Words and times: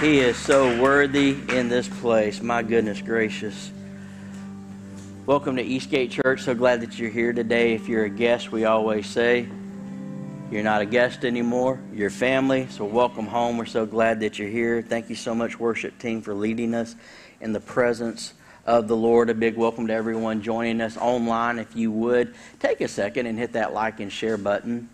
He 0.00 0.20
is 0.20 0.36
so 0.36 0.80
worthy 0.80 1.30
in 1.48 1.68
this 1.68 1.88
place. 1.88 2.40
My 2.40 2.62
goodness 2.62 3.02
gracious. 3.02 3.72
Welcome 5.26 5.56
to 5.56 5.62
Eastgate 5.62 6.12
Church. 6.12 6.42
So 6.42 6.54
glad 6.54 6.82
that 6.82 6.96
you're 6.96 7.10
here 7.10 7.32
today. 7.32 7.74
If 7.74 7.88
you're 7.88 8.04
a 8.04 8.08
guest, 8.08 8.52
we 8.52 8.64
always 8.64 9.08
say 9.08 9.48
you're 10.52 10.62
not 10.62 10.82
a 10.82 10.86
guest 10.86 11.24
anymore. 11.24 11.80
You're 11.92 12.10
family. 12.10 12.68
So 12.70 12.84
welcome 12.84 13.26
home. 13.26 13.58
We're 13.58 13.66
so 13.66 13.86
glad 13.86 14.20
that 14.20 14.38
you're 14.38 14.46
here. 14.46 14.82
Thank 14.82 15.10
you 15.10 15.16
so 15.16 15.34
much, 15.34 15.58
worship 15.58 15.98
team, 15.98 16.22
for 16.22 16.32
leading 16.32 16.74
us 16.74 16.94
in 17.40 17.52
the 17.52 17.60
presence 17.60 18.34
of 18.66 18.86
the 18.86 18.96
Lord. 18.96 19.30
A 19.30 19.34
big 19.34 19.56
welcome 19.56 19.88
to 19.88 19.92
everyone 19.92 20.42
joining 20.42 20.80
us 20.80 20.96
online. 20.96 21.58
If 21.58 21.74
you 21.74 21.90
would, 21.90 22.36
take 22.60 22.80
a 22.82 22.88
second 22.88 23.26
and 23.26 23.36
hit 23.36 23.54
that 23.54 23.74
like 23.74 23.98
and 23.98 24.12
share 24.12 24.36
button 24.36 24.90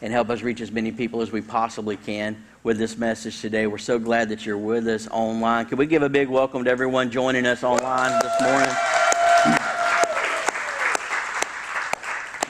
and 0.00 0.12
help 0.12 0.30
us 0.30 0.40
reach 0.42 0.60
as 0.60 0.70
many 0.70 0.92
people 0.92 1.20
as 1.20 1.32
we 1.32 1.40
possibly 1.40 1.96
can 1.96 2.44
with 2.64 2.78
this 2.78 2.96
message 2.96 3.42
today. 3.42 3.66
We're 3.66 3.76
so 3.76 3.98
glad 3.98 4.30
that 4.30 4.46
you're 4.46 4.56
with 4.56 4.88
us 4.88 5.06
online. 5.08 5.66
Can 5.66 5.76
we 5.76 5.84
give 5.84 6.02
a 6.02 6.08
big 6.08 6.28
welcome 6.28 6.64
to 6.64 6.70
everyone 6.70 7.10
joining 7.10 7.44
us 7.44 7.62
online 7.62 8.18
this 8.22 8.40
morning? 8.40 8.74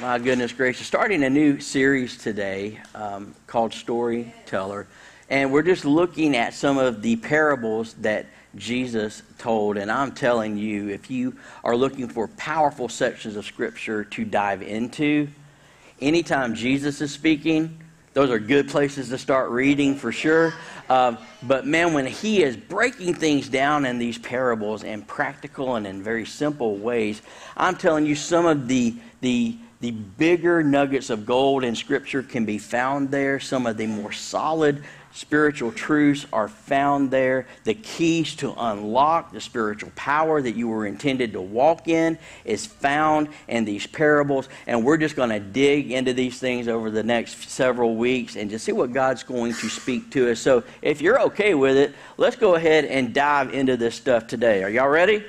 My 0.00 0.20
goodness 0.22 0.52
gracious. 0.52 0.86
Starting 0.86 1.24
a 1.24 1.30
new 1.30 1.58
series 1.58 2.16
today 2.16 2.80
um, 2.94 3.34
called 3.48 3.74
Storyteller. 3.74 4.86
And 5.30 5.50
we're 5.50 5.62
just 5.62 5.84
looking 5.84 6.36
at 6.36 6.54
some 6.54 6.78
of 6.78 7.02
the 7.02 7.16
parables 7.16 7.94
that 7.94 8.26
Jesus 8.54 9.24
told. 9.38 9.76
And 9.76 9.90
I'm 9.90 10.12
telling 10.12 10.56
you, 10.56 10.90
if 10.90 11.10
you 11.10 11.36
are 11.64 11.74
looking 11.76 12.08
for 12.08 12.28
powerful 12.28 12.88
sections 12.88 13.34
of 13.34 13.44
Scripture 13.44 14.04
to 14.04 14.24
dive 14.24 14.62
into, 14.62 15.26
anytime 16.00 16.54
Jesus 16.54 17.00
is 17.00 17.10
speaking, 17.12 17.80
those 18.14 18.30
are 18.30 18.38
good 18.38 18.68
places 18.68 19.08
to 19.10 19.18
start 19.18 19.50
reading 19.50 19.96
for 19.96 20.12
sure. 20.12 20.54
Um, 20.88 21.18
but 21.42 21.66
man, 21.66 21.92
when 21.92 22.06
he 22.06 22.42
is 22.42 22.56
breaking 22.56 23.14
things 23.14 23.48
down 23.48 23.84
in 23.84 23.98
these 23.98 24.18
parables 24.18 24.84
in 24.84 25.02
practical 25.02 25.74
and 25.74 25.86
in 25.86 26.02
very 26.02 26.24
simple 26.24 26.76
ways, 26.76 27.22
I'm 27.56 27.76
telling 27.76 28.06
you, 28.06 28.14
some 28.14 28.46
of 28.46 28.68
the 28.68 28.94
the 29.20 29.56
the 29.80 29.90
bigger 29.90 30.62
nuggets 30.62 31.10
of 31.10 31.26
gold 31.26 31.62
in 31.64 31.74
Scripture 31.74 32.22
can 32.22 32.46
be 32.46 32.56
found 32.56 33.10
there. 33.10 33.38
Some 33.38 33.66
of 33.66 33.76
the 33.76 33.86
more 33.86 34.12
solid 34.12 34.82
spiritual 35.14 35.72
truths 35.72 36.26
are 36.32 36.48
found 36.48 37.10
there. 37.10 37.46
The 37.62 37.74
keys 37.74 38.34
to 38.36 38.52
unlock 38.58 39.32
the 39.32 39.40
spiritual 39.40 39.92
power 39.94 40.42
that 40.42 40.56
you 40.56 40.68
were 40.68 40.86
intended 40.86 41.32
to 41.32 41.40
walk 41.40 41.88
in 41.88 42.18
is 42.44 42.66
found 42.66 43.28
in 43.48 43.64
these 43.64 43.86
parables. 43.86 44.48
And 44.66 44.84
we're 44.84 44.96
just 44.96 45.16
going 45.16 45.30
to 45.30 45.40
dig 45.40 45.92
into 45.92 46.12
these 46.12 46.38
things 46.38 46.68
over 46.68 46.90
the 46.90 47.02
next 47.02 47.48
several 47.48 47.94
weeks 47.94 48.36
and 48.36 48.50
just 48.50 48.64
see 48.64 48.72
what 48.72 48.92
God's 48.92 49.22
going 49.22 49.54
to 49.54 49.68
speak 49.68 50.10
to 50.10 50.30
us. 50.30 50.40
So 50.40 50.64
if 50.82 51.00
you're 51.00 51.20
okay 51.22 51.54
with 51.54 51.76
it, 51.76 51.94
let's 52.16 52.36
go 52.36 52.56
ahead 52.56 52.84
and 52.84 53.14
dive 53.14 53.54
into 53.54 53.76
this 53.76 53.94
stuff 53.94 54.26
today. 54.26 54.64
Are 54.64 54.70
y'all 54.70 54.88
ready? 54.88 55.24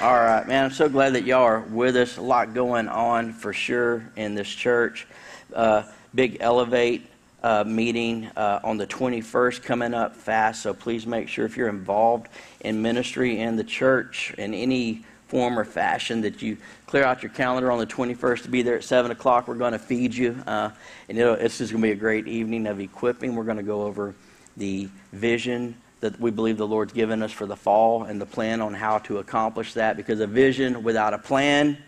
All 0.00 0.14
right, 0.14 0.46
man. 0.46 0.64
I'm 0.64 0.70
so 0.70 0.88
glad 0.88 1.14
that 1.14 1.24
y'all 1.24 1.42
are 1.42 1.60
with 1.60 1.96
us. 1.96 2.16
A 2.16 2.22
lot 2.22 2.54
going 2.54 2.88
on 2.88 3.32
for 3.32 3.52
sure 3.52 4.02
in 4.16 4.34
this 4.34 4.48
church. 4.48 5.06
Uh, 5.52 5.82
big 6.14 6.38
Elevate 6.40 7.09
uh, 7.42 7.64
meeting 7.66 8.26
uh, 8.36 8.60
on 8.62 8.76
the 8.76 8.86
21st 8.86 9.62
coming 9.62 9.94
up 9.94 10.14
fast. 10.14 10.62
So 10.62 10.74
please 10.74 11.06
make 11.06 11.28
sure 11.28 11.44
if 11.44 11.56
you're 11.56 11.68
involved 11.68 12.28
in 12.60 12.82
ministry 12.82 13.40
and 13.40 13.58
the 13.58 13.64
church 13.64 14.34
in 14.38 14.54
any 14.54 15.04
form 15.28 15.58
or 15.58 15.64
fashion 15.64 16.22
that 16.22 16.42
you 16.42 16.56
clear 16.86 17.04
out 17.04 17.22
your 17.22 17.30
calendar 17.30 17.70
on 17.70 17.78
the 17.78 17.86
21st 17.86 18.42
to 18.42 18.48
be 18.48 18.62
there 18.62 18.76
at 18.76 18.84
7 18.84 19.10
o'clock. 19.10 19.46
We're 19.46 19.54
going 19.54 19.72
to 19.72 19.78
feed 19.78 20.14
you. 20.14 20.42
Uh, 20.46 20.70
and 21.08 21.18
it's 21.18 21.58
just 21.58 21.72
going 21.72 21.82
to 21.82 21.88
be 21.88 21.92
a 21.92 21.96
great 21.96 22.26
evening 22.26 22.66
of 22.66 22.80
equipping. 22.80 23.36
We're 23.36 23.44
going 23.44 23.56
to 23.56 23.62
go 23.62 23.82
over 23.82 24.14
the 24.56 24.88
vision 25.12 25.76
that 26.00 26.18
we 26.18 26.30
believe 26.30 26.56
the 26.56 26.66
Lord's 26.66 26.92
given 26.92 27.22
us 27.22 27.30
for 27.30 27.46
the 27.46 27.56
fall 27.56 28.04
and 28.04 28.20
the 28.20 28.26
plan 28.26 28.60
on 28.60 28.74
how 28.74 28.98
to 28.98 29.18
accomplish 29.18 29.74
that 29.74 29.96
because 29.96 30.20
a 30.20 30.26
vision 30.26 30.82
without 30.82 31.14
a 31.14 31.18
plan 31.18 31.78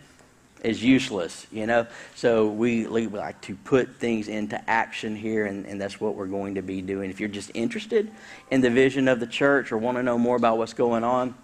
is 0.63 0.81
useless, 0.81 1.45
you 1.51 1.67
know. 1.67 1.85
So 2.15 2.47
we, 2.47 2.87
like 2.87 3.39
to 3.41 3.55
put 3.55 3.95
things 3.97 4.27
into 4.29 4.69
action 4.69 5.15
here, 5.15 5.45
and, 5.45 5.65
and 5.65 5.79
that's 5.79 5.99
what 5.99 6.15
we're 6.15 6.27
going 6.27 6.55
to 6.55 6.61
be 6.61 6.81
doing. 6.81 7.09
If 7.09 7.19
you're 7.19 7.29
just 7.29 7.51
interested 7.53 8.09
in 8.49 8.61
the 8.61 8.69
vision 8.69 9.07
of 9.07 9.19
the 9.19 9.27
church 9.27 9.71
or 9.71 9.77
want 9.77 9.97
to 9.97 10.03
know 10.03 10.17
more 10.17 10.37
about 10.37 10.57
what's 10.57 10.73
going 10.73 11.03
on 11.03 11.35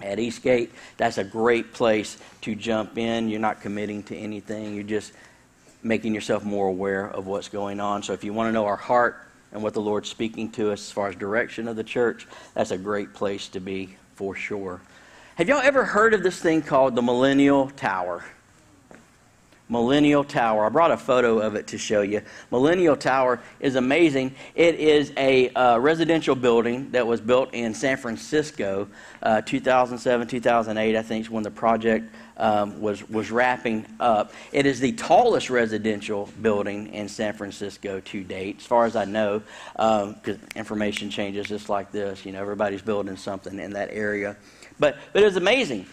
at 0.00 0.18
Eastgate, 0.18 0.72
that's 0.96 1.18
a 1.18 1.24
great 1.24 1.72
place 1.72 2.16
to 2.40 2.54
jump 2.54 2.98
in. 2.98 3.28
You're 3.28 3.40
not 3.40 3.60
committing 3.60 4.02
to 4.04 4.16
anything. 4.16 4.74
You're 4.74 4.82
just 4.82 5.12
making 5.82 6.14
yourself 6.14 6.44
more 6.44 6.66
aware 6.66 7.10
of 7.10 7.26
what's 7.26 7.48
going 7.48 7.78
on. 7.78 8.02
So 8.02 8.14
if 8.14 8.24
you 8.24 8.32
want 8.32 8.48
to 8.48 8.52
know 8.52 8.64
our 8.64 8.76
heart 8.76 9.20
and 9.52 9.62
what 9.62 9.74
the 9.74 9.80
Lord's 9.80 10.08
speaking 10.08 10.50
to 10.52 10.72
us 10.72 10.80
as 10.80 10.90
far 10.90 11.08
as 11.08 11.16
direction 11.16 11.68
of 11.68 11.76
the 11.76 11.84
church, 11.84 12.26
that's 12.54 12.70
a 12.70 12.78
great 12.78 13.12
place 13.12 13.48
to 13.48 13.60
be 13.60 13.96
for 14.14 14.34
sure. 14.34 14.80
Have 15.36 15.48
y'all 15.48 15.60
ever 15.60 15.84
heard 15.84 16.14
of 16.14 16.22
this 16.22 16.40
thing 16.40 16.62
called 16.62 16.94
the 16.94 17.02
Millennial 17.02 17.68
Tower? 17.70 18.24
Millennial 19.68 20.24
Tower. 20.24 20.66
I 20.66 20.68
brought 20.68 20.90
a 20.90 20.96
photo 20.96 21.38
of 21.38 21.54
it 21.54 21.66
to 21.68 21.78
show 21.78 22.02
you. 22.02 22.20
Millennial 22.50 22.96
Tower 22.96 23.40
is 23.60 23.76
amazing. 23.76 24.34
It 24.54 24.74
is 24.74 25.12
a 25.16 25.48
uh, 25.50 25.78
residential 25.78 26.34
building 26.34 26.90
that 26.90 27.06
was 27.06 27.20
built 27.20 27.54
in 27.54 27.72
San 27.72 27.96
Francisco, 27.96 28.88
uh, 29.22 29.40
2007, 29.40 30.26
2008, 30.26 30.96
I 30.96 31.02
think, 31.02 31.24
is 31.24 31.30
when 31.30 31.42
the 31.42 31.50
project 31.50 32.14
um, 32.36 32.80
was, 32.80 33.08
was 33.08 33.30
wrapping 33.30 33.86
up. 34.00 34.32
It 34.52 34.66
is 34.66 34.80
the 34.80 34.92
tallest 34.92 35.48
residential 35.48 36.28
building 36.42 36.92
in 36.92 37.08
San 37.08 37.32
Francisco 37.32 38.00
to 38.00 38.24
date, 38.24 38.56
as 38.58 38.66
far 38.66 38.84
as 38.84 38.96
I 38.96 39.06
know, 39.06 39.42
because 39.72 40.36
um, 40.36 40.48
information 40.56 41.08
changes 41.08 41.46
just 41.48 41.68
like 41.68 41.90
this. 41.90 42.26
You 42.26 42.32
know, 42.32 42.40
everybody's 42.40 42.82
building 42.82 43.16
something 43.16 43.58
in 43.58 43.72
that 43.72 43.88
area. 43.92 44.36
But, 44.78 44.96
but 45.12 45.22
it 45.22 45.26
was 45.26 45.36
amazing. 45.36 45.86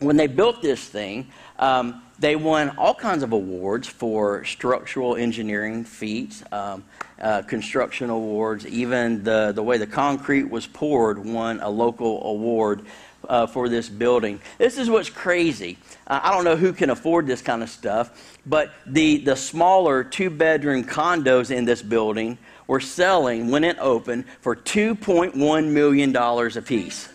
When 0.00 0.16
they 0.16 0.28
built 0.28 0.62
this 0.62 0.86
thing, 0.86 1.28
um, 1.58 2.02
they 2.18 2.36
won 2.36 2.70
all 2.70 2.94
kinds 2.94 3.22
of 3.22 3.32
awards 3.32 3.86
for 3.86 4.44
structural 4.44 5.16
engineering 5.16 5.84
feats, 5.84 6.42
um, 6.50 6.84
uh, 7.20 7.42
construction 7.42 8.10
awards. 8.10 8.66
Even 8.66 9.22
the, 9.22 9.52
the 9.52 9.62
way 9.62 9.78
the 9.78 9.86
concrete 9.86 10.50
was 10.50 10.66
poured 10.66 11.24
won 11.24 11.60
a 11.60 11.68
local 11.68 12.24
award 12.24 12.82
uh, 13.28 13.46
for 13.46 13.68
this 13.68 13.88
building. 13.88 14.40
This 14.58 14.78
is 14.78 14.90
what's 14.90 15.10
crazy. 15.10 15.78
Uh, 16.06 16.20
I 16.22 16.32
don't 16.32 16.44
know 16.44 16.56
who 16.56 16.72
can 16.72 16.90
afford 16.90 17.26
this 17.26 17.42
kind 17.42 17.62
of 17.62 17.70
stuff, 17.70 18.38
but 18.46 18.72
the, 18.86 19.18
the 19.18 19.36
smaller 19.36 20.02
two 20.02 20.30
bedroom 20.30 20.84
condos 20.84 21.50
in 21.50 21.64
this 21.64 21.82
building 21.82 22.38
were 22.66 22.80
selling 22.80 23.50
when 23.50 23.64
it 23.64 23.76
opened 23.80 24.24
for 24.40 24.54
$2.1 24.54 25.68
million 25.68 26.16
a 26.16 26.62
piece. 26.62 27.08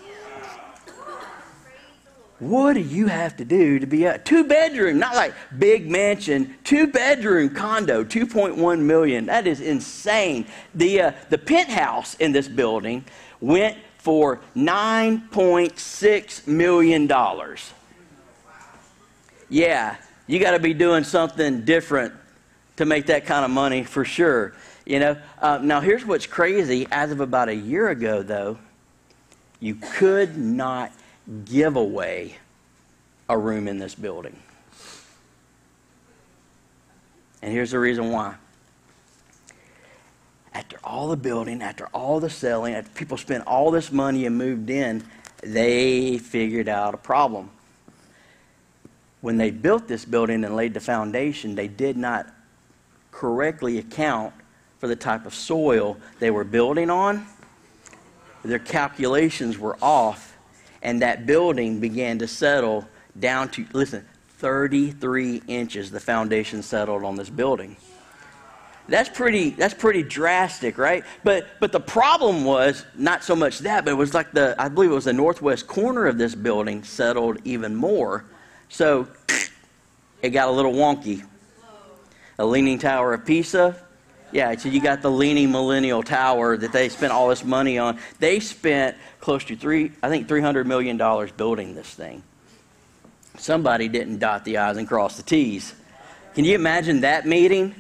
What 2.40 2.74
do 2.74 2.82
you 2.82 3.08
have 3.08 3.38
to 3.38 3.46
do 3.46 3.80
to 3.80 3.86
be 3.86 4.06
a 4.06 4.18
two 4.18 4.44
bedroom, 4.44 5.00
not 5.00 5.16
like 5.16 5.34
big 5.58 5.90
mansion, 5.90 6.56
two 6.64 6.88
bedroom 6.88 7.50
condo, 7.50 8.04
2.1 8.04 8.80
million? 8.80 9.28
That 9.28 9.48
is 9.48 9.62
insane. 9.62 10.48
The, 10.76 11.02
uh, 11.02 11.12
the 11.30 11.38
penthouse 11.38 12.16
in 12.16 12.32
this 12.32 12.48
building 12.48 13.06
went 13.40 13.78
for 13.98 14.42
$9.6 14.56 16.48
million. 16.48 17.12
Yeah, 19.50 19.96
you 20.28 20.40
got 20.40 20.52
to 20.52 20.60
be 20.60 20.74
doing 20.74 21.04
something 21.06 21.64
different 21.64 22.14
to 22.76 22.86
make 22.86 23.06
that 23.06 23.26
kind 23.26 23.46
of 23.46 23.52
money 23.52 23.84
for 23.84 24.04
sure. 24.04 24.54
You 24.86 25.00
know, 25.00 25.18
uh, 25.40 25.60
now 25.62 25.80
here's 25.80 26.06
what's 26.06 26.26
crazy. 26.26 26.88
As 26.92 27.12
of 27.12 27.22
about 27.22 27.48
a 27.48 27.56
year 27.56 27.90
ago, 27.90 28.24
though, 28.24 28.58
you 29.60 29.76
could 29.76 30.38
not 30.38 30.92
give 31.46 31.76
away 31.76 32.38
a 33.30 33.38
room 33.38 33.68
in 33.68 33.80
this 33.80 33.96
building. 33.96 34.38
And 37.42 37.52
here's 37.52 37.72
the 37.72 37.80
reason 37.80 38.12
why. 38.12 38.36
After 40.54 40.78
all 40.84 41.10
the 41.10 41.18
building, 41.18 41.62
after 41.62 41.88
all 41.88 42.20
the 42.20 42.30
selling, 42.30 42.74
after 42.76 42.92
people 42.92 43.18
spent 43.18 43.46
all 43.48 43.72
this 43.72 43.92
money 43.92 44.26
and 44.26 44.38
moved 44.38 44.70
in, 44.70 45.04
they 45.42 46.18
figured 46.18 46.70
out 46.70 46.94
a 46.94 46.98
problem. 46.98 47.50
When 49.22 49.38
they 49.38 49.52
built 49.52 49.88
this 49.88 50.06
building 50.06 50.44
and 50.44 50.56
laid 50.56 50.74
the 50.74 50.80
foundation, 50.80 51.56
they 51.56 51.68
did 51.68 51.98
not 51.98 52.28
correctly 53.12 53.78
account 53.78 54.34
for 54.80 54.88
the 54.88 54.96
type 54.96 55.26
of 55.26 55.34
soil 55.34 55.98
they 56.20 56.30
were 56.30 56.44
building 56.44 56.90
on. 56.90 57.26
Their 58.44 58.60
calculations 58.60 59.58
were 59.58 59.78
off 59.82 60.33
and 60.84 61.02
that 61.02 61.26
building 61.26 61.80
began 61.80 62.20
to 62.20 62.28
settle 62.28 62.88
down 63.20 63.50
to, 63.50 63.66
listen, 63.74 64.06
33 64.38 65.42
inches 65.48 65.90
the 65.90 66.00
foundation 66.00 66.62
settled 66.62 67.04
on 67.04 67.16
this 67.16 67.30
building. 67.30 67.78
That's 68.90 69.08
pretty, 69.08 69.52
that's 69.52 69.74
pretty 69.74 70.04
drastic, 70.04 70.78
right? 70.78 71.06
But, 71.24 71.48
but 71.62 71.72
the 71.72 71.80
problem 71.80 72.44
was 72.44 72.86
not 72.96 73.24
so 73.24 73.34
much 73.34 73.60
that, 73.60 73.86
but 73.86 73.92
it 73.92 73.98
was 73.98 74.14
like 74.14 74.34
the, 74.34 74.56
I 74.60 74.68
believe 74.68 74.92
it 74.92 74.94
was 74.94 75.06
the 75.06 75.14
northwest 75.14 75.68
corner 75.68 76.06
of 76.06 76.18
this 76.18 76.36
building 76.36 76.84
settled 76.84 77.38
even 77.46 77.74
more. 77.74 78.26
So 78.68 79.08
it 80.22 80.32
got 80.32 80.50
a 80.50 80.52
little 80.52 80.74
wonky. 80.74 81.26
A 82.40 82.46
Leaning 82.46 82.78
Tower 82.78 83.14
of 83.14 83.26
Pisa 83.26 83.83
Yeah, 84.34 84.56
so 84.58 84.68
you 84.68 84.82
got 84.82 85.04
the 85.04 85.12
leaning 85.12 85.52
millennial 85.52 86.02
tower 86.02 86.58
that 86.58 86.72
they 86.72 86.90
spent 86.90 87.14
all 87.14 87.30
this 87.30 87.44
money 87.44 87.78
on. 87.78 88.00
They 88.18 88.40
spent 88.40 88.98
close 89.20 89.44
to 89.46 89.56
three, 89.56 89.92
I 90.02 90.10
think, 90.10 90.28
$300 90.28 90.66
million 90.66 90.98
building 91.38 91.76
this 91.76 91.94
thing. 91.94 92.24
Somebody 93.38 93.88
didn't 93.88 94.18
dot 94.18 94.44
the 94.44 94.58
I's 94.58 94.78
and 94.78 94.88
cross 94.88 95.18
the 95.18 95.24
T's. 95.24 95.76
Can 96.34 96.46
you 96.46 96.56
imagine 96.56 97.02
that 97.02 97.28
meeting? 97.28 97.76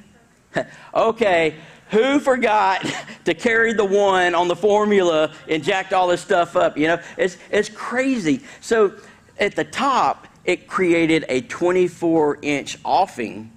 okay, 0.93 1.55
who 1.89 2.19
forgot 2.19 2.85
to 3.25 3.33
carry 3.33 3.73
the 3.73 3.85
one 3.85 4.35
on 4.35 4.47
the 4.47 4.55
formula 4.55 5.33
and 5.49 5.63
jacked 5.63 5.91
all 5.91 6.07
this 6.07 6.21
stuff 6.21 6.55
up? 6.55 6.77
You 6.77 6.85
know, 6.85 7.01
it's, 7.17 7.37
it's 7.49 7.69
crazy. 7.69 8.41
So 8.61 8.93
at 9.39 9.55
the 9.55 9.63
top, 9.63 10.27
it 10.45 10.67
created 10.67 11.25
a 11.29 11.41
24 11.41 12.37
inch 12.43 12.77
offing 12.85 13.51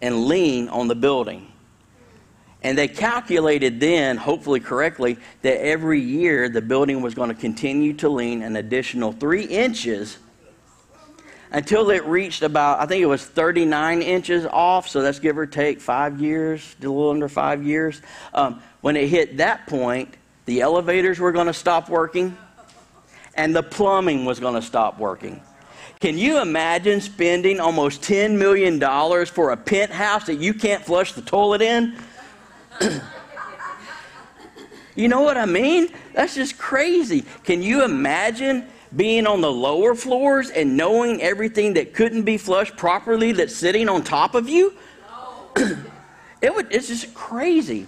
and 0.00 0.24
lean 0.24 0.70
on 0.70 0.88
the 0.88 0.94
building. 0.94 1.51
And 2.62 2.78
they 2.78 2.88
calculated 2.88 3.80
then, 3.80 4.16
hopefully 4.16 4.60
correctly, 4.60 5.18
that 5.42 5.60
every 5.64 6.00
year 6.00 6.48
the 6.48 6.62
building 6.62 7.02
was 7.02 7.14
going 7.14 7.28
to 7.28 7.34
continue 7.34 7.92
to 7.94 8.08
lean 8.08 8.42
an 8.42 8.56
additional 8.56 9.12
three 9.12 9.44
inches 9.44 10.18
until 11.50 11.90
it 11.90 12.04
reached 12.06 12.42
about, 12.42 12.80
I 12.80 12.86
think 12.86 13.02
it 13.02 13.06
was 13.06 13.24
39 13.24 14.00
inches 14.00 14.46
off, 14.46 14.88
so 14.88 15.02
that's 15.02 15.18
give 15.18 15.36
or 15.36 15.46
take 15.46 15.80
five 15.80 16.20
years, 16.20 16.76
a 16.80 16.82
little 16.82 17.10
under 17.10 17.28
five 17.28 17.62
years. 17.62 18.00
Um, 18.32 18.62
when 18.80 18.96
it 18.96 19.08
hit 19.08 19.36
that 19.36 19.66
point, 19.66 20.14
the 20.46 20.62
elevators 20.62 21.18
were 21.18 21.32
going 21.32 21.48
to 21.48 21.52
stop 21.52 21.88
working 21.88 22.36
and 23.34 23.54
the 23.54 23.62
plumbing 23.62 24.24
was 24.24 24.40
going 24.40 24.54
to 24.54 24.62
stop 24.62 24.98
working. 24.98 25.40
Can 26.00 26.18
you 26.18 26.40
imagine 26.40 27.00
spending 27.00 27.60
almost 27.60 28.02
$10 28.02 28.36
million 28.36 28.80
for 29.26 29.50
a 29.50 29.56
penthouse 29.56 30.26
that 30.26 30.36
you 30.36 30.52
can't 30.52 30.84
flush 30.84 31.12
the 31.12 31.22
toilet 31.22 31.62
in? 31.62 31.96
you 34.94 35.08
know 35.08 35.22
what 35.22 35.36
I 35.36 35.46
mean? 35.46 35.88
That's 36.14 36.34
just 36.34 36.58
crazy. 36.58 37.24
Can 37.44 37.62
you 37.62 37.84
imagine 37.84 38.66
being 38.94 39.26
on 39.26 39.40
the 39.40 39.50
lower 39.50 39.94
floors 39.94 40.50
and 40.50 40.76
knowing 40.76 41.22
everything 41.22 41.74
that 41.74 41.94
couldn't 41.94 42.22
be 42.22 42.36
flushed 42.36 42.76
properly 42.76 43.32
that's 43.32 43.54
sitting 43.54 43.88
on 43.88 44.02
top 44.02 44.34
of 44.34 44.48
you? 44.48 44.74
it 46.40 46.54
would, 46.54 46.72
it's 46.72 46.88
just 46.88 47.14
crazy. 47.14 47.86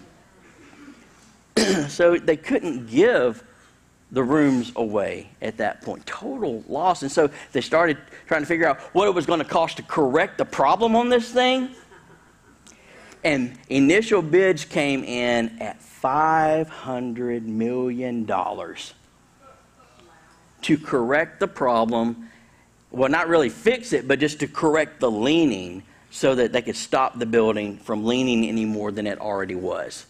so 1.89 2.17
they 2.17 2.37
couldn't 2.37 2.87
give 2.87 3.43
the 4.15 4.23
rooms 4.23 4.73
away 4.77 5.29
at 5.43 5.57
that 5.57 5.83
point. 5.83 6.07
Total 6.07 6.63
loss. 6.69 7.03
And 7.03 7.11
so 7.11 7.29
they 7.53 7.61
started 7.61 7.99
trying 8.27 8.43
to 8.43 8.47
figure 8.47 8.67
out 8.67 8.81
what 8.95 9.09
it 9.09 9.15
was 9.15 9.27
going 9.27 9.41
to 9.41 9.45
cost 9.45 9.77
to 9.79 9.83
correct 9.83 10.39
the 10.39 10.45
problem 10.45 10.95
on 10.95 11.09
this 11.09 11.31
thing. 11.31 11.71
And 13.25 13.59
initial 13.71 14.21
bids 14.21 14.67
came 14.67 15.03
in 15.03 15.57
at 15.61 15.81
$500 15.81 17.43
million 17.43 18.27
to 18.27 18.77
correct 20.79 21.41
the 21.41 21.49
problem. 21.49 22.29
Well, 22.91 23.09
not 23.09 23.29
really 23.29 23.49
fix 23.49 23.95
it, 23.95 24.07
but 24.07 24.21
just 24.21 24.41
to 24.41 24.47
correct 24.47 25.01
the 25.01 25.11
leaning 25.11 25.85
so 26.11 26.35
that 26.35 26.53
they 26.53 26.61
could 26.61 26.77
stop 26.77 27.19
the 27.19 27.25
building 27.25 27.79
from 27.79 28.05
leaning 28.05 28.45
any 28.45 28.67
more 28.67 28.93
than 28.93 29.07
it 29.07 29.19
already 29.19 29.55
was. 29.55 30.05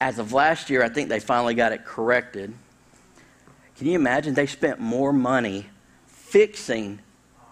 As 0.00 0.20
of 0.20 0.32
last 0.32 0.70
year, 0.70 0.84
I 0.84 0.88
think 0.88 1.08
they 1.08 1.18
finally 1.18 1.54
got 1.54 1.72
it 1.72 1.84
corrected. 1.84 2.54
Can 3.76 3.88
you 3.88 3.96
imagine? 3.96 4.34
They 4.34 4.46
spent 4.46 4.78
more 4.78 5.12
money 5.12 5.66
fixing 6.06 7.00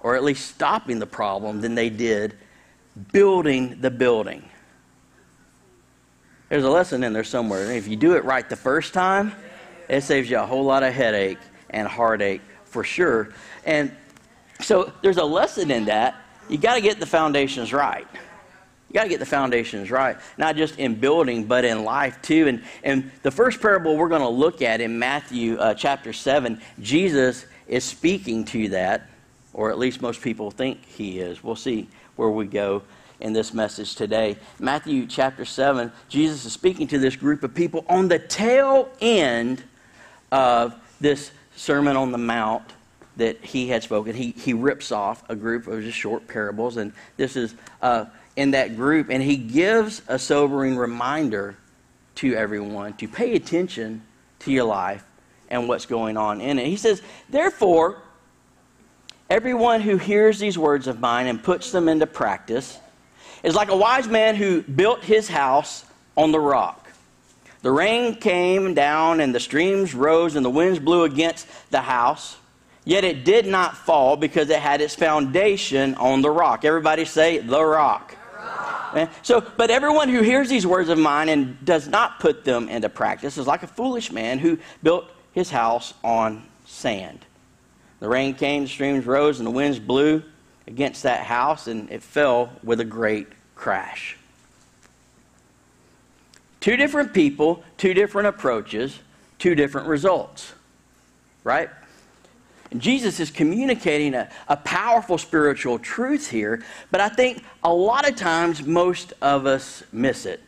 or 0.00 0.15
at 0.15 0.23
least 0.23 0.55
stopping 0.55 1.00
the 1.00 1.06
problem 1.06 1.61
than 1.61 1.75
they 1.75 1.91
did 1.91 2.37
building 3.12 3.81
the 3.81 3.91
building. 3.91 4.49
There's 6.49 6.65
a 6.65 6.71
lesson 6.71 7.03
in 7.03 7.12
there 7.12 7.25
somewhere. 7.25 7.73
If 7.73 7.89
you 7.89 7.97
do 7.97 8.15
it 8.15 8.25
right 8.25 8.47
the 8.47 8.56
first 8.56 8.93
time, 8.93 9.33
it 9.89 10.03
saves 10.03 10.29
you 10.29 10.39
a 10.39 10.47
whole 10.47 10.65
lot 10.65 10.83
of 10.83 10.93
headache 10.93 11.39
and 11.71 11.89
heartache 11.89 12.43
for 12.65 12.85
sure. 12.85 13.33
And 13.65 13.94
so 14.61 14.93
there's 15.03 15.17
a 15.17 15.25
lesson 15.25 15.71
in 15.71 15.87
that. 15.87 16.17
You 16.49 16.59
got 16.59 16.75
to 16.75 16.81
get 16.81 17.00
the 17.00 17.06
foundations 17.06 17.73
right. 17.73 18.06
You 18.93 18.94
got 18.94 19.05
to 19.05 19.09
get 19.09 19.21
the 19.21 19.27
foundations 19.27 19.91
right, 19.91 20.19
not 20.37 20.56
just 20.56 20.79
in 20.79 20.97
building, 20.97 21.44
but 21.44 21.65
in 21.65 21.85
life 21.85 22.21
too. 22.21 22.47
And, 22.47 22.62
and 22.85 23.11
the 23.23 23.31
first 23.31 23.62
parable 23.62 23.97
we're 23.97 24.11
going 24.11 24.21
to 24.21 24.29
look 24.29 24.61
at 24.61 24.83
in 24.83 24.99
Matthew 24.99 25.56
uh, 25.56 25.73
chapter 25.73 26.12
7, 26.12 26.61
Jesus 26.79 27.47
is 27.67 27.85
speaking 27.85 28.44
to 28.47 28.69
that, 28.71 29.09
or 29.55 29.71
at 29.71 29.79
least 29.79 30.03
most 30.03 30.21
people 30.21 30.50
think 30.50 30.85
he 30.85 31.21
is. 31.21 31.43
We'll 31.43 31.56
see 31.56 31.89
where 32.17 32.29
we 32.29 32.47
go 32.47 32.82
in 33.20 33.32
this 33.32 33.55
message 33.55 33.94
today. 33.94 34.37
Matthew 34.59 35.06
chapter 35.06 35.44
7, 35.44 35.93
Jesus 36.09 36.44
is 36.44 36.53
speaking 36.53 36.87
to 36.88 36.99
this 36.99 37.17
group 37.17 37.43
of 37.44 37.55
people 37.55 37.85
on 37.88 38.09
the 38.09 38.19
tail 38.19 38.91
end 39.00 39.62
of 40.31 40.75
this 41.00 41.31
Sermon 41.56 41.97
on 41.97 42.12
the 42.12 42.19
Mount 42.19 42.64
that 43.17 43.43
he 43.44 43.69
had 43.69 43.82
spoken. 43.82 44.14
He, 44.14 44.32
he 44.32 44.53
rips 44.53 44.91
off 44.91 45.29
a 45.29 45.37
group 45.37 45.67
of 45.67 45.82
just 45.82 45.99
short 45.99 46.26
parables, 46.26 46.76
and 46.76 46.93
this 47.17 47.37
is 47.37 47.55
uh, 47.82 48.06
in 48.37 48.53
that 48.53 48.76
group, 48.76 49.11
and 49.11 49.23
he 49.23 49.37
gives 49.37 50.03
a 50.08 50.19
sobering 50.19 50.76
reminder 50.76 51.56
to 52.17 52.35
everyone 52.35 52.94
to 52.94 53.08
pay 53.08 53.35
attention 53.35 54.03
to 54.41 54.53
your 54.53 54.65
life 54.65 55.05
and 55.50 55.69
what's 55.69 55.87
going 55.87 56.17
on 56.17 56.41
in 56.41 56.58
it. 56.58 56.67
He 56.67 56.76
says, 56.76 57.03
Therefore, 57.29 57.99
everyone 59.32 59.81
who 59.81 59.96
hears 59.96 60.38
these 60.38 60.58
words 60.58 60.87
of 60.87 61.00
mine 61.00 61.26
and 61.26 61.43
puts 61.43 61.73
them 61.73 61.88
into 61.88 62.06
practice 62.06 62.79
is 63.43 63.55
like 63.55 63.70
a 63.70 63.76
wise 63.76 64.06
man 64.06 64.37
who 64.37 64.61
built 64.61 65.02
his 65.02 65.26
house 65.26 65.87
on 66.19 66.32
the 66.32 66.38
rock. 66.38 66.93
The 67.62 67.70
rain 67.70 68.17
came 68.17 68.75
down, 68.75 69.20
and 69.20 69.34
the 69.34 69.40
streams 69.40 69.94
rose, 69.94 70.37
and 70.37 70.44
the 70.44 70.50
winds 70.50 70.79
blew 70.79 71.05
against 71.05 71.49
the 71.70 71.81
house. 71.81 72.37
Yet 72.84 73.05
it 73.05 73.25
did 73.25 73.46
not 73.46 73.75
fall 73.75 74.19
because 74.19 74.50
it 74.50 74.58
had 74.58 74.82
its 74.82 74.94
foundation 74.94 75.94
on 75.94 76.20
the 76.20 76.31
rock. 76.31 76.67
Everybody 76.67 77.06
say, 77.06 77.38
the 77.38 77.64
rock. 77.64 78.14
So, 79.23 79.40
but 79.56 79.70
everyone 79.70 80.11
who 80.11 80.20
hears 80.20 80.50
these 80.50 80.67
words 80.67 80.90
of 80.90 80.99
mine 80.99 81.31
and 81.31 81.64
does 81.64 81.88
not 81.88 82.20
put 82.20 82.44
them 82.44 82.69
into 82.69 82.90
practice 82.90 83.38
is 83.38 83.46
like 83.46 83.62
a 83.62 83.67
foolish 83.67 84.12
man 84.12 84.38
who 84.38 84.58
built 84.82 85.06
his 85.32 85.49
house 85.49 85.94
on 86.05 86.43
sand. 86.67 87.25
The 88.03 88.09
rain 88.09 88.35
came, 88.35 88.65
the 88.65 88.69
streams 88.69 89.07
rose, 89.07 89.39
and 89.39 89.47
the 89.47 89.53
winds 89.53 89.79
blew 89.79 90.25
against 90.67 91.05
that 91.05 91.21
house, 91.21 91.69
and 91.69 91.89
it 91.89 92.03
fell 92.03 92.51
with 92.65 92.81
a 92.81 92.85
great 92.85 93.29
crash. 93.55 94.17
Two 96.59 96.77
different 96.77 97.15
people, 97.15 97.63
two 97.79 97.94
different 97.94 98.27
approaches, 98.27 98.99
two 99.39 99.55
different 99.55 99.87
results. 99.87 100.53
Right? 101.44 101.71
And 102.73 102.81
Jesus 102.81 103.21
is 103.21 103.31
communicating 103.31 104.15
a, 104.15 104.29
a 104.49 104.56
powerful 104.56 105.17
spiritual 105.17 105.79
truth 105.79 106.29
here, 106.29 106.65
but 106.91 107.01
I 107.01 107.09
think 107.09 107.44
a 107.63 107.73
lot 107.73 108.09
of 108.09 108.17
times 108.17 108.67
most 108.67 109.13
of 109.23 109.47
us 109.47 109.85
miss 109.93 110.27
it. 110.27 110.41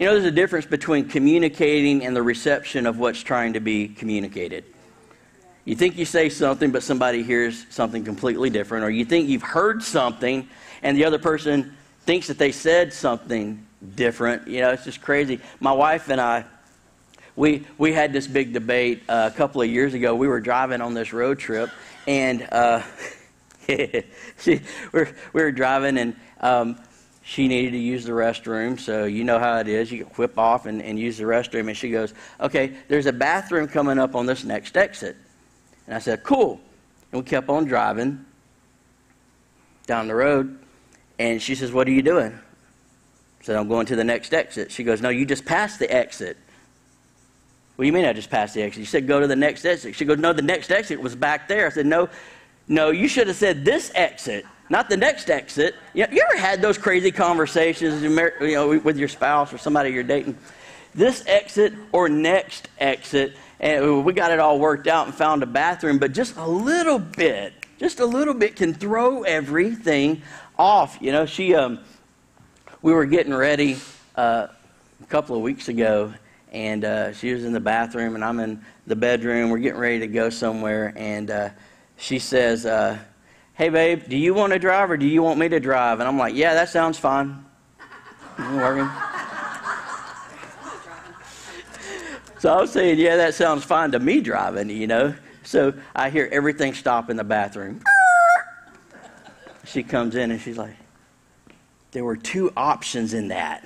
You 0.00 0.06
know, 0.06 0.14
there's 0.14 0.24
a 0.24 0.32
difference 0.32 0.66
between 0.66 1.08
communicating 1.08 2.04
and 2.04 2.16
the 2.16 2.24
reception 2.24 2.86
of 2.86 2.98
what's 2.98 3.22
trying 3.22 3.52
to 3.52 3.60
be 3.60 3.86
communicated. 3.86 4.64
You 5.68 5.76
think 5.76 5.98
you 5.98 6.06
say 6.06 6.30
something, 6.30 6.70
but 6.70 6.82
somebody 6.82 7.22
hears 7.22 7.66
something 7.68 8.02
completely 8.02 8.48
different, 8.48 8.86
or 8.86 8.90
you 8.90 9.04
think 9.04 9.28
you've 9.28 9.42
heard 9.42 9.82
something 9.82 10.48
and 10.82 10.96
the 10.96 11.04
other 11.04 11.18
person 11.18 11.76
thinks 12.06 12.28
that 12.28 12.38
they 12.38 12.52
said 12.52 12.90
something 12.90 13.66
different. 13.94 14.48
You 14.48 14.62
know, 14.62 14.70
it's 14.70 14.84
just 14.84 15.02
crazy. 15.02 15.40
My 15.60 15.72
wife 15.72 16.08
and 16.08 16.22
I, 16.22 16.46
we, 17.36 17.66
we 17.76 17.92
had 17.92 18.14
this 18.14 18.26
big 18.26 18.54
debate 18.54 19.02
uh, 19.10 19.28
a 19.30 19.36
couple 19.36 19.60
of 19.60 19.68
years 19.68 19.92
ago. 19.92 20.14
We 20.14 20.26
were 20.26 20.40
driving 20.40 20.80
on 20.80 20.94
this 20.94 21.12
road 21.12 21.38
trip, 21.38 21.68
and 22.06 22.48
uh, 22.50 22.80
we're, 23.68 25.14
we 25.34 25.42
were 25.42 25.52
driving, 25.52 25.98
and 25.98 26.16
um, 26.40 26.78
she 27.22 27.46
needed 27.46 27.72
to 27.72 27.78
use 27.78 28.06
the 28.06 28.12
restroom. 28.12 28.80
So 28.80 29.04
you 29.04 29.22
know 29.22 29.38
how 29.38 29.58
it 29.58 29.68
is. 29.68 29.92
You 29.92 30.04
whip 30.16 30.38
off 30.38 30.64
and, 30.64 30.80
and 30.80 30.98
use 30.98 31.18
the 31.18 31.24
restroom. 31.24 31.68
And 31.68 31.76
she 31.76 31.90
goes, 31.90 32.14
Okay, 32.40 32.74
there's 32.88 33.04
a 33.04 33.12
bathroom 33.12 33.68
coming 33.68 33.98
up 33.98 34.14
on 34.14 34.24
this 34.24 34.44
next 34.44 34.74
exit. 34.74 35.14
And 35.88 35.96
I 35.96 35.98
said, 35.98 36.22
Cool. 36.22 36.60
And 37.10 37.22
we 37.22 37.28
kept 37.28 37.48
on 37.48 37.64
driving 37.64 38.24
down 39.86 40.06
the 40.06 40.14
road. 40.14 40.58
And 41.18 41.42
she 41.42 41.54
says, 41.54 41.72
What 41.72 41.88
are 41.88 41.90
you 41.90 42.02
doing? 42.02 42.32
I 42.32 43.44
said, 43.44 43.56
I'm 43.56 43.68
going 43.68 43.86
to 43.86 43.96
the 43.96 44.04
next 44.04 44.34
exit. 44.34 44.70
She 44.70 44.84
goes, 44.84 45.00
No, 45.00 45.08
you 45.08 45.24
just 45.24 45.46
passed 45.46 45.78
the 45.78 45.90
exit. 45.90 46.36
What 47.74 47.84
do 47.84 47.86
you 47.86 47.92
mean 47.92 48.04
I 48.04 48.12
just 48.12 48.28
passed 48.28 48.54
the 48.54 48.62
exit? 48.62 48.82
She 48.82 48.90
said 48.90 49.06
go 49.06 49.18
to 49.18 49.26
the 49.26 49.36
next 49.36 49.64
exit. 49.64 49.94
She 49.94 50.04
goes, 50.04 50.18
No, 50.18 50.32
the 50.32 50.42
next 50.42 50.70
exit 50.70 51.00
was 51.00 51.16
back 51.16 51.48
there. 51.48 51.66
I 51.66 51.70
said, 51.70 51.86
No, 51.86 52.10
no, 52.68 52.90
you 52.90 53.08
should 53.08 53.26
have 53.28 53.36
said 53.36 53.64
this 53.64 53.90
exit, 53.94 54.44
not 54.68 54.90
the 54.90 54.96
next 54.96 55.30
exit. 55.30 55.74
You, 55.94 56.06
know, 56.06 56.12
you 56.12 56.22
ever 56.28 56.38
had 56.38 56.60
those 56.60 56.76
crazy 56.76 57.10
conversations 57.10 58.02
you 58.02 58.10
know, 58.54 58.78
with 58.78 58.98
your 58.98 59.08
spouse 59.08 59.54
or 59.54 59.58
somebody 59.58 59.90
you're 59.90 60.02
dating? 60.02 60.36
This 60.94 61.24
exit 61.26 61.72
or 61.92 62.10
next 62.10 62.68
exit, 62.78 63.36
and 63.60 64.04
we 64.04 64.12
got 64.12 64.30
it 64.30 64.38
all 64.38 64.58
worked 64.58 64.86
out 64.86 65.06
and 65.06 65.14
found 65.14 65.42
a 65.42 65.46
bathroom, 65.46 65.98
but 65.98 66.12
just 66.12 66.36
a 66.36 66.46
little 66.46 66.98
bit, 66.98 67.52
just 67.78 68.00
a 68.00 68.06
little 68.06 68.34
bit 68.34 68.56
can 68.56 68.72
throw 68.72 69.22
everything 69.22 70.22
off. 70.58 70.98
You 71.00 71.12
know, 71.12 71.26
she, 71.26 71.54
um, 71.54 71.80
we 72.82 72.92
were 72.92 73.06
getting 73.06 73.34
ready 73.34 73.76
uh, 74.16 74.48
a 75.02 75.06
couple 75.06 75.36
of 75.36 75.42
weeks 75.42 75.68
ago, 75.68 76.12
and 76.52 76.84
uh, 76.84 77.12
she 77.12 77.32
was 77.32 77.44
in 77.44 77.52
the 77.52 77.60
bathroom, 77.60 78.14
and 78.14 78.24
I'm 78.24 78.40
in 78.40 78.64
the 78.86 78.96
bedroom. 78.96 79.50
We're 79.50 79.58
getting 79.58 79.80
ready 79.80 79.98
to 80.00 80.06
go 80.06 80.30
somewhere, 80.30 80.92
and 80.96 81.30
uh, 81.30 81.50
she 81.96 82.18
says, 82.18 82.64
uh, 82.64 82.98
"Hey, 83.54 83.68
babe, 83.68 84.04
do 84.08 84.16
you 84.16 84.34
want 84.34 84.52
to 84.52 84.58
drive 84.58 84.90
or 84.90 84.96
do 84.96 85.06
you 85.06 85.22
want 85.22 85.38
me 85.38 85.48
to 85.48 85.60
drive?" 85.60 86.00
And 86.00 86.08
I'm 86.08 86.18
like, 86.18 86.34
"Yeah, 86.34 86.54
that 86.54 86.68
sounds 86.68 86.98
fine." 86.98 87.44
Working. 88.38 88.88
So 92.38 92.52
I 92.52 92.60
was 92.60 92.70
saying, 92.70 92.98
"Yeah, 92.98 93.16
that 93.16 93.34
sounds 93.34 93.64
fine 93.64 93.90
to 93.92 93.98
me 93.98 94.20
driving," 94.20 94.70
you 94.70 94.86
know. 94.86 95.14
So 95.42 95.74
I 95.94 96.10
hear 96.10 96.28
everything 96.30 96.74
stop 96.74 97.10
in 97.10 97.16
the 97.16 97.24
bathroom. 97.24 97.80
She 99.64 99.82
comes 99.82 100.14
in 100.14 100.30
and 100.30 100.40
she's 100.40 100.58
like, 100.58 100.76
"There 101.92 102.04
were 102.04 102.16
two 102.16 102.52
options 102.56 103.14
in 103.14 103.28
that." 103.28 103.64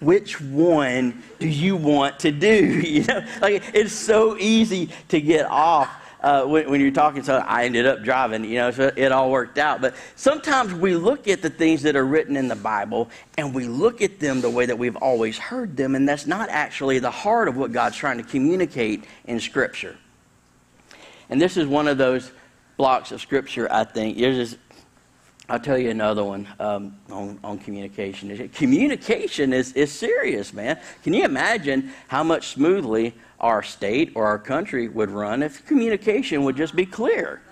which 0.00 0.40
one 0.40 1.22
do 1.38 1.48
you 1.48 1.76
want 1.76 2.20
to 2.20 2.30
do? 2.30 2.82
You 2.88 3.04
know, 3.04 3.24
like 3.40 3.62
it's 3.74 3.92
so 3.92 4.36
easy 4.38 4.88
to 5.08 5.20
get 5.20 5.46
off 5.46 5.88
uh, 6.20 6.44
when, 6.44 6.70
when, 6.70 6.80
you're 6.80 6.90
talking. 6.90 7.22
So 7.22 7.36
I 7.36 7.64
ended 7.64 7.86
up 7.86 8.02
driving, 8.02 8.44
you 8.44 8.56
know, 8.56 8.70
so 8.70 8.90
it 8.96 9.12
all 9.12 9.30
worked 9.30 9.58
out. 9.58 9.80
But 9.80 9.94
sometimes 10.16 10.74
we 10.74 10.94
look 10.94 11.28
at 11.28 11.42
the 11.42 11.50
things 11.50 11.82
that 11.82 11.96
are 11.96 12.04
written 12.04 12.36
in 12.36 12.48
the 12.48 12.56
Bible 12.56 13.08
and 13.36 13.54
we 13.54 13.66
look 13.66 14.02
at 14.02 14.18
them 14.18 14.40
the 14.40 14.50
way 14.50 14.66
that 14.66 14.78
we've 14.78 14.96
always 14.96 15.38
heard 15.38 15.76
them, 15.76 15.94
and 15.94 16.08
that's 16.08 16.26
not 16.26 16.48
actually 16.48 16.98
the 16.98 17.10
heart 17.10 17.48
of 17.48 17.56
what 17.56 17.72
God's 17.72 17.96
trying 17.96 18.18
to 18.18 18.24
communicate 18.24 19.04
in 19.26 19.40
Scripture. 19.40 19.96
And 21.30 21.40
this 21.40 21.56
is 21.56 21.66
one 21.66 21.88
of 21.88 21.98
those 21.98 22.32
blocks 22.76 23.12
of 23.12 23.20
Scripture, 23.20 23.68
I 23.70 23.84
think. 23.84 24.18
There's 24.18 24.36
this 24.36 24.58
I'll 25.50 25.58
tell 25.58 25.78
you 25.78 25.88
another 25.88 26.22
one 26.24 26.46
um, 26.60 26.98
on, 27.10 27.40
on 27.42 27.58
communication. 27.58 28.50
Communication 28.50 29.54
is, 29.54 29.72
is 29.72 29.90
serious, 29.90 30.52
man. 30.52 30.78
Can 31.02 31.14
you 31.14 31.24
imagine 31.24 31.90
how 32.08 32.22
much 32.22 32.48
smoothly 32.48 33.14
our 33.40 33.62
state 33.62 34.12
or 34.14 34.26
our 34.26 34.38
country 34.38 34.88
would 34.88 35.10
run 35.10 35.42
if 35.42 35.64
communication 35.66 36.44
would 36.44 36.56
just 36.56 36.74
be 36.74 36.86
clear? 36.86 37.42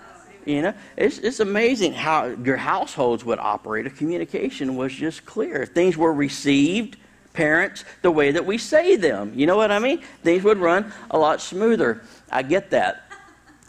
You 0.45 0.61
know, 0.61 0.73
it's, 0.95 1.17
it's 1.17 1.41
amazing 1.41 1.93
how 1.93 2.27
your 2.27 2.55
households 2.55 3.25
would 3.25 3.39
operate 3.39 3.85
if 3.85 3.97
communication 3.97 4.77
was 4.77 4.93
just 4.93 5.25
clear. 5.25 5.63
If 5.63 5.69
things 5.71 5.97
were 5.97 6.13
received, 6.13 6.95
parents, 7.33 7.83
the 8.01 8.11
way 8.11 8.31
that 8.31 8.45
we 8.45 8.57
say 8.57 8.95
them. 8.95 9.33
You 9.35 9.45
know 9.45 9.57
what 9.57 9.71
I 9.71 9.79
mean? 9.79 10.01
Things 10.23 10.43
would 10.43 10.57
run 10.57 10.93
a 11.11 11.17
lot 11.17 11.41
smoother. 11.41 12.01
I 12.31 12.43
get 12.43 12.69
that. 12.71 13.11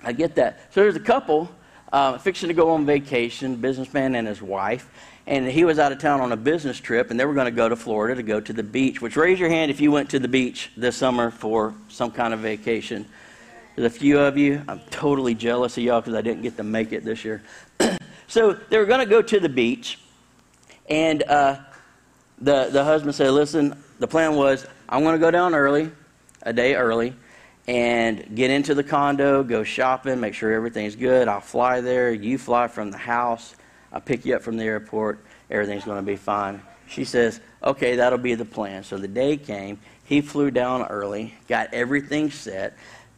I 0.05 0.13
get 0.13 0.37
that. 0.37 0.73
So 0.73 0.83
there's 0.83 0.95
a 0.95 1.01
couple 1.01 1.51
uh, 1.93 2.17
fixing 2.19 2.49
to 2.49 2.55
go 2.55 2.71
on 2.71 2.87
vacation, 2.87 3.57
businessman 3.57 4.15
and 4.15 4.29
his 4.29 4.41
wife. 4.41 4.89
And 5.28 5.47
he 5.47 5.66
was 5.66 5.78
out 5.78 5.92
of 5.92 5.99
town 5.99 6.23
on 6.23 6.32
a 6.32 6.38
business 6.38 6.80
trip, 6.80 7.11
and 7.11 7.20
they 7.20 7.26
were 7.26 7.35
going 7.35 7.44
to 7.44 7.50
go 7.50 7.68
to 7.68 7.76
Florida 7.76 8.14
to 8.14 8.23
go 8.23 8.40
to 8.40 8.50
the 8.50 8.62
beach. 8.62 9.02
Which, 9.02 9.14
raise 9.14 9.38
your 9.38 9.50
hand 9.50 9.70
if 9.70 9.78
you 9.78 9.92
went 9.92 10.08
to 10.11 10.18
the 10.18 10.26
beach 10.26 10.70
this 10.75 10.97
summer 10.97 11.30
for 11.30 11.75
some 11.88 12.11
kind 12.11 12.32
of 12.32 12.40
vacation. 12.40 13.04
There's 13.76 13.94
a 13.94 13.99
few 13.99 14.18
of 14.18 14.38
you. 14.38 14.62
I'm 14.66 14.80
totally 14.88 15.35
jealous 15.35 15.76
of 15.76 15.85
y'all 15.85 16.00
because 16.00 16.14
I 16.14 16.23
didn't 16.23 16.44
get 16.44 16.56
to 16.56 16.62
make 16.62 16.94
it 16.94 17.04
this 17.04 17.26
year. 17.26 17.42
so 18.26 18.54
they 18.54 18.78
were 18.78 18.87
going 18.87 19.00
to 19.00 19.06
go 19.06 19.20
to 19.20 19.38
the 19.38 19.50
beach, 19.50 19.99
and 20.88 21.23
uh, 21.25 21.58
the, 22.40 22.70
the 22.73 22.82
husband 22.82 23.14
said, 23.14 23.30
Listen, 23.30 23.76
the 23.99 24.08
plan 24.08 24.35
was 24.35 24.66
I'm 24.88 25.02
going 25.02 25.14
to 25.14 25.20
go 25.20 25.30
down 25.30 25.54
early, 25.54 25.92
a 26.40 26.54
day 26.54 26.75
early 26.75 27.14
and 27.66 28.35
get 28.35 28.50
into 28.50 28.75
the 28.75 28.82
condo, 28.82 29.42
go 29.42 29.62
shopping, 29.62 30.20
make 30.20 30.32
sure 30.32 30.54
everything's 30.54 30.97
good. 30.97 31.28
I'll 31.28 31.42
fly 31.42 31.82
there. 31.82 32.11
You 32.11 32.38
fly 32.38 32.66
from 32.66 32.90
the 32.90 32.97
house. 32.97 33.54
I'll 33.92 34.00
pick 34.00 34.25
you 34.25 34.37
up 34.37 34.42
from 34.42 34.57
the 34.57 34.64
airport. 34.64 35.25
Everything's 35.50 35.85
going 35.85 35.99
to 35.99 36.02
be 36.02 36.16
fine. 36.16 36.62
She 36.88 37.04
says, 37.04 37.40
okay, 37.62 37.97
that'll 37.97 38.18
be 38.18 38.35
the 38.35 38.45
plan. 38.45 38.83
So 38.85 38.97
the 38.97 39.09
day 39.09 39.37
came. 39.37 39.78
He 40.04 40.21
flew 40.21 40.50
down 40.50 40.87
early, 40.87 41.35
got 41.49 41.73
everything 41.75 42.30
set, 42.30 42.76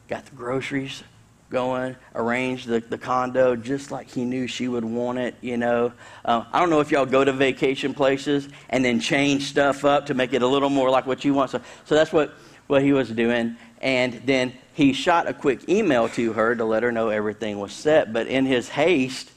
got 0.09 0.27
the 0.27 0.35
groceries 0.35 1.05
going, 1.51 1.97
arranged 2.15 2.69
the, 2.69 2.81
the 2.81 2.99
condo 2.99 3.57
just 3.57 3.91
like 3.91 4.09
he 4.09 4.25
knew 4.25 4.47
she 4.47 4.69
would 4.69 4.85
want 4.85 5.19
it, 5.19 5.35
you 5.41 5.57
know. 5.57 5.93
Uh, 6.25 6.45
I 6.53 6.61
don't 6.61 6.71
know 6.71 6.81
if 6.81 6.91
y'all 6.91 7.07
go 7.07 7.25
to 7.25 7.33
vacation 7.33 7.93
places 7.93 8.49
and 8.71 8.85
then 8.85 9.01
change 9.01 9.45
stuff 9.45 9.85
up 9.85 10.07
to 10.07 10.15
make 10.15 10.33
it 10.33 10.43
a 10.43 10.47
little 10.47 10.71
more 10.71 10.91
like 10.91 11.07
what 11.07 11.25
you 11.25 11.35
want. 11.35 11.51
So, 11.51 11.61
so 11.85 11.95
that's 11.95 12.13
what, 12.13 12.35
what 12.67 12.83
he 12.83 12.93
was 12.93 13.11
doing. 13.11 13.57
And 13.81 14.15
then 14.25 14.53
he 14.75 14.93
shot 14.93 15.29
a 15.29 15.35
quick 15.35 15.69
email 15.69 16.09
to 16.11 16.33
her 16.33 16.55
to 16.55 16.65
let 16.65 16.83
her 16.83 16.93
know 16.93 17.09
everything 17.09 17.59
was 17.59 17.73
set. 17.73 18.13
But 18.13 18.29
in 18.29 18.47
his 18.47 18.69
haste, 18.69 19.31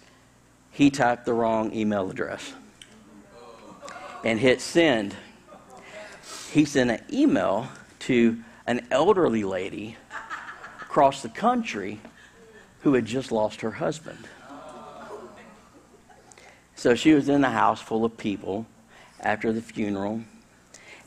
he 0.74 0.90
typed 0.90 1.26
the 1.26 1.34
wrong 1.34 1.74
email 1.74 2.10
address 2.10 2.54
and 4.24 4.40
hit 4.40 4.60
send. 4.60 5.16
He 6.52 6.66
sent 6.66 6.90
an 6.92 7.02
email 7.12 7.70
to 8.00 8.44
an 8.66 8.88
elderly 8.90 9.44
lady 9.44 9.98
across 10.82 11.22
the 11.22 11.30
country 11.30 12.00
who 12.82 12.96
had 12.96 13.06
just 13.06 13.32
lost 13.32 13.62
her 13.62 13.72
husband. 13.72 14.28
So 16.76 16.96
she 16.96 17.14
was 17.14 17.30
in 17.30 17.42
the 17.42 17.50
house 17.50 17.82
full 17.82 18.04
of 18.04 18.18
people 18.18 18.66
after 19.20 19.54
the 19.54 19.62
funeral. 19.62 20.22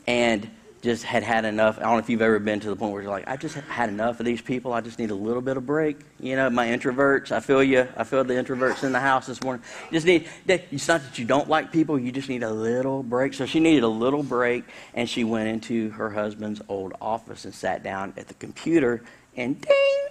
And 0.07 0.49
just 0.87 1.03
had 1.03 1.21
had 1.21 1.43
enough. 1.43 1.77
I 1.79 1.81
don't 1.81 1.93
know 1.93 1.97
if 1.97 2.09
you've 2.09 2.21
ever 2.21 2.39
been 2.39 2.61
to 2.61 2.69
the 2.69 2.75
point 2.77 2.93
where 2.93 3.01
you're 3.01 3.11
like, 3.11 3.27
I 3.27 3.35
just 3.35 3.55
had 3.55 3.89
enough 3.89 4.21
of 4.21 4.25
these 4.25 4.41
people. 4.41 4.71
I 4.71 4.79
just 4.79 4.99
need 4.99 5.11
a 5.11 5.15
little 5.15 5.41
bit 5.41 5.57
of 5.57 5.65
break. 5.65 5.99
You 6.17 6.37
know, 6.37 6.49
my 6.49 6.67
introverts. 6.67 7.33
I 7.33 7.41
feel 7.41 7.61
you. 7.61 7.85
I 7.97 8.05
feel 8.05 8.23
the 8.23 8.35
introverts 8.35 8.85
in 8.85 8.93
the 8.93 8.99
house 8.99 9.27
this 9.27 9.43
morning. 9.43 9.63
Just 9.91 10.05
need. 10.05 10.29
It's 10.47 10.87
not 10.87 11.03
that 11.03 11.19
you 11.19 11.25
don't 11.25 11.49
like 11.49 11.73
people. 11.73 11.99
You 11.99 12.13
just 12.13 12.29
need 12.29 12.41
a 12.41 12.49
little 12.49 13.03
break. 13.03 13.33
So 13.33 13.45
she 13.45 13.59
needed 13.59 13.83
a 13.83 13.89
little 13.89 14.23
break, 14.23 14.63
and 14.93 15.09
she 15.09 15.25
went 15.25 15.49
into 15.49 15.89
her 15.89 16.09
husband's 16.09 16.61
old 16.69 16.93
office 17.01 17.43
and 17.43 17.53
sat 17.53 17.83
down 17.83 18.13
at 18.15 18.29
the 18.29 18.33
computer. 18.35 19.03
And 19.35 19.59
ding, 19.59 20.07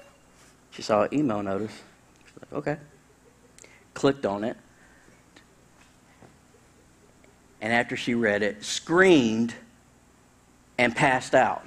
she 0.72 0.82
saw 0.82 1.04
an 1.04 1.14
email 1.14 1.42
notice. 1.42 1.72
She's 2.26 2.34
like, 2.42 2.52
okay. 2.52 2.76
Clicked 3.94 4.26
on 4.26 4.44
it. 4.44 4.58
And 7.62 7.72
after 7.72 7.96
she 7.96 8.14
read 8.14 8.42
it, 8.42 8.62
screamed 8.62 9.54
and 10.78 10.94
passed 10.94 11.34
out. 11.34 11.64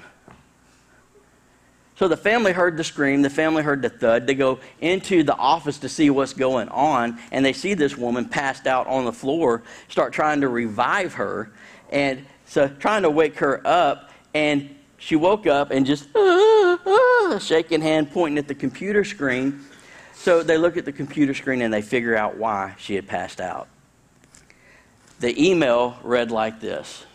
So 1.95 2.07
the 2.07 2.15
family 2.15 2.53
heard 2.53 2.77
the 2.77 2.83
scream, 2.83 3.21
the 3.23 3.29
family 3.29 3.61
heard 3.61 3.81
the 3.81 3.89
thud. 3.89 4.25
They 4.25 4.33
go 4.33 4.59
into 4.79 5.21
the 5.21 5.35
office 5.35 5.79
to 5.79 5.89
see 5.89 6.09
what's 6.09 6.31
going 6.31 6.69
on, 6.69 7.19
and 7.31 7.43
they 7.43 7.51
see 7.51 7.73
this 7.73 7.97
woman 7.97 8.29
passed 8.29 8.67
out 8.67 8.87
on 8.87 9.03
the 9.03 9.11
floor, 9.11 9.63
start 9.89 10.13
trying 10.13 10.39
to 10.41 10.47
revive 10.47 11.15
her, 11.15 11.51
and 11.89 12.25
so 12.45 12.69
trying 12.69 13.01
to 13.01 13.09
wake 13.09 13.39
her 13.39 13.61
up, 13.67 14.11
and 14.33 14.73
she 14.97 15.15
woke 15.17 15.45
up 15.45 15.71
and 15.71 15.85
just 15.85 16.07
uh, 16.15 16.77
uh, 16.85 17.39
shaking 17.39 17.81
hand, 17.81 18.11
pointing 18.11 18.37
at 18.37 18.47
the 18.47 18.55
computer 18.55 19.03
screen. 19.03 19.65
So 20.13 20.43
they 20.43 20.57
look 20.57 20.77
at 20.77 20.85
the 20.85 20.91
computer 20.91 21.33
screen 21.33 21.61
and 21.61 21.73
they 21.73 21.81
figure 21.81 22.15
out 22.15 22.37
why 22.37 22.75
she 22.77 22.95
had 22.95 23.07
passed 23.07 23.39
out. 23.39 23.67
The 25.19 25.41
email 25.41 25.97
read 26.03 26.31
like 26.31 26.59
this 26.59 27.05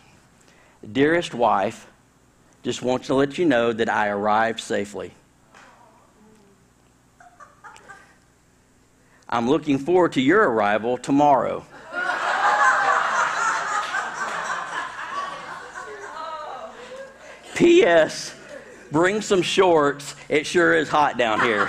Dearest 0.91 1.33
wife, 1.33 1.87
just 2.63 2.81
want 2.81 3.03
to 3.05 3.15
let 3.15 3.37
you 3.37 3.45
know 3.45 3.73
that 3.73 3.89
I 3.89 4.09
arrived 4.09 4.59
safely. 4.59 5.13
I'm 9.27 9.49
looking 9.49 9.79
forward 9.79 10.13
to 10.13 10.21
your 10.21 10.49
arrival 10.49 10.97
tomorrow. 10.97 11.65
P.S. 17.55 18.35
Bring 18.91 19.21
some 19.21 19.41
shorts. 19.41 20.15
It 20.29 20.45
sure 20.45 20.73
is 20.75 20.89
hot 20.89 21.17
down 21.17 21.39
here. 21.39 21.65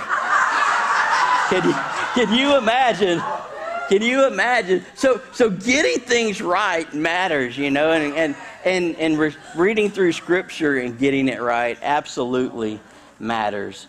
Can 1.49 1.67
you, 1.67 1.73
can 2.13 2.33
you 2.33 2.57
imagine? 2.57 3.21
Can 3.89 4.01
you 4.01 4.27
imagine? 4.27 4.83
So, 4.95 5.21
so 5.31 5.49
getting 5.49 5.99
things 6.01 6.41
right 6.41 6.91
matters, 6.93 7.57
you 7.57 7.71
know, 7.71 7.91
and, 7.91 8.13
and, 8.15 8.35
and, 8.65 8.95
and 8.97 9.17
re- 9.17 9.35
reading 9.55 9.89
through 9.89 10.11
Scripture 10.11 10.77
and 10.77 10.99
getting 10.99 11.29
it 11.29 11.41
right 11.41 11.77
absolutely 11.81 12.79
matters. 13.19 13.87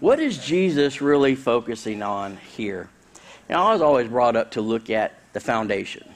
What 0.00 0.20
is 0.20 0.38
Jesus 0.38 1.00
really 1.00 1.34
focusing 1.34 2.02
on 2.02 2.36
here? 2.36 2.88
Now, 3.48 3.68
I 3.68 3.72
was 3.72 3.82
always 3.82 4.08
brought 4.08 4.36
up 4.36 4.52
to 4.52 4.60
look 4.60 4.90
at 4.90 5.14
the 5.32 5.40
foundation. 5.40 6.08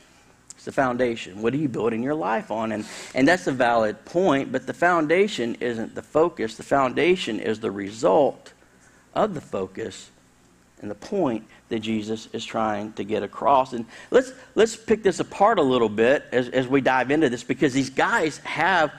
It's 0.55 0.65
the 0.65 0.73
foundation. 0.73 1.43
What 1.43 1.55
are 1.55 1.59
you 1.59 1.69
building 1.69 2.03
your 2.03 2.15
life 2.15 2.51
on? 2.51 2.73
And, 2.73 2.87
and 3.15 3.27
that's 3.27 3.47
a 3.47 3.53
valid 3.53 4.05
point, 4.05 4.53
but 4.53 4.67
the 4.67 4.75
foundation 4.75 5.57
isn't 5.57 5.95
the 5.95 6.03
focus. 6.03 6.57
The 6.57 6.63
foundation 6.63 7.41
is 7.41 7.61
the 7.61 7.71
result 7.71 8.53
of 9.15 9.35
the 9.35 9.41
focus 9.41 10.11
and 10.81 10.91
the 10.91 10.95
point 10.95 11.47
that 11.69 11.81
Jesus 11.81 12.29
is 12.33 12.45
trying 12.45 12.93
to 12.95 13.05
get 13.05 13.23
across. 13.23 13.73
And 13.73 13.85
let's, 14.11 14.33
let's 14.55 14.77
pick 14.77 15.03
this 15.03 15.21
apart 15.21 15.59
a 15.59 15.63
little 15.63 15.89
bit 15.89 16.25
as, 16.33 16.49
as 16.49 16.67
we 16.67 16.81
dive 16.81 17.11
into 17.11 17.29
this 17.29 17.45
because 17.45 17.73
these 17.73 17.91
guys 17.91 18.39
have 18.39 18.93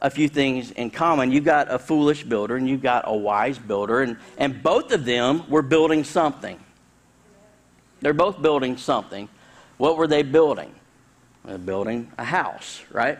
a 0.00 0.10
few 0.10 0.28
things 0.28 0.70
in 0.72 0.90
common. 0.90 1.32
You've 1.32 1.44
got 1.44 1.72
a 1.72 1.78
foolish 1.78 2.24
builder 2.24 2.56
and 2.56 2.68
you've 2.68 2.82
got 2.82 3.04
a 3.06 3.16
wise 3.16 3.58
builder, 3.58 4.02
and, 4.02 4.16
and 4.36 4.62
both 4.62 4.92
of 4.92 5.04
them 5.04 5.48
were 5.48 5.62
building 5.62 6.04
something. 6.04 6.60
They're 8.00 8.12
both 8.12 8.40
building 8.42 8.76
something. 8.76 9.28
What 9.78 9.96
were 9.96 10.06
they 10.06 10.22
building? 10.22 10.74
They're 11.44 11.58
building 11.58 12.12
a 12.18 12.24
house, 12.24 12.82
right? 12.90 13.18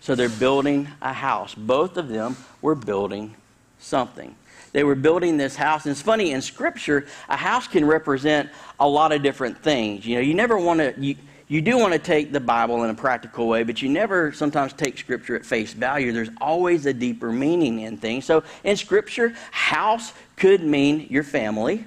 So 0.00 0.14
they're 0.14 0.28
building 0.28 0.88
a 1.00 1.12
house. 1.12 1.54
Both 1.54 1.96
of 1.96 2.08
them 2.08 2.36
were 2.60 2.74
building 2.74 3.36
something. 3.78 4.34
They 4.74 4.82
were 4.82 4.96
building 4.96 5.36
this 5.36 5.54
house. 5.54 5.86
And 5.86 5.92
it's 5.92 6.02
funny, 6.02 6.32
in 6.32 6.42
Scripture, 6.42 7.06
a 7.28 7.36
house 7.36 7.68
can 7.68 7.86
represent 7.86 8.50
a 8.78 8.86
lot 8.86 9.12
of 9.12 9.22
different 9.22 9.56
things. 9.62 10.04
You 10.04 10.16
know, 10.16 10.20
you 10.20 10.34
never 10.34 10.58
want 10.58 10.80
to. 10.80 10.94
You, 10.98 11.16
you 11.46 11.60
do 11.60 11.78
want 11.78 11.92
to 11.92 11.98
take 11.98 12.32
the 12.32 12.40
Bible 12.40 12.82
in 12.84 12.90
a 12.90 12.94
practical 12.94 13.46
way, 13.46 13.64
but 13.64 13.82
you 13.82 13.88
never 13.88 14.32
sometimes 14.32 14.72
take 14.72 14.98
Scripture 14.98 15.36
at 15.36 15.44
face 15.44 15.74
value. 15.74 16.10
There's 16.10 16.30
always 16.40 16.86
a 16.86 16.92
deeper 16.92 17.30
meaning 17.30 17.80
in 17.80 17.98
things. 17.98 18.24
So 18.24 18.42
in 18.64 18.76
Scripture, 18.76 19.34
house 19.50 20.12
could 20.36 20.62
mean 20.64 21.06
your 21.10 21.22
family. 21.22 21.84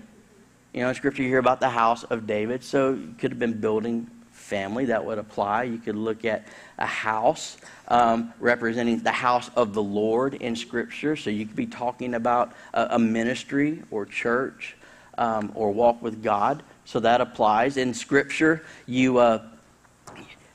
You 0.73 0.81
know, 0.81 0.89
in 0.89 0.95
Scripture, 0.95 1.23
you 1.23 1.29
hear 1.29 1.39
about 1.39 1.59
the 1.59 1.69
house 1.69 2.03
of 2.03 2.27
David, 2.27 2.63
so 2.63 2.91
you 2.93 3.15
could 3.17 3.31
have 3.31 3.39
been 3.39 3.59
building 3.59 4.09
family. 4.31 4.85
That 4.85 5.03
would 5.03 5.17
apply. 5.17 5.63
You 5.63 5.79
could 5.79 5.95
look 5.95 6.23
at 6.23 6.47
a 6.77 6.85
house 6.85 7.57
um, 7.87 8.33
representing 8.39 8.99
the 8.99 9.11
house 9.11 9.49
of 9.55 9.73
the 9.73 9.83
Lord 9.83 10.35
in 10.35 10.55
Scripture. 10.55 11.15
So 11.15 11.29
you 11.29 11.45
could 11.45 11.55
be 11.55 11.65
talking 11.65 12.13
about 12.13 12.53
a, 12.73 12.87
a 12.91 12.99
ministry 12.99 13.83
or 13.91 14.05
church 14.05 14.75
um, 15.17 15.51
or 15.55 15.71
walk 15.71 16.01
with 16.01 16.21
God. 16.21 16.63
So 16.85 16.99
that 17.01 17.21
applies. 17.21 17.77
In 17.77 17.93
Scripture, 17.93 18.63
you, 18.85 19.17
uh, 19.17 19.43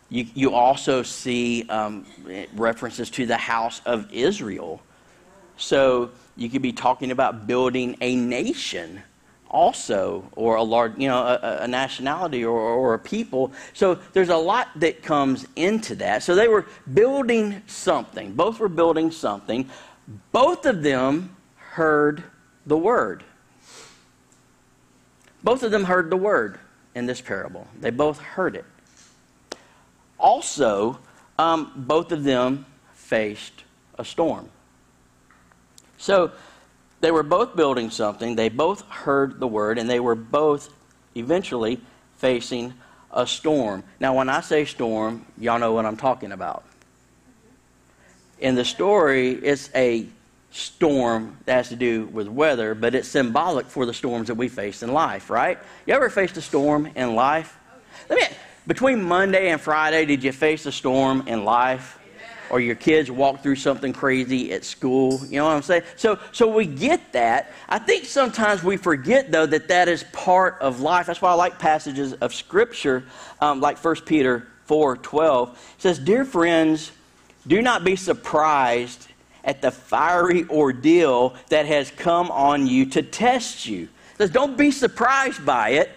you, 0.09 0.27
you 0.35 0.55
also 0.55 1.03
see 1.03 1.69
um, 1.69 2.07
references 2.55 3.11
to 3.11 3.27
the 3.27 3.37
house 3.37 3.81
of 3.87 4.13
Israel. 4.13 4.83
So 5.57 6.11
you 6.37 6.49
could 6.49 6.63
be 6.63 6.73
talking 6.73 7.11
about 7.11 7.47
building 7.47 7.97
a 8.01 8.17
nation 8.17 9.03
also, 9.53 10.27
or 10.35 10.57
a 10.57 10.63
large, 10.63 10.97
you 10.97 11.09
know, 11.09 11.19
a, 11.19 11.59
a 11.63 11.69
nationality 11.69 12.45
or, 12.45 12.59
or, 12.59 12.95
a 12.95 12.99
people. 12.99 13.53
So 13.75 13.97
there's 14.15 14.31
a 14.31 14.37
lot 14.37 14.69
that 14.77 15.03
comes 15.03 15.47
into 15.57 15.95
that. 15.97 16.23
So 16.23 16.35
they 16.35 16.49
were 16.49 16.67
building 16.93 17.63
something. 17.67 18.33
Both 18.33 18.59
were 18.59 18.71
building 18.71 19.11
something. 19.11 19.69
Both 20.33 20.65
of 20.65 20.83
them 20.83 21.37
heard 21.57 22.25
the 22.67 22.79
word. 22.79 23.25
Both 25.45 25.63
of 25.63 25.71
them 25.71 25.85
heard 25.85 26.09
the 26.09 26.17
word 26.17 26.59
in 26.95 27.07
this 27.07 27.21
parable. 27.21 27.67
They 27.79 27.91
both 27.91 28.19
heard 28.19 28.57
it. 28.57 28.65
Also, 30.19 30.99
um, 31.39 31.73
both 31.77 32.11
of 32.13 32.25
them 32.25 32.65
faced 32.95 33.65
a 33.99 34.05
storm. 34.05 34.49
So 35.99 36.33
they 37.03 37.11
were 37.11 37.25
both 37.25 37.55
building 37.57 37.91
something, 37.91 38.37
they 38.37 38.49
both 38.49 38.89
heard 38.89 39.41
the 39.41 39.47
word, 39.47 39.77
and 39.77 39.91
they 39.91 40.01
were 40.01 40.15
both 40.15 40.73
eventually 41.17 41.81
facing 42.17 42.73
a 43.11 43.27
storm. 43.27 43.83
Now, 43.99 44.15
when 44.15 44.29
I 44.29 44.41
say 44.41 44.65
storm, 44.65 45.27
y'all 45.37 45.59
know 45.59 45.73
what 45.73 45.85
I'm 45.85 45.97
talking 45.97 46.31
about. 46.31 46.65
In 48.39 48.55
the 48.55 48.65
story, 48.65 49.33
it's 49.33 49.69
a 49.75 50.07
storm 50.53 51.37
that 51.45 51.55
has 51.55 51.69
to 51.71 51.77
do 51.77 52.07
with 52.07 52.29
weather, 52.29 52.75
but 52.75 52.95
it's 52.95 53.09
symbolic 53.09 53.67
for 53.67 53.85
the 53.85 53.95
storms 53.95 54.29
that 54.29 54.37
we 54.37 54.49
face 54.49 54.85
in 54.85 54.93
life, 54.93 55.29
right? 55.29 55.59
You 55.87 55.95
ever 55.95 56.09
faced 56.09 56.37
a 56.37 56.43
storm 56.43 56.87
in 56.95 57.17
life? 57.17 57.59
Let 58.09 58.19
me, 58.19 58.37
between 58.67 59.03
Monday 59.03 59.51
and 59.51 59.61
Friday, 59.61 60.07
did 60.07 60.23
you 60.23 60.31
face 60.31 60.67
a 60.67 60.73
storm 60.73 61.27
in 61.27 61.45
life? 61.45 61.99
Or 62.53 62.61
your 62.61 62.77
kids 62.77 63.11
walk 63.11 63.43
through 63.43 63.57
something 63.57 63.93
crazy 63.93 64.53
at 64.53 64.65
school? 64.65 65.21
You 65.27 65.39
know 65.39 65.47
what 65.47 65.57
I'm 65.57 65.63
saying? 65.63 65.83
So, 65.97 66.19
so 66.31 66.47
we 66.47 66.67
get 66.67 67.13
that. 67.13 67.51
I 67.69 67.79
think 67.79 68.05
sometimes 68.05 68.63
we 68.63 68.77
forget, 68.77 69.33
though, 69.33 69.47
that 69.47 69.69
that 69.69 69.89
is 69.89 70.05
part 70.13 70.59
of 70.61 70.81
life. 70.81 71.07
That's 71.07 71.21
why 71.23 71.31
I 71.31 71.35
like 71.35 71.59
passages 71.59 72.13
of 72.13 72.35
Scripture 72.35 73.05
um, 73.41 73.61
like 73.61 73.83
1 73.83 73.97
Peter 74.07 74.47
4 74.67 74.99
12. 74.99 75.49
It 75.49 75.83
says, 75.83 75.99
Dear 75.99 76.25
friends, 76.25 76.93
do 77.47 77.61
not 77.63 77.85
be 77.85 77.97
surprised 77.97 79.09
at 79.45 79.63
the 79.63 79.71
fiery 79.71 80.45
ordeal 80.49 81.35
that 81.49 81.67
has 81.67 81.91
come 81.91 82.31
on 82.31 82.67
you 82.67 82.87
to 82.87 83.03
test 83.03 83.67
you. 83.67 83.85
It 83.85 84.19
says, 84.19 84.31
don't 84.31 84.57
be 84.57 84.71
surprised 84.71 85.45
by 85.45 85.71
it. 85.71 85.91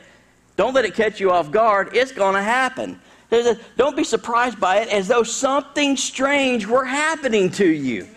Don't 0.55 0.73
let 0.73 0.85
it 0.85 0.95
catch 0.95 1.19
you 1.19 1.31
off 1.31 1.51
guard. 1.51 1.89
It's 1.93 2.11
going 2.11 2.35
to 2.35 2.41
happen. 2.41 2.99
A, 3.31 3.57
don't 3.75 3.97
be 3.97 4.03
surprised 4.03 4.59
by 4.59 4.77
it 4.77 4.89
as 4.89 5.07
though 5.07 5.23
something 5.23 5.97
strange 5.97 6.65
were 6.65 6.85
happening 6.85 7.49
to 7.51 7.67
you. 7.67 8.07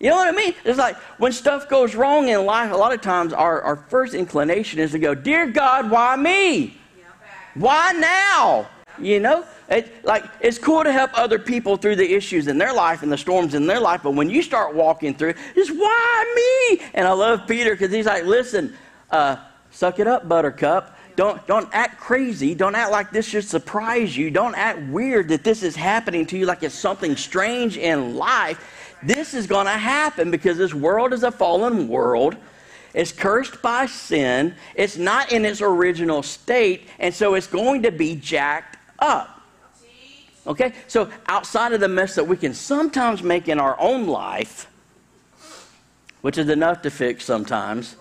You 0.00 0.10
know 0.10 0.16
what 0.16 0.28
I 0.28 0.32
mean? 0.32 0.54
It's 0.64 0.78
like 0.78 0.96
when 1.18 1.32
stuff 1.32 1.68
goes 1.68 1.94
wrong 1.94 2.28
in 2.28 2.46
life, 2.46 2.70
a 2.70 2.76
lot 2.76 2.92
of 2.92 3.00
times 3.00 3.32
our, 3.32 3.60
our 3.62 3.76
first 3.76 4.14
inclination 4.14 4.78
is 4.78 4.92
to 4.92 4.98
go, 4.98 5.14
Dear 5.14 5.48
God, 5.48 5.90
why 5.90 6.14
me? 6.16 6.76
Why 7.54 7.92
now? 7.92 8.68
You 8.98 9.20
know? 9.20 9.44
It, 9.68 10.04
like 10.04 10.24
it's 10.40 10.58
cool 10.58 10.82
to 10.82 10.92
help 10.92 11.10
other 11.14 11.38
people 11.38 11.76
through 11.76 11.96
the 11.96 12.14
issues 12.14 12.46
in 12.46 12.56
their 12.56 12.72
life 12.72 13.02
and 13.02 13.12
the 13.12 13.18
storms 13.18 13.54
in 13.54 13.66
their 13.66 13.80
life, 13.80 14.02
but 14.02 14.12
when 14.12 14.30
you 14.30 14.40
start 14.42 14.74
walking 14.74 15.14
through, 15.14 15.34
it's 15.54 15.70
why 15.70 16.68
me? 16.78 16.86
And 16.94 17.06
I 17.06 17.12
love 17.12 17.46
Peter 17.46 17.72
because 17.72 17.92
he's 17.92 18.06
like, 18.06 18.24
listen, 18.24 18.74
uh, 19.10 19.36
suck 19.70 19.98
it 19.98 20.06
up, 20.06 20.26
Buttercup. 20.26 20.96
Don't 21.18 21.44
don't 21.48 21.68
act 21.72 21.98
crazy. 21.98 22.54
Don't 22.54 22.76
act 22.76 22.92
like 22.92 23.10
this 23.10 23.26
should 23.26 23.44
surprise 23.44 24.16
you. 24.16 24.30
Don't 24.30 24.54
act 24.54 24.78
weird 24.82 25.26
that 25.30 25.42
this 25.42 25.64
is 25.64 25.74
happening 25.74 26.24
to 26.26 26.38
you 26.38 26.46
like 26.46 26.62
it's 26.62 26.76
something 26.76 27.16
strange 27.16 27.76
in 27.76 28.14
life. 28.14 28.94
This 29.02 29.34
is 29.34 29.48
going 29.48 29.66
to 29.66 29.72
happen 29.72 30.30
because 30.30 30.56
this 30.58 30.72
world 30.72 31.12
is 31.12 31.24
a 31.24 31.32
fallen 31.32 31.88
world. 31.88 32.36
It's 32.94 33.10
cursed 33.10 33.60
by 33.62 33.86
sin. 33.86 34.54
It's 34.76 34.96
not 34.96 35.32
in 35.32 35.44
its 35.44 35.60
original 35.60 36.22
state, 36.22 36.86
and 37.00 37.12
so 37.12 37.34
it's 37.34 37.48
going 37.48 37.82
to 37.82 37.90
be 37.90 38.14
jacked 38.14 38.76
up. 39.00 39.42
Okay? 40.46 40.72
So 40.86 41.10
outside 41.26 41.72
of 41.72 41.80
the 41.80 41.88
mess 41.88 42.14
that 42.14 42.28
we 42.28 42.36
can 42.36 42.54
sometimes 42.54 43.24
make 43.24 43.48
in 43.48 43.58
our 43.58 43.76
own 43.80 44.06
life, 44.06 44.70
which 46.20 46.38
is 46.38 46.48
enough 46.48 46.82
to 46.82 46.90
fix 46.90 47.24
sometimes, 47.24 47.96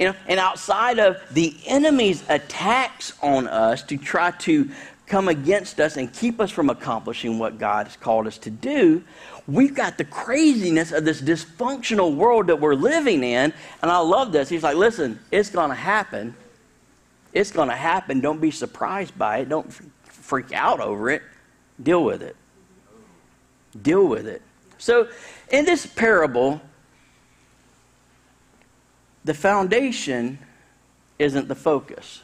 you 0.00 0.06
know, 0.06 0.14
and 0.26 0.40
outside 0.40 0.98
of 0.98 1.22
the 1.30 1.54
enemy's 1.66 2.24
attacks 2.30 3.12
on 3.22 3.46
us 3.46 3.82
to 3.82 3.98
try 3.98 4.30
to 4.30 4.70
come 5.06 5.28
against 5.28 5.78
us 5.78 5.98
and 5.98 6.10
keep 6.10 6.40
us 6.40 6.50
from 6.50 6.70
accomplishing 6.70 7.38
what 7.38 7.58
God 7.58 7.86
has 7.86 7.96
called 7.96 8.26
us 8.26 8.38
to 8.38 8.50
do, 8.50 9.04
we've 9.46 9.74
got 9.74 9.98
the 9.98 10.04
craziness 10.04 10.90
of 10.90 11.04
this 11.04 11.20
dysfunctional 11.20 12.16
world 12.16 12.46
that 12.46 12.58
we're 12.58 12.74
living 12.74 13.22
in. 13.22 13.52
And 13.82 13.90
I 13.90 13.98
love 13.98 14.32
this. 14.32 14.48
He's 14.48 14.62
like, 14.62 14.76
listen, 14.76 15.20
it's 15.30 15.50
going 15.50 15.68
to 15.68 15.76
happen. 15.76 16.34
It's 17.34 17.52
going 17.52 17.68
to 17.68 17.76
happen. 17.76 18.20
Don't 18.20 18.40
be 18.40 18.50
surprised 18.50 19.18
by 19.18 19.38
it. 19.38 19.50
Don't 19.50 19.70
freak 20.04 20.52
out 20.52 20.80
over 20.80 21.10
it. 21.10 21.22
Deal 21.82 22.02
with 22.02 22.22
it. 22.22 22.36
Deal 23.82 24.06
with 24.06 24.26
it. 24.26 24.40
So, 24.78 25.08
in 25.52 25.66
this 25.66 25.84
parable, 25.84 26.62
the 29.24 29.34
foundation 29.34 30.38
isn't 31.18 31.48
the 31.48 31.54
focus. 31.54 32.22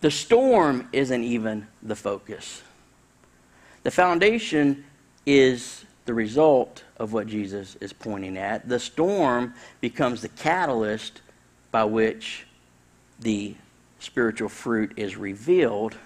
The 0.00 0.10
storm 0.10 0.88
isn't 0.92 1.24
even 1.24 1.66
the 1.82 1.96
focus. 1.96 2.62
The 3.82 3.90
foundation 3.90 4.84
is 5.26 5.84
the 6.04 6.14
result 6.14 6.84
of 6.96 7.12
what 7.12 7.26
Jesus 7.26 7.76
is 7.76 7.92
pointing 7.92 8.38
at. 8.38 8.68
The 8.68 8.78
storm 8.78 9.54
becomes 9.80 10.22
the 10.22 10.28
catalyst 10.28 11.20
by 11.70 11.84
which 11.84 12.46
the 13.20 13.54
spiritual 13.98 14.48
fruit 14.48 14.92
is 14.96 15.16
revealed 15.16 15.96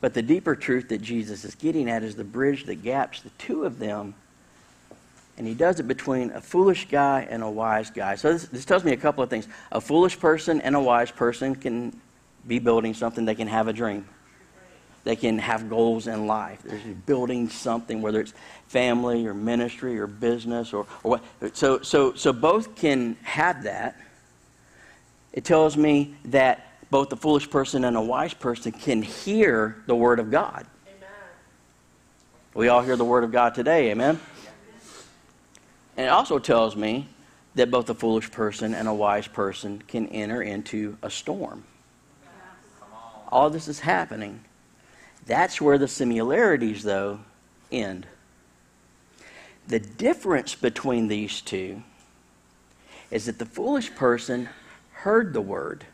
but 0.00 0.14
the 0.14 0.22
deeper 0.22 0.56
truth 0.56 0.88
that 0.88 1.02
Jesus 1.02 1.44
is 1.44 1.54
getting 1.54 1.90
at 1.90 2.02
is 2.02 2.16
the 2.16 2.24
bridge 2.24 2.64
that 2.64 2.82
gaps 2.82 3.20
the 3.20 3.30
two 3.30 3.64
of 3.64 3.78
them. 3.78 4.14
And 5.40 5.48
he 5.48 5.54
does 5.54 5.80
it 5.80 5.88
between 5.88 6.32
a 6.32 6.40
foolish 6.42 6.86
guy 6.90 7.26
and 7.30 7.42
a 7.42 7.48
wise 7.48 7.88
guy. 7.88 8.16
So 8.16 8.30
this, 8.34 8.44
this 8.48 8.66
tells 8.66 8.84
me 8.84 8.92
a 8.92 8.96
couple 8.98 9.24
of 9.24 9.30
things. 9.30 9.48
A 9.72 9.80
foolish 9.80 10.20
person 10.20 10.60
and 10.60 10.76
a 10.76 10.80
wise 10.80 11.10
person 11.10 11.54
can 11.54 11.98
be 12.46 12.58
building 12.58 12.92
something, 12.92 13.24
they 13.24 13.34
can 13.34 13.48
have 13.48 13.66
a 13.66 13.72
dream. 13.72 14.06
They 15.04 15.16
can 15.16 15.38
have 15.38 15.70
goals 15.70 16.08
in 16.08 16.26
life. 16.26 16.60
They're 16.62 16.78
building 17.06 17.48
something, 17.48 18.02
whether 18.02 18.20
it's 18.20 18.34
family 18.68 19.26
or 19.26 19.32
ministry 19.32 19.98
or 19.98 20.06
business 20.06 20.74
or, 20.74 20.86
or 21.02 21.20
what. 21.40 21.56
So, 21.56 21.80
so, 21.80 22.12
so 22.12 22.34
both 22.34 22.76
can 22.76 23.16
have 23.22 23.62
that. 23.62 23.98
It 25.32 25.44
tells 25.46 25.74
me 25.74 26.16
that 26.26 26.70
both 26.90 27.08
the 27.08 27.16
foolish 27.16 27.48
person 27.48 27.84
and 27.84 27.96
a 27.96 28.02
wise 28.02 28.34
person 28.34 28.72
can 28.72 29.00
hear 29.00 29.82
the 29.86 29.96
Word 29.96 30.18
of 30.18 30.30
God. 30.30 30.66
Amen. 30.86 31.08
We 32.52 32.68
all 32.68 32.82
hear 32.82 32.96
the 32.96 33.06
Word 33.06 33.24
of 33.24 33.32
God 33.32 33.54
today, 33.54 33.90
amen? 33.90 34.20
And 36.00 36.06
it 36.06 36.12
also 36.12 36.38
tells 36.38 36.76
me 36.76 37.08
that 37.56 37.70
both 37.70 37.90
a 37.90 37.94
foolish 37.94 38.30
person 38.30 38.72
and 38.72 38.88
a 38.88 38.94
wise 38.94 39.26
person 39.26 39.82
can 39.86 40.08
enter 40.08 40.40
into 40.40 40.96
a 41.02 41.10
storm. 41.10 41.64
All 43.28 43.50
this 43.50 43.68
is 43.68 43.80
happening. 43.80 44.42
That's 45.26 45.60
where 45.60 45.76
the 45.76 45.86
similarities, 45.86 46.84
though, 46.84 47.20
end. 47.70 48.06
The 49.68 49.78
difference 49.78 50.54
between 50.54 51.08
these 51.08 51.42
two 51.42 51.82
is 53.10 53.26
that 53.26 53.38
the 53.38 53.44
foolish 53.44 53.94
person 53.94 54.48
heard 54.92 55.34
the 55.34 55.42
word 55.42 55.84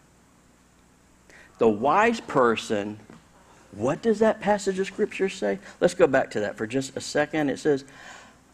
the 1.58 1.68
wise 1.68 2.20
person 2.20 3.00
What 3.72 4.02
does 4.02 4.20
that 4.20 4.40
passage 4.40 4.78
of 4.78 4.86
Scripture 4.86 5.28
say? 5.28 5.58
Let's 5.80 5.94
go 5.94 6.06
back 6.06 6.30
to 6.30 6.40
that 6.40 6.56
for 6.56 6.66
just 6.66 6.96
a 6.96 7.00
second. 7.00 7.50
It 7.50 7.58
says, 7.58 7.84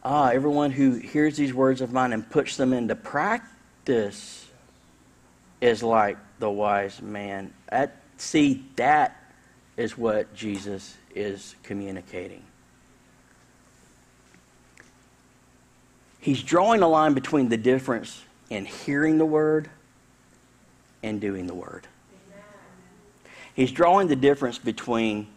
Ah, 0.04 0.30
everyone 0.30 0.72
who 0.72 0.94
hears 0.94 1.36
these 1.36 1.54
words 1.54 1.80
of 1.80 1.92
mine 1.92 2.12
and 2.12 2.28
puts 2.28 2.56
them 2.56 2.72
into 2.72 2.96
practice 2.96 4.46
is 5.60 5.82
like 5.82 6.16
the 6.40 6.50
wise 6.50 7.00
man. 7.00 7.52
At, 7.68 7.96
see, 8.16 8.64
that 8.76 9.16
is 9.76 9.96
what 9.96 10.34
Jesus 10.34 10.96
is 11.14 11.54
communicating. 11.62 12.42
He's 16.20 16.42
drawing 16.42 16.82
a 16.82 16.88
line 16.88 17.14
between 17.14 17.48
the 17.48 17.56
difference 17.56 18.22
in 18.50 18.64
hearing 18.64 19.18
the 19.18 19.26
word 19.26 19.68
and 21.02 21.20
doing 21.20 21.46
the 21.46 21.54
word. 21.54 21.86
He's 23.54 23.70
drawing 23.70 24.08
the 24.08 24.16
difference 24.16 24.58
between 24.58 25.28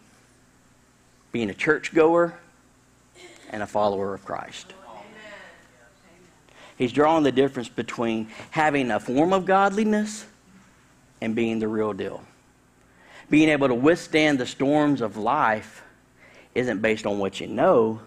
being 1.32 1.50
a 1.50 1.54
churchgoer 1.54 2.38
and 3.50 3.62
a 3.62 3.66
follower 3.66 4.14
of 4.14 4.24
Christ. 4.24 4.74
He's 6.76 6.92
drawing 6.92 7.24
the 7.24 7.32
difference 7.32 7.68
between 7.68 8.28
having 8.50 8.90
a 8.90 9.00
form 9.00 9.32
of 9.32 9.46
godliness 9.46 10.26
and 11.20 11.34
being 11.34 11.58
the 11.58 11.68
real 11.68 11.92
deal. 11.92 12.22
Being 13.30 13.48
able 13.48 13.68
to 13.68 13.74
withstand 13.74 14.38
the 14.38 14.46
storms 14.46 15.00
of 15.00 15.16
life 15.16 15.82
isn't 16.54 16.80
based 16.80 17.06
on 17.06 17.18
what 17.18 17.40
you 17.40 17.46
know, 17.46 18.00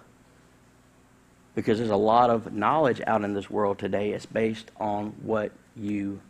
because 1.56 1.78
there's 1.78 1.89
a 1.89 1.95
lot 1.95 2.30
of 2.30 2.54
knowledge 2.54 3.02
out 3.06 3.23
in 3.23 3.34
this 3.34 3.49
world 3.49 3.80
today. 3.80 4.12
It's 4.12 4.25
based 4.25 4.71
on 4.80 5.08
what 5.23 5.52
you 5.75 6.21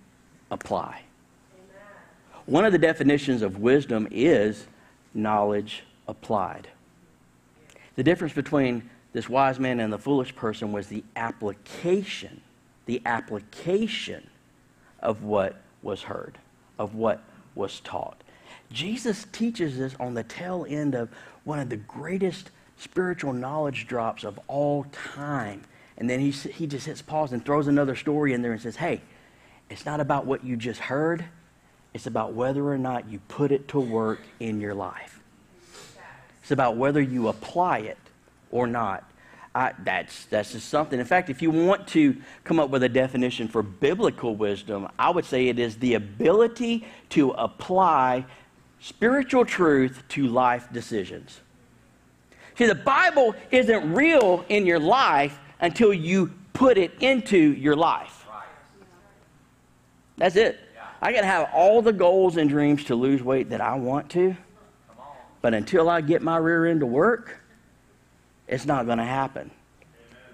apply. 0.49 1.01
One 2.45 2.65
of 2.65 2.71
the 2.71 2.79
definitions 2.79 3.41
of 3.41 3.59
wisdom 3.59 4.07
is 4.09 4.65
knowledge 5.13 5.83
applied. 6.07 6.67
The 7.95 8.03
difference 8.03 8.33
between 8.33 8.89
this 9.11 9.27
wise 9.27 9.59
man 9.59 9.79
and 9.79 9.91
the 9.91 9.97
foolish 9.97 10.35
person 10.35 10.71
was 10.71 10.87
the 10.87 11.03
application, 11.15 12.41
the 12.85 13.01
application 13.05 14.29
of 14.99 15.23
what 15.23 15.61
was 15.81 16.03
heard, 16.03 16.37
of 16.77 16.95
what 16.95 17.21
was 17.55 17.79
taught. 17.79 18.21
Jesus 18.71 19.25
teaches 19.31 19.79
us 19.79 19.95
on 19.99 20.13
the 20.13 20.23
tail 20.23 20.65
end 20.69 20.93
of 20.93 21.09
one 21.43 21.59
of 21.59 21.69
the 21.69 21.77
greatest 21.77 22.51
spiritual 22.77 23.33
knowledge 23.33 23.87
drops 23.87 24.23
of 24.23 24.39
all 24.47 24.85
time. 25.13 25.63
And 25.97 26.09
then 26.09 26.19
he, 26.19 26.31
he 26.31 26.67
just 26.67 26.85
hits 26.85 27.01
pause 27.01 27.33
and 27.33 27.43
throws 27.43 27.67
another 27.67 27.95
story 27.95 28.33
in 28.33 28.41
there 28.41 28.51
and 28.51 28.61
says, 28.61 28.75
hey, 28.75 29.01
it's 29.69 29.85
not 29.85 29.99
about 29.99 30.25
what 30.25 30.43
you 30.43 30.55
just 30.55 30.79
heard, 30.79 31.25
it's 31.93 32.07
about 32.07 32.33
whether 32.33 32.67
or 32.67 32.77
not 32.77 33.09
you 33.09 33.19
put 33.27 33.51
it 33.51 33.67
to 33.69 33.79
work 33.79 34.21
in 34.39 34.61
your 34.61 34.73
life. 34.73 35.19
It's 36.41 36.51
about 36.51 36.77
whether 36.77 37.01
you 37.01 37.27
apply 37.27 37.79
it 37.79 37.97
or 38.51 38.67
not. 38.67 39.09
I, 39.55 39.73
that's, 39.83 40.25
that's 40.25 40.51
just 40.51 40.69
something. 40.69 40.99
In 40.99 41.05
fact, 41.05 41.29
if 41.29 41.41
you 41.41 41.49
want 41.49 41.87
to 41.89 42.15
come 42.43 42.59
up 42.59 42.69
with 42.69 42.83
a 42.83 42.89
definition 42.89 43.47
for 43.47 43.63
biblical 43.63 44.35
wisdom, 44.35 44.87
I 44.97 45.09
would 45.09 45.25
say 45.25 45.47
it 45.47 45.57
is 45.57 45.77
the 45.77 45.95
ability 45.95 46.85
to 47.09 47.31
apply 47.31 48.25
spiritual 48.79 49.45
truth 49.45 50.03
to 50.09 50.27
life 50.27 50.67
decisions. 50.71 51.41
See, 52.57 52.67
the 52.67 52.75
Bible 52.75 53.35
isn't 53.51 53.93
real 53.93 54.45
in 54.49 54.65
your 54.65 54.79
life 54.79 55.39
until 55.59 55.93
you 55.93 56.31
put 56.53 56.77
it 56.77 56.91
into 56.99 57.37
your 57.37 57.75
life. 57.75 58.25
That's 60.17 60.35
it. 60.35 60.59
I 61.01 61.13
to 61.13 61.25
have 61.25 61.49
all 61.53 61.81
the 61.81 61.93
goals 61.93 62.35
and 62.37 62.49
dreams 62.49 62.83
to 62.85 62.95
lose 62.95 63.23
weight 63.23 63.49
that 63.51 63.61
I 63.61 63.75
want 63.75 64.09
to, 64.11 64.35
but 65.41 65.53
until 65.53 65.89
I 65.89 66.01
get 66.01 66.21
my 66.21 66.35
rear 66.35 66.65
end 66.65 66.81
to 66.81 66.85
work, 66.85 67.38
it's 68.49 68.65
not 68.65 68.85
going 68.85 68.97
to 68.97 69.05
happen. 69.05 69.51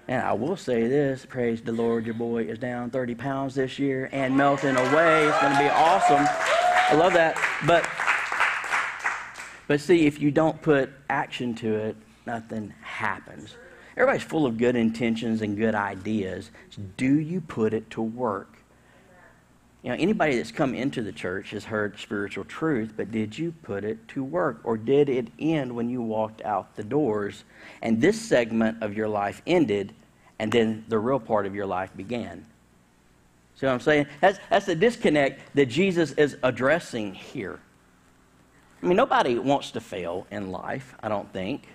And 0.08 0.22
I 0.22 0.32
will 0.32 0.56
say 0.56 0.86
this 0.86 1.26
praise 1.26 1.62
the 1.62 1.72
Lord, 1.72 2.06
your 2.06 2.14
boy 2.14 2.44
is 2.44 2.58
down 2.58 2.90
30 2.90 3.14
pounds 3.14 3.54
this 3.54 3.78
year 3.78 4.08
and 4.12 4.36
melting 4.36 4.76
away. 4.76 5.26
It's 5.26 5.40
going 5.40 5.52
to 5.52 5.58
be 5.58 5.68
awesome. 5.68 6.24
I 6.88 6.94
love 6.94 7.12
that. 7.14 7.36
But, 7.66 7.88
but 9.66 9.80
see, 9.80 10.06
if 10.06 10.20
you 10.20 10.30
don't 10.30 10.60
put 10.62 10.90
action 11.10 11.54
to 11.56 11.74
it, 11.74 11.96
nothing 12.24 12.72
happens. 12.82 13.56
Everybody's 13.96 14.22
full 14.22 14.46
of 14.46 14.58
good 14.58 14.76
intentions 14.76 15.42
and 15.42 15.56
good 15.56 15.74
ideas. 15.74 16.50
Do 16.96 17.18
you 17.18 17.40
put 17.40 17.74
it 17.74 17.90
to 17.90 18.02
work? 18.02 18.55
You 19.86 19.92
know, 19.92 19.98
anybody 20.00 20.36
that's 20.36 20.50
come 20.50 20.74
into 20.74 21.00
the 21.00 21.12
church 21.12 21.50
has 21.50 21.64
heard 21.64 21.96
spiritual 21.96 22.42
truth, 22.42 22.94
but 22.96 23.12
did 23.12 23.38
you 23.38 23.54
put 23.62 23.84
it 23.84 24.08
to 24.08 24.24
work? 24.24 24.58
Or 24.64 24.76
did 24.76 25.08
it 25.08 25.28
end 25.38 25.72
when 25.72 25.88
you 25.88 26.02
walked 26.02 26.42
out 26.42 26.74
the 26.74 26.82
doors 26.82 27.44
and 27.82 28.00
this 28.00 28.20
segment 28.20 28.82
of 28.82 28.96
your 28.96 29.06
life 29.06 29.42
ended 29.46 29.94
and 30.40 30.50
then 30.50 30.84
the 30.88 30.98
real 30.98 31.20
part 31.20 31.46
of 31.46 31.54
your 31.54 31.66
life 31.66 31.96
began? 31.96 32.44
See 33.54 33.66
what 33.66 33.74
I'm 33.74 33.78
saying? 33.78 34.08
That's, 34.20 34.40
that's 34.50 34.66
the 34.66 34.74
disconnect 34.74 35.54
that 35.54 35.66
Jesus 35.66 36.10
is 36.14 36.36
addressing 36.42 37.14
here. 37.14 37.60
I 38.82 38.86
mean, 38.86 38.96
nobody 38.96 39.38
wants 39.38 39.70
to 39.70 39.80
fail 39.80 40.26
in 40.32 40.50
life, 40.50 40.96
I 41.00 41.08
don't 41.08 41.32
think. 41.32 41.68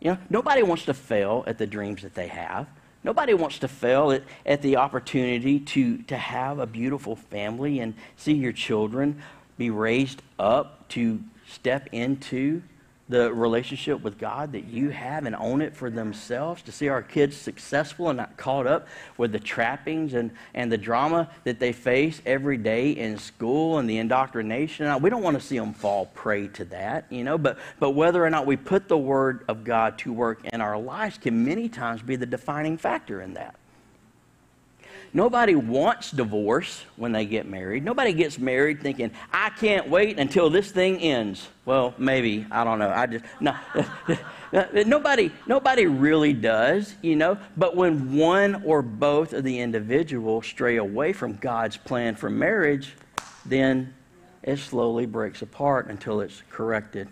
You 0.00 0.10
know, 0.10 0.18
nobody 0.28 0.62
wants 0.62 0.84
to 0.84 0.92
fail 0.92 1.44
at 1.46 1.56
the 1.56 1.66
dreams 1.66 2.02
that 2.02 2.14
they 2.14 2.28
have. 2.28 2.68
Nobody 3.04 3.34
wants 3.34 3.58
to 3.58 3.68
fail 3.68 4.10
at, 4.10 4.22
at 4.46 4.62
the 4.62 4.76
opportunity 4.76 5.60
to, 5.60 5.98
to 6.04 6.16
have 6.16 6.58
a 6.58 6.66
beautiful 6.66 7.16
family 7.16 7.80
and 7.80 7.94
see 8.16 8.32
your 8.32 8.52
children 8.52 9.22
be 9.58 9.70
raised 9.70 10.22
up 10.38 10.88
to 10.88 11.22
step 11.46 11.88
into 11.92 12.62
the 13.08 13.32
relationship 13.32 14.00
with 14.00 14.18
God 14.18 14.52
that 14.52 14.64
you 14.64 14.88
have 14.90 15.26
and 15.26 15.36
own 15.36 15.60
it 15.60 15.76
for 15.76 15.90
themselves, 15.90 16.62
to 16.62 16.72
see 16.72 16.88
our 16.88 17.02
kids 17.02 17.36
successful 17.36 18.08
and 18.08 18.16
not 18.16 18.36
caught 18.36 18.66
up 18.66 18.88
with 19.18 19.32
the 19.32 19.38
trappings 19.38 20.14
and, 20.14 20.30
and 20.54 20.72
the 20.72 20.78
drama 20.78 21.28
that 21.44 21.58
they 21.58 21.72
face 21.72 22.22
every 22.24 22.56
day 22.56 22.92
in 22.92 23.18
school 23.18 23.78
and 23.78 23.88
the 23.88 23.98
indoctrination. 23.98 25.02
We 25.02 25.10
don't 25.10 25.22
want 25.22 25.38
to 25.38 25.46
see 25.46 25.58
them 25.58 25.74
fall 25.74 26.06
prey 26.06 26.48
to 26.48 26.64
that, 26.66 27.04
you 27.10 27.24
know, 27.24 27.36
but, 27.36 27.58
but 27.78 27.90
whether 27.90 28.24
or 28.24 28.30
not 28.30 28.46
we 28.46 28.56
put 28.56 28.88
the 28.88 28.98
Word 28.98 29.44
of 29.48 29.64
God 29.64 29.98
to 29.98 30.12
work 30.12 30.44
in 30.52 30.60
our 30.60 30.78
lives 30.78 31.18
can 31.18 31.44
many 31.44 31.68
times 31.68 32.00
be 32.00 32.16
the 32.16 32.26
defining 32.26 32.78
factor 32.78 33.20
in 33.20 33.34
that. 33.34 33.56
Nobody 35.16 35.54
wants 35.54 36.10
divorce 36.10 36.84
when 36.96 37.12
they 37.12 37.24
get 37.24 37.46
married. 37.46 37.84
Nobody 37.84 38.12
gets 38.12 38.36
married 38.36 38.80
thinking, 38.80 39.12
I 39.32 39.50
can't 39.50 39.88
wait 39.88 40.18
until 40.18 40.50
this 40.50 40.72
thing 40.72 40.98
ends. 40.98 41.48
Well, 41.64 41.94
maybe, 41.98 42.44
I 42.50 42.64
don't 42.64 42.80
know. 42.80 42.90
I 42.90 43.06
just, 43.06 43.24
no. 43.38 43.54
nobody, 44.84 45.30
nobody 45.46 45.86
really 45.86 46.32
does, 46.32 46.96
you 47.00 47.14
know. 47.14 47.38
But 47.56 47.76
when 47.76 48.16
one 48.16 48.64
or 48.64 48.82
both 48.82 49.32
of 49.34 49.44
the 49.44 49.60
individuals 49.60 50.46
stray 50.46 50.78
away 50.78 51.12
from 51.12 51.36
God's 51.36 51.76
plan 51.76 52.16
for 52.16 52.28
marriage, 52.28 52.96
then 53.46 53.94
it 54.42 54.58
slowly 54.58 55.06
breaks 55.06 55.42
apart 55.42 55.86
until 55.86 56.22
it's 56.22 56.42
corrected 56.50 57.06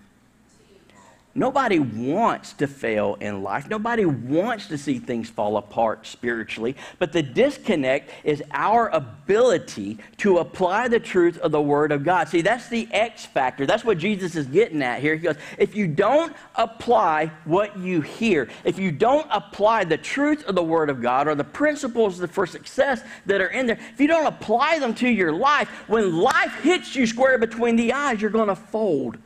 Nobody 1.34 1.78
wants 1.78 2.52
to 2.54 2.66
fail 2.66 3.16
in 3.18 3.42
life. 3.42 3.66
Nobody 3.66 4.04
wants 4.04 4.66
to 4.66 4.76
see 4.76 4.98
things 4.98 5.30
fall 5.30 5.56
apart 5.56 6.06
spiritually. 6.06 6.76
But 6.98 7.12
the 7.12 7.22
disconnect 7.22 8.10
is 8.22 8.42
our 8.50 8.90
ability 8.90 9.96
to 10.18 10.38
apply 10.38 10.88
the 10.88 11.00
truth 11.00 11.38
of 11.38 11.50
the 11.50 11.62
Word 11.62 11.90
of 11.90 12.04
God. 12.04 12.28
See, 12.28 12.42
that's 12.42 12.68
the 12.68 12.86
X 12.90 13.24
factor. 13.24 13.64
That's 13.64 13.82
what 13.82 13.96
Jesus 13.96 14.36
is 14.36 14.46
getting 14.46 14.82
at 14.82 15.00
here. 15.00 15.14
He 15.14 15.22
goes, 15.22 15.36
if 15.56 15.74
you 15.74 15.86
don't 15.86 16.36
apply 16.56 17.26
what 17.44 17.78
you 17.78 18.02
hear, 18.02 18.50
if 18.64 18.78
you 18.78 18.92
don't 18.92 19.26
apply 19.30 19.84
the 19.84 19.96
truth 19.96 20.44
of 20.44 20.54
the 20.54 20.62
Word 20.62 20.90
of 20.90 21.00
God 21.00 21.28
or 21.28 21.34
the 21.34 21.44
principles 21.44 22.22
for 22.26 22.46
success 22.46 23.02
that 23.24 23.40
are 23.40 23.48
in 23.48 23.66
there, 23.66 23.78
if 23.94 24.00
you 24.00 24.06
don't 24.06 24.26
apply 24.26 24.78
them 24.80 24.94
to 24.96 25.08
your 25.08 25.32
life, 25.32 25.68
when 25.88 26.14
life 26.14 26.60
hits 26.62 26.94
you 26.94 27.06
square 27.06 27.38
between 27.38 27.76
the 27.76 27.94
eyes, 27.94 28.20
you're 28.20 28.30
going 28.30 28.48
to 28.48 28.56
fold 28.56 29.16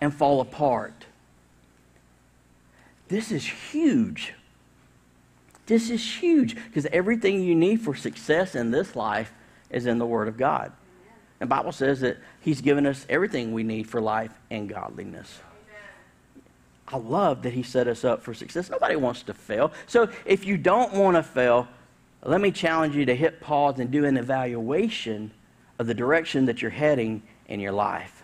and 0.00 0.14
fall 0.14 0.40
apart. 0.40 0.97
This 3.08 3.32
is 3.32 3.44
huge. 3.44 4.34
This 5.66 5.90
is 5.90 6.04
huge 6.20 6.54
because 6.54 6.86
everything 6.86 7.42
you 7.42 7.54
need 7.54 7.80
for 7.80 7.94
success 7.94 8.54
in 8.54 8.70
this 8.70 8.96
life 8.96 9.32
is 9.70 9.86
in 9.86 9.98
the 9.98 10.06
Word 10.06 10.28
of 10.28 10.36
God. 10.36 10.72
The 11.38 11.46
Bible 11.46 11.72
says 11.72 12.00
that 12.00 12.18
He's 12.40 12.60
given 12.60 12.86
us 12.86 13.06
everything 13.08 13.52
we 13.52 13.62
need 13.62 13.88
for 13.88 14.00
life 14.00 14.32
and 14.50 14.68
godliness. 14.68 15.40
I 16.90 16.96
love 16.96 17.42
that 17.42 17.52
He 17.52 17.62
set 17.62 17.86
us 17.86 18.04
up 18.04 18.22
for 18.22 18.32
success. 18.32 18.70
Nobody 18.70 18.96
wants 18.96 19.22
to 19.24 19.34
fail. 19.34 19.72
So 19.86 20.08
if 20.24 20.46
you 20.46 20.56
don't 20.56 20.94
want 20.94 21.16
to 21.16 21.22
fail, 21.22 21.68
let 22.24 22.40
me 22.40 22.50
challenge 22.50 22.96
you 22.96 23.04
to 23.06 23.14
hit 23.14 23.40
pause 23.40 23.78
and 23.78 23.90
do 23.90 24.04
an 24.04 24.16
evaluation 24.16 25.30
of 25.78 25.86
the 25.86 25.94
direction 25.94 26.46
that 26.46 26.62
you're 26.62 26.70
heading 26.70 27.22
in 27.46 27.60
your 27.60 27.72
life. 27.72 28.17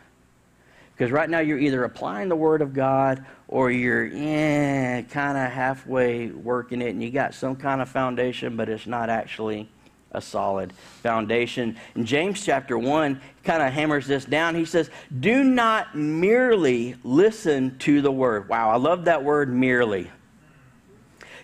Because 0.95 1.11
right 1.11 1.29
now 1.29 1.41
you're 1.41 1.59
either 1.59 1.85
applying 1.85 2.29
the 2.29 2.37
Word 2.37 2.63
of 2.63 2.73
God 2.73 3.25
or 3.49 3.71
you're 3.71 4.07
yeah, 4.07 5.03
kind 5.03 5.37
of 5.37 5.51
halfway 5.51 6.29
working 6.29 6.81
it 6.81 6.91
and 6.91 7.03
you 7.03 7.11
got 7.11 7.35
some 7.35 7.57
kind 7.57 7.83
of 7.83 7.89
foundation, 7.89 8.57
but 8.57 8.69
it's 8.69 8.87
not 8.87 9.11
actually 9.11 9.69
a 10.13 10.21
solid 10.21 10.73
foundation. 11.03 11.77
In 11.97 12.07
James 12.07 12.45
chapter 12.45 12.79
1, 12.79 13.15
he 13.15 13.21
kind 13.43 13.63
of 13.63 13.73
hammers 13.73 14.07
this 14.07 14.25
down. 14.25 14.55
He 14.55 14.65
says, 14.65 14.89
Do 15.19 15.43
not 15.43 15.97
merely 15.97 16.95
listen 17.03 17.77
to 17.81 18.01
the 18.01 18.13
word. 18.13 18.49
Wow, 18.49 18.71
I 18.71 18.77
love 18.77 19.07
that 19.07 19.25
word 19.25 19.53
merely. 19.53 20.11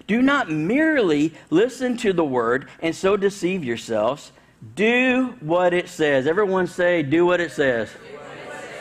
Do 0.07 0.23
not 0.23 0.51
merely 0.51 1.35
listen 1.51 1.97
to 1.99 2.13
the 2.13 2.25
word 2.25 2.69
and 2.81 2.95
so 2.95 3.17
deceive 3.17 3.65
yourselves. 3.65 4.33
Do 4.75 5.35
what 5.41 5.73
it 5.73 5.89
says. 5.89 6.27
Everyone 6.27 6.67
say, 6.67 7.03
do 7.03 7.25
what 7.27 7.41
it 7.41 7.53
says. 7.53 7.91
Yeah, 8.13 8.20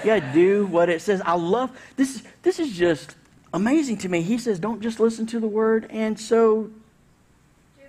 do 0.04 0.66
what 0.68 0.90
it 0.90 1.02
says. 1.02 1.22
I 1.26 1.36
love 1.36 1.72
this. 1.96 2.24
This 2.42 2.60
is 2.60 2.76
just 2.78 3.16
amazing 3.54 3.98
to 4.00 4.10
me. 4.10 4.22
He 4.22 4.38
says, 4.38 4.60
don't 4.60 4.82
just 4.82 5.00
listen 5.00 5.26
to 5.28 5.40
the 5.40 5.48
word 5.48 5.88
and 5.90 6.20
so 6.20 6.70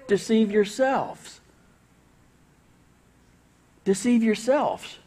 deceive 0.08 0.50
yourselves. 0.50 1.40
Deceive 3.84 4.22
yourselves. 4.22 4.98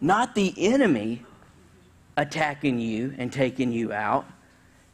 Not 0.00 0.34
the 0.34 0.54
enemy 0.56 1.24
attacking 2.16 2.78
you 2.78 3.14
and 3.18 3.32
taking 3.32 3.72
you 3.72 3.92
out. 3.92 4.26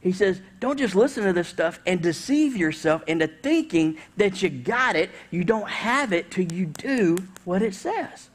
He 0.01 0.13
says, 0.13 0.41
don't 0.61 0.79
just 0.79 0.95
listen 0.95 1.25
to 1.25 1.33
this 1.33 1.49
stuff 1.49 1.81
and 1.87 2.03
deceive 2.03 2.57
yourself 2.57 3.03
into 3.07 3.27
thinking 3.27 3.97
that 4.19 4.43
you 4.43 4.51
got 4.51 4.97
it. 4.97 5.11
You 5.31 5.45
don't 5.45 5.69
have 5.69 6.13
it 6.13 6.31
till 6.31 6.45
you 6.53 6.67
do 6.67 7.17
what 7.45 7.63
it 7.63 7.75
says. 7.75 8.29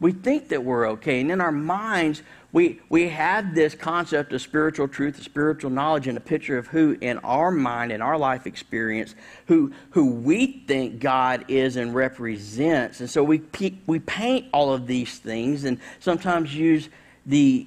We 0.00 0.12
think 0.12 0.48
that 0.48 0.64
we're 0.64 0.88
okay. 0.92 1.20
And 1.20 1.30
in 1.30 1.42
our 1.42 1.52
minds, 1.52 2.22
we, 2.52 2.80
we 2.88 3.10
have 3.10 3.54
this 3.54 3.74
concept 3.74 4.32
of 4.32 4.40
spiritual 4.40 4.88
truth, 4.88 5.22
spiritual 5.22 5.70
knowledge, 5.70 6.08
and 6.08 6.16
a 6.16 6.22
picture 6.22 6.56
of 6.56 6.68
who, 6.68 6.96
in 7.00 7.18
our 7.18 7.50
mind, 7.50 7.92
in 7.92 8.00
our 8.00 8.16
life 8.16 8.46
experience, 8.46 9.14
who, 9.46 9.72
who 9.90 10.10
we 10.10 10.64
think 10.66 11.00
God 11.00 11.44
is 11.48 11.76
and 11.76 11.94
represents. 11.94 13.00
And 13.00 13.10
so 13.10 13.22
we, 13.22 13.42
we 13.86 13.98
paint 13.98 14.46
all 14.52 14.72
of 14.72 14.86
these 14.86 15.18
things 15.18 15.64
and 15.64 15.78
sometimes 16.00 16.54
use 16.54 16.88
the 17.26 17.66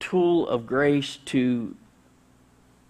tool 0.00 0.48
of 0.48 0.66
grace 0.66 1.18
to 1.26 1.76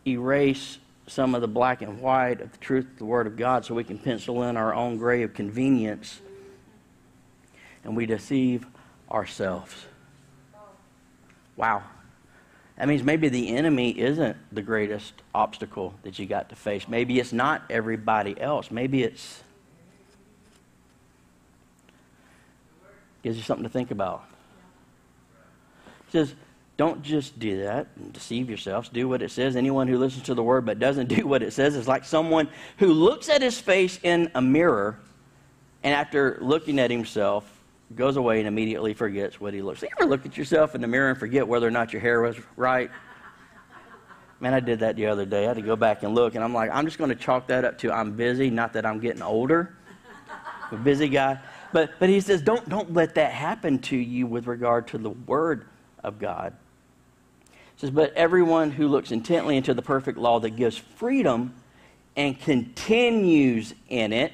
erase 0.06 0.78
some 1.08 1.35
of 1.35 1.40
the 1.40 1.48
black 1.48 1.82
and 1.82 2.00
white 2.00 2.40
of 2.40 2.52
the 2.52 2.58
truth 2.58 2.87
of 2.87 2.98
the 2.98 3.04
Word 3.04 3.26
of 3.26 3.37
God 3.37 3.64
so 3.64 3.74
we 3.74 3.85
can 3.85 3.98
pencil 3.98 4.44
in 4.44 4.56
our 4.56 4.72
own 4.72 4.96
gray 4.96 5.22
of 5.22 5.35
convenience 5.35 6.20
and 7.85 7.97
we 7.97 8.07
deceive 8.07 8.66
ourselves. 9.11 9.75
Wow. 11.57 11.83
That 12.77 12.88
means 12.88 13.03
maybe 13.03 13.29
the 13.29 13.55
enemy 13.57 13.90
isn't 13.99 14.37
the 14.51 14.62
greatest 14.62 15.14
obstacle 15.35 15.95
that 16.03 16.18
you 16.18 16.27
got 16.27 16.49
to 16.49 16.57
face. 16.57 16.88
Maybe 16.88 17.21
it's 17.21 17.33
not 17.33 17.62
everybody 17.71 18.40
else. 18.40 18.71
Maybe 18.71 19.03
it's. 19.03 19.42
Gives 23.23 23.37
you 23.37 23.42
something 23.45 23.62
to 23.62 23.71
think 23.71 23.90
about. 23.92 24.25
He 26.07 26.12
says, 26.12 26.35
don't 26.77 27.03
just 27.03 27.38
do 27.38 27.62
that 27.62 27.87
and 27.97 28.12
deceive 28.12 28.49
yourselves. 28.49 28.88
Do 28.88 29.09
what 29.09 29.23
it 29.23 29.31
says. 29.31 29.55
Anyone 29.55 29.87
who 29.87 29.99
listens 29.99 30.25
to 30.25 30.35
the 30.35 30.42
word 30.42 30.64
but 30.64 30.79
doesn't 30.79 31.09
do 31.16 31.27
what 31.27 31.42
it 31.42 31.53
says 31.53 31.77
is 31.77 31.87
like 31.87 32.05
someone 32.05 32.49
who 32.79 32.92
looks 32.92 33.29
at 33.29 33.42
his 33.42 33.61
face 33.61 34.01
in 34.03 34.31
a 34.35 34.42
mirror 34.42 34.99
and 35.85 35.95
after 35.95 36.38
looking 36.40 36.81
at 36.81 36.90
himself 36.90 37.62
goes 37.96 38.16
away 38.16 38.38
and 38.38 38.48
immediately 38.48 38.94
forgets 38.94 39.40
what 39.40 39.55
he 39.55 39.62
looks 39.62 39.83
like. 39.83 39.90
You 39.90 39.96
ever 40.05 40.11
look 40.11 40.26
at 40.26 40.37
yourself 40.37 40.74
in 40.74 40.81
the 40.81 40.87
mirror 40.87 41.11
and 41.11 41.18
forget 41.18 41.46
whether 41.46 41.66
or 41.66 41.70
not 41.70 41.92
your 41.92 42.00
hair 42.02 42.20
was 42.20 42.37
right? 42.57 42.90
Man, 44.40 44.55
I 44.55 44.61
did 44.61 44.81
that 44.81 44.96
the 44.96 45.07
other 45.07 45.24
day. 45.24 45.44
I 45.44 45.48
had 45.48 45.57
to 45.57 45.62
go 45.62 45.76
back 45.76 46.02
and 46.02 46.14
look, 46.16 46.35
and 46.35 46.42
I'm 46.42 46.52
like, 46.52 46.70
I'm 46.72 46.85
just 46.85 46.98
going 46.98 47.11
to 47.11 47.16
chalk 47.16 47.46
that 47.46 47.64
up 47.64 47.78
to 47.78 47.92
I'm 47.92 48.12
busy, 48.16 48.50
not 48.50 48.72
that 48.72 48.85
I'm 48.85 48.98
getting 48.98 49.22
older. 49.22 49.76
a 50.72 50.76
busy 50.76 51.09
guy. 51.09 51.38
But, 51.72 51.92
but 52.00 52.09
he 52.09 52.20
says, 52.20 52.42
don't, 52.42 52.68
don't 52.68 52.92
let 52.92 53.14
that 53.14 53.33
happen 53.33 53.78
to 53.81 53.96
you 53.96 54.26
with 54.26 54.46
regard 54.46 54.88
to 54.88 54.98
the 54.98 55.11
Word 55.11 55.66
of 56.02 56.18
God 56.18 56.55
He 57.50 57.59
says, 57.76 57.90
But 57.90 58.12
everyone 58.14 58.72
who 58.72 58.88
looks 58.88 59.12
intently 59.12 59.57
into 59.57 59.74
the 59.74 59.83
perfect 59.83 60.18
law 60.18 60.40
that 60.40 60.50
gives 60.50 60.76
freedom 60.76 61.55
and 62.16 62.38
continues 62.38 63.74
in 63.88 64.12
it, 64.12 64.33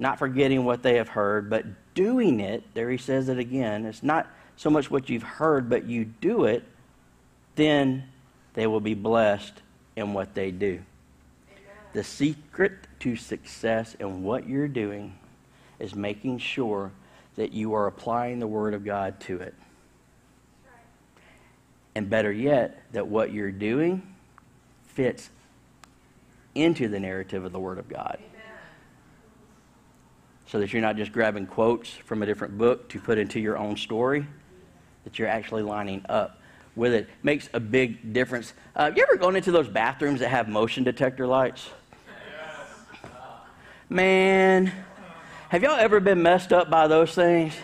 not 0.00 0.18
forgetting 0.18 0.64
what 0.64 0.82
they 0.82 0.96
have 0.96 1.08
heard, 1.08 1.50
but 1.50 1.66
doing 1.94 2.40
it, 2.40 2.64
there 2.74 2.90
he 2.90 2.96
says 2.96 3.28
it 3.28 3.38
again, 3.38 3.84
it's 3.84 4.02
not 4.02 4.26
so 4.56 4.70
much 4.70 4.90
what 4.90 5.08
you've 5.08 5.22
heard, 5.22 5.68
but 5.68 5.84
you 5.84 6.06
do 6.06 6.44
it, 6.44 6.64
then 7.54 8.04
they 8.54 8.66
will 8.66 8.80
be 8.80 8.94
blessed 8.94 9.52
in 9.96 10.14
what 10.14 10.34
they 10.34 10.50
do. 10.50 10.66
Amen. 10.72 10.82
The 11.92 12.02
secret 12.02 12.72
to 13.00 13.14
success 13.14 13.94
in 14.00 14.22
what 14.22 14.48
you're 14.48 14.68
doing 14.68 15.18
is 15.78 15.94
making 15.94 16.38
sure 16.38 16.90
that 17.36 17.52
you 17.52 17.74
are 17.74 17.86
applying 17.86 18.38
the 18.38 18.46
Word 18.46 18.74
of 18.74 18.84
God 18.84 19.20
to 19.20 19.38
it. 19.38 19.54
And 21.94 22.08
better 22.08 22.32
yet, 22.32 22.82
that 22.92 23.06
what 23.06 23.32
you're 23.32 23.50
doing 23.50 24.14
fits 24.86 25.28
into 26.54 26.88
the 26.88 27.00
narrative 27.00 27.44
of 27.44 27.52
the 27.52 27.60
Word 27.60 27.78
of 27.78 27.88
God. 27.88 28.18
Amen. 28.18 28.39
So 30.50 30.58
that 30.58 30.72
you're 30.72 30.82
not 30.82 30.96
just 30.96 31.12
grabbing 31.12 31.46
quotes 31.46 31.90
from 31.90 32.24
a 32.24 32.26
different 32.26 32.58
book 32.58 32.88
to 32.88 32.98
put 32.98 33.18
into 33.18 33.38
your 33.38 33.56
own 33.56 33.76
story, 33.76 34.26
that 35.04 35.16
you're 35.16 35.28
actually 35.28 35.62
lining 35.62 36.04
up 36.08 36.40
with 36.74 36.92
it. 36.92 37.08
Makes 37.22 37.48
a 37.54 37.60
big 37.60 38.12
difference. 38.12 38.52
Uh, 38.74 38.90
you 38.96 39.00
ever 39.00 39.16
gone 39.16 39.36
into 39.36 39.52
those 39.52 39.68
bathrooms 39.68 40.18
that 40.18 40.28
have 40.28 40.48
motion 40.48 40.82
detector 40.82 41.24
lights? 41.24 41.70
Man, 43.88 44.72
have 45.50 45.62
y'all 45.62 45.78
ever 45.78 46.00
been 46.00 46.20
messed 46.20 46.52
up 46.52 46.68
by 46.68 46.88
those 46.88 47.14
things? 47.14 47.54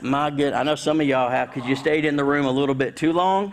My 0.00 0.30
good, 0.30 0.52
I 0.52 0.62
know 0.62 0.76
some 0.76 1.00
of 1.00 1.08
y'all 1.08 1.28
have 1.28 1.52
because 1.52 1.68
you 1.68 1.74
stayed 1.74 2.04
in 2.04 2.14
the 2.14 2.24
room 2.24 2.46
a 2.46 2.52
little 2.52 2.76
bit 2.76 2.94
too 2.94 3.12
long, 3.12 3.52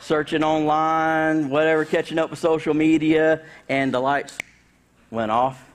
searching 0.00 0.42
online, 0.42 1.50
whatever, 1.50 1.84
catching 1.84 2.18
up 2.18 2.30
with 2.30 2.40
social 2.40 2.74
media, 2.74 3.42
and 3.68 3.94
the 3.94 4.00
lights 4.00 4.38
went 5.12 5.30
off. 5.30 5.68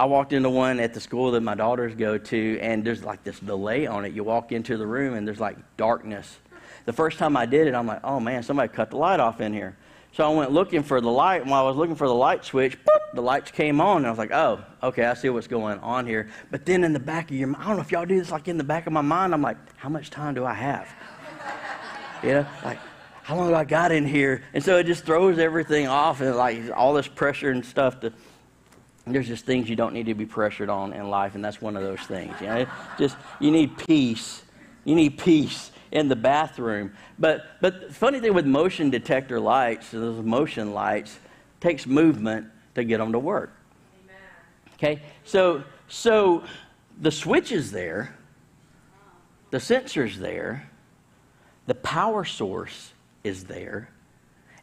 I 0.00 0.04
walked 0.04 0.32
into 0.32 0.48
one 0.48 0.80
at 0.80 0.94
the 0.94 1.00
school 1.00 1.32
that 1.32 1.42
my 1.42 1.54
daughters 1.54 1.94
go 1.94 2.16
to, 2.16 2.58
and 2.60 2.82
there's 2.82 3.04
like 3.04 3.22
this 3.22 3.38
delay 3.38 3.86
on 3.86 4.06
it. 4.06 4.14
You 4.14 4.24
walk 4.24 4.50
into 4.50 4.78
the 4.78 4.86
room, 4.86 5.12
and 5.12 5.28
there's 5.28 5.40
like 5.40 5.58
darkness. 5.76 6.38
The 6.86 6.92
first 6.94 7.18
time 7.18 7.36
I 7.36 7.44
did 7.44 7.66
it, 7.66 7.74
I'm 7.74 7.86
like, 7.86 8.00
oh 8.02 8.18
man, 8.18 8.42
somebody 8.42 8.72
cut 8.72 8.88
the 8.88 8.96
light 8.96 9.20
off 9.20 9.42
in 9.42 9.52
here. 9.52 9.76
So 10.12 10.24
I 10.24 10.34
went 10.34 10.52
looking 10.52 10.82
for 10.82 11.02
the 11.02 11.10
light, 11.10 11.42
and 11.42 11.50
while 11.50 11.66
I 11.66 11.68
was 11.68 11.76
looking 11.76 11.96
for 11.96 12.08
the 12.08 12.14
light 12.14 12.46
switch, 12.46 12.82
boop, 12.82 13.12
the 13.12 13.20
lights 13.20 13.50
came 13.50 13.78
on, 13.78 13.98
and 13.98 14.06
I 14.06 14.08
was 14.08 14.18
like, 14.18 14.32
oh, 14.32 14.64
okay, 14.82 15.04
I 15.04 15.12
see 15.12 15.28
what's 15.28 15.46
going 15.46 15.78
on 15.80 16.06
here. 16.06 16.30
But 16.50 16.64
then 16.64 16.82
in 16.82 16.94
the 16.94 16.98
back 16.98 17.30
of 17.30 17.36
your 17.36 17.48
mind, 17.48 17.62
I 17.62 17.66
don't 17.66 17.76
know 17.76 17.82
if 17.82 17.92
y'all 17.92 18.06
do 18.06 18.18
this, 18.18 18.30
like 18.30 18.48
in 18.48 18.56
the 18.56 18.64
back 18.64 18.86
of 18.86 18.94
my 18.94 19.02
mind, 19.02 19.34
I'm 19.34 19.42
like, 19.42 19.58
how 19.76 19.90
much 19.90 20.08
time 20.08 20.34
do 20.34 20.46
I 20.46 20.54
have? 20.54 20.88
You 22.22 22.30
know, 22.30 22.46
like, 22.64 22.78
how 23.22 23.36
long 23.36 23.48
do 23.48 23.54
I 23.54 23.64
got 23.64 23.92
in 23.92 24.04
here? 24.04 24.42
And 24.52 24.62
so 24.62 24.76
it 24.76 24.84
just 24.84 25.04
throws 25.04 25.38
everything 25.38 25.88
off, 25.88 26.22
and 26.22 26.36
like 26.36 26.70
all 26.74 26.94
this 26.94 27.06
pressure 27.06 27.50
and 27.50 27.64
stuff 27.64 28.00
to, 28.00 28.12
there's 29.14 29.28
just 29.28 29.44
things 29.44 29.68
you 29.68 29.76
don't 29.76 29.94
need 29.94 30.06
to 30.06 30.14
be 30.14 30.26
pressured 30.26 30.68
on 30.68 30.92
in 30.92 31.08
life, 31.08 31.34
and 31.34 31.44
that's 31.44 31.60
one 31.60 31.76
of 31.76 31.82
those 31.82 32.00
things. 32.00 32.34
You 32.40 32.46
know, 32.46 32.66
just 32.98 33.16
you 33.38 33.50
need 33.50 33.78
peace. 33.78 34.42
You 34.84 34.94
need 34.94 35.18
peace 35.18 35.70
in 35.92 36.08
the 36.08 36.16
bathroom. 36.16 36.92
But, 37.18 37.60
but 37.60 37.94
funny 37.94 38.20
thing 38.20 38.34
with 38.34 38.46
motion 38.46 38.90
detector 38.90 39.40
lights, 39.40 39.90
those 39.90 40.24
motion 40.24 40.72
lights, 40.72 41.18
takes 41.60 41.86
movement 41.86 42.46
to 42.74 42.84
get 42.84 42.98
them 42.98 43.12
to 43.12 43.18
work. 43.18 43.52
Okay, 44.74 45.02
so, 45.24 45.62
so 45.88 46.42
the 47.00 47.10
switch 47.10 47.52
is 47.52 47.70
there, 47.70 48.16
the 49.50 49.60
sensor's 49.60 50.18
there, 50.18 50.70
the 51.66 51.74
power 51.74 52.24
source 52.24 52.92
is 53.22 53.44
there. 53.44 53.90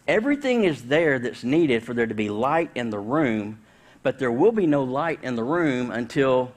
Everything 0.07 0.63
is 0.63 0.83
there 0.83 1.19
that's 1.19 1.43
needed 1.43 1.83
for 1.83 1.93
there 1.93 2.07
to 2.07 2.15
be 2.15 2.29
light 2.29 2.71
in 2.73 2.89
the 2.89 2.97
room, 2.97 3.59
but 4.07 4.19
there 4.19 4.31
will 4.31 4.53
be 4.53 4.65
no 4.65 4.85
light 4.85 5.19
in 5.21 5.35
the 5.35 5.43
room 5.43 5.91
until 5.91 6.49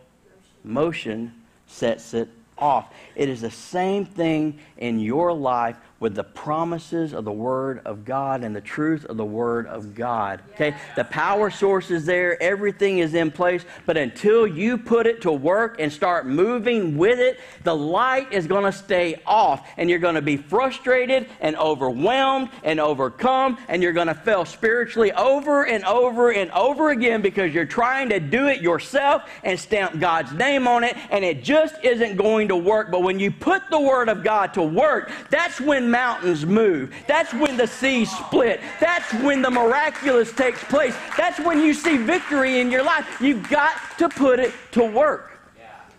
motion 0.63 1.35
sets 1.67 2.15
it 2.15 2.29
off. 2.57 2.95
It 3.17 3.29
is 3.29 3.41
the 3.41 3.51
same 3.51 4.05
thing 4.05 4.61
in 4.77 5.01
your 5.01 5.33
life 5.33 5.77
with 6.01 6.15
the 6.15 6.25
promises 6.25 7.13
of 7.13 7.25
the 7.25 7.33
Word 7.33 7.83
of 7.85 8.05
God 8.05 8.43
and 8.43 8.57
the 8.57 8.61
truth 8.61 9.05
of 9.05 9.17
the 9.17 9.25
Word 9.25 9.67
of 9.67 9.95
God. 9.95 10.43
Okay? 10.55 10.75
The 10.97 11.05
power 11.05 11.51
source 11.51 11.91
is 11.91 12.07
there, 12.07 12.43
everything 12.43 12.99
is 12.99 13.15
in 13.15 13.31
place, 13.31 13.65
but 13.85 13.97
until 13.97 14.47
you 14.47 14.79
put 14.79 15.07
it 15.07 15.21
to 15.23 15.33
work 15.33 15.77
and 15.79 15.93
start 15.93 16.27
moving 16.27 16.97
with 16.97 17.19
it, 17.19 17.39
the 17.65 17.77
light 17.77 18.33
is 18.33 18.47
going 18.47 18.65
to 18.65 18.73
stay 18.73 19.21
off, 19.27 19.69
and 19.77 19.91
you're 19.91 19.99
going 19.99 20.15
to 20.15 20.23
be 20.23 20.39
frustrated 20.39 21.29
and 21.41 21.55
overwhelmed 21.57 22.49
and 22.65 22.81
overcome, 22.81 23.59
and 23.69 23.83
you're 23.83 23.93
going 23.93 24.07
to 24.07 24.15
fail 24.15 24.45
spiritually 24.45 25.13
over 25.13 25.67
and 25.67 25.85
over 25.85 26.33
and 26.33 26.51
over 26.53 26.91
again 26.91 27.21
because 27.21 27.53
you're 27.53 27.67
trying 27.67 28.09
to 28.09 28.21
do 28.21 28.47
it 28.47 28.63
yourself 28.63 29.23
and 29.45 29.61
stamp 29.61 29.99
God's 30.01 30.33
name 30.33 30.67
on 30.67 30.83
it, 30.83 30.97
and 31.11 31.25
it 31.25 31.45
just 31.45 31.75
isn't 31.85 32.17
going 32.17 32.49
to 32.49 32.57
work. 32.57 32.91
But 32.91 33.03
when 33.03 33.21
you 33.21 33.31
put 33.31 33.63
the 33.71 33.81
Word 33.81 34.09
of 34.09 34.25
God 34.25 34.55
to 34.55 34.63
work, 34.63 35.13
that's 35.29 35.61
when 35.61 35.81
when 35.81 35.90
mountains 35.91 36.47
move. 36.47 36.95
That's 37.07 37.33
when 37.35 37.57
the 37.57 37.67
seas 37.67 38.11
split. 38.11 38.61
That's 38.81 39.13
when 39.15 39.43
the 39.43 39.51
miraculous 39.51 40.33
takes 40.33 40.63
place. 40.65 40.95
That's 41.17 41.39
when 41.41 41.61
you 41.61 41.75
see 41.75 41.97
victory 41.97 42.61
in 42.61 42.71
your 42.71 42.83
life. 42.83 43.21
You've 43.21 43.49
got 43.49 43.75
to 43.99 44.09
put 44.09 44.39
it 44.41 44.53
to 44.73 44.85
work. 44.85 45.39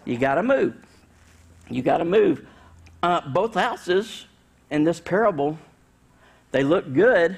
You 0.06 0.18
got 0.18 0.36
to 0.36 0.44
move. 0.44 0.76
You 1.70 1.82
got 1.82 1.98
to 1.98 2.06
move. 2.06 2.48
Uh, 3.04 3.22
both 3.30 3.54
houses 3.54 4.26
in 4.70 4.84
this 4.84 5.00
parable, 5.00 5.58
they 6.52 6.64
looked 6.64 6.94
good 6.94 7.38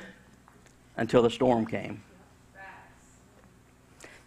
until 0.98 1.22
the 1.22 1.30
storm 1.30 1.66
came. 1.66 2.02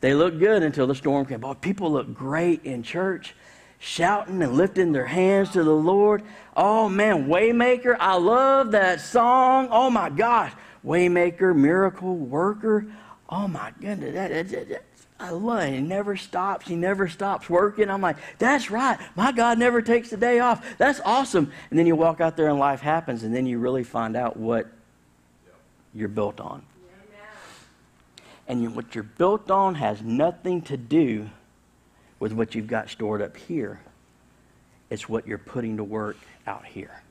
They 0.00 0.14
looked 0.14 0.38
good 0.38 0.62
until 0.62 0.86
the 0.86 0.94
storm 0.94 1.26
came. 1.26 1.40
Boy, 1.40 1.54
people 1.54 1.90
look 1.90 2.12
great 2.12 2.64
in 2.64 2.82
church 2.82 3.34
shouting 3.86 4.42
and 4.42 4.54
lifting 4.54 4.90
their 4.90 5.06
hands 5.06 5.50
to 5.50 5.62
the 5.62 5.70
Lord. 5.70 6.22
Oh 6.56 6.88
man, 6.88 7.28
Waymaker, 7.28 7.96
I 8.00 8.16
love 8.16 8.72
that 8.72 9.00
song. 9.00 9.68
Oh 9.70 9.90
my 9.90 10.10
gosh, 10.10 10.52
Waymaker, 10.84 11.56
miracle 11.56 12.16
worker. 12.16 12.86
Oh 13.28 13.46
my 13.46 13.72
goodness, 13.80 14.12
that, 14.14 14.50
that, 14.50 14.68
that, 14.68 14.82
I 15.20 15.30
love 15.30 15.60
it. 15.60 15.74
He 15.74 15.80
never 15.80 16.16
stops. 16.16 16.66
He 16.66 16.74
never 16.74 17.08
stops 17.08 17.48
working. 17.48 17.88
I'm 17.88 18.02
like, 18.02 18.16
that's 18.38 18.70
right. 18.70 18.98
My 19.14 19.30
God 19.30 19.58
never 19.58 19.80
takes 19.80 20.12
a 20.12 20.16
day 20.16 20.40
off. 20.40 20.66
That's 20.78 21.00
awesome. 21.04 21.52
And 21.70 21.78
then 21.78 21.86
you 21.86 21.94
walk 21.94 22.20
out 22.20 22.36
there 22.36 22.48
and 22.48 22.58
life 22.58 22.80
happens, 22.80 23.22
and 23.22 23.34
then 23.34 23.46
you 23.46 23.58
really 23.58 23.84
find 23.84 24.16
out 24.16 24.36
what 24.36 24.66
you're 25.94 26.08
built 26.08 26.40
on. 26.40 26.62
And 28.48 28.76
what 28.76 28.94
you're 28.94 29.04
built 29.04 29.50
on 29.50 29.76
has 29.76 30.02
nothing 30.02 30.62
to 30.62 30.76
do 30.76 31.30
with 32.18 32.32
what 32.32 32.54
you've 32.54 32.66
got 32.66 32.88
stored 32.88 33.22
up 33.22 33.36
here. 33.36 33.80
It's 34.90 35.08
what 35.08 35.26
you're 35.26 35.38
putting 35.38 35.76
to 35.78 35.84
work 35.84 36.16
out 36.46 36.64
here. 36.64 37.02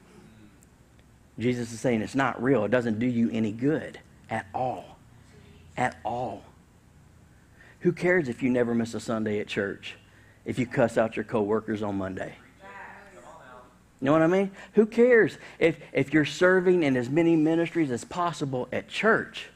Jesus 1.37 1.71
is 1.71 1.79
saying 1.79 2.01
it's 2.01 2.15
not 2.15 2.41
real. 2.41 2.63
It 2.63 2.71
doesn't 2.71 2.99
do 2.99 3.05
you 3.05 3.29
any 3.31 3.51
good 3.51 3.99
at 4.29 4.47
all. 4.53 4.97
At 5.77 5.97
all. 6.05 6.43
Who 7.81 7.91
cares 7.91 8.29
if 8.29 8.41
you 8.41 8.49
never 8.49 8.73
miss 8.73 8.93
a 8.93 8.99
Sunday 8.99 9.39
at 9.39 9.47
church? 9.47 9.95
If 10.45 10.57
you 10.57 10.65
cuss 10.65 10.97
out 10.97 11.15
your 11.15 11.25
coworkers 11.25 11.83
on 11.83 11.97
Monday? 11.97 12.35
You 14.01 14.07
know 14.07 14.11
what 14.11 14.21
I 14.21 14.27
mean? 14.27 14.51
Who 14.73 14.85
cares 14.85 15.37
if, 15.57 15.79
if 15.93 16.13
you're 16.13 16.25
serving 16.25 16.83
in 16.83 16.97
as 16.97 17.09
many 17.09 17.35
ministries 17.35 17.91
as 17.91 18.03
possible 18.03 18.67
at 18.71 18.87
church? 18.87 19.47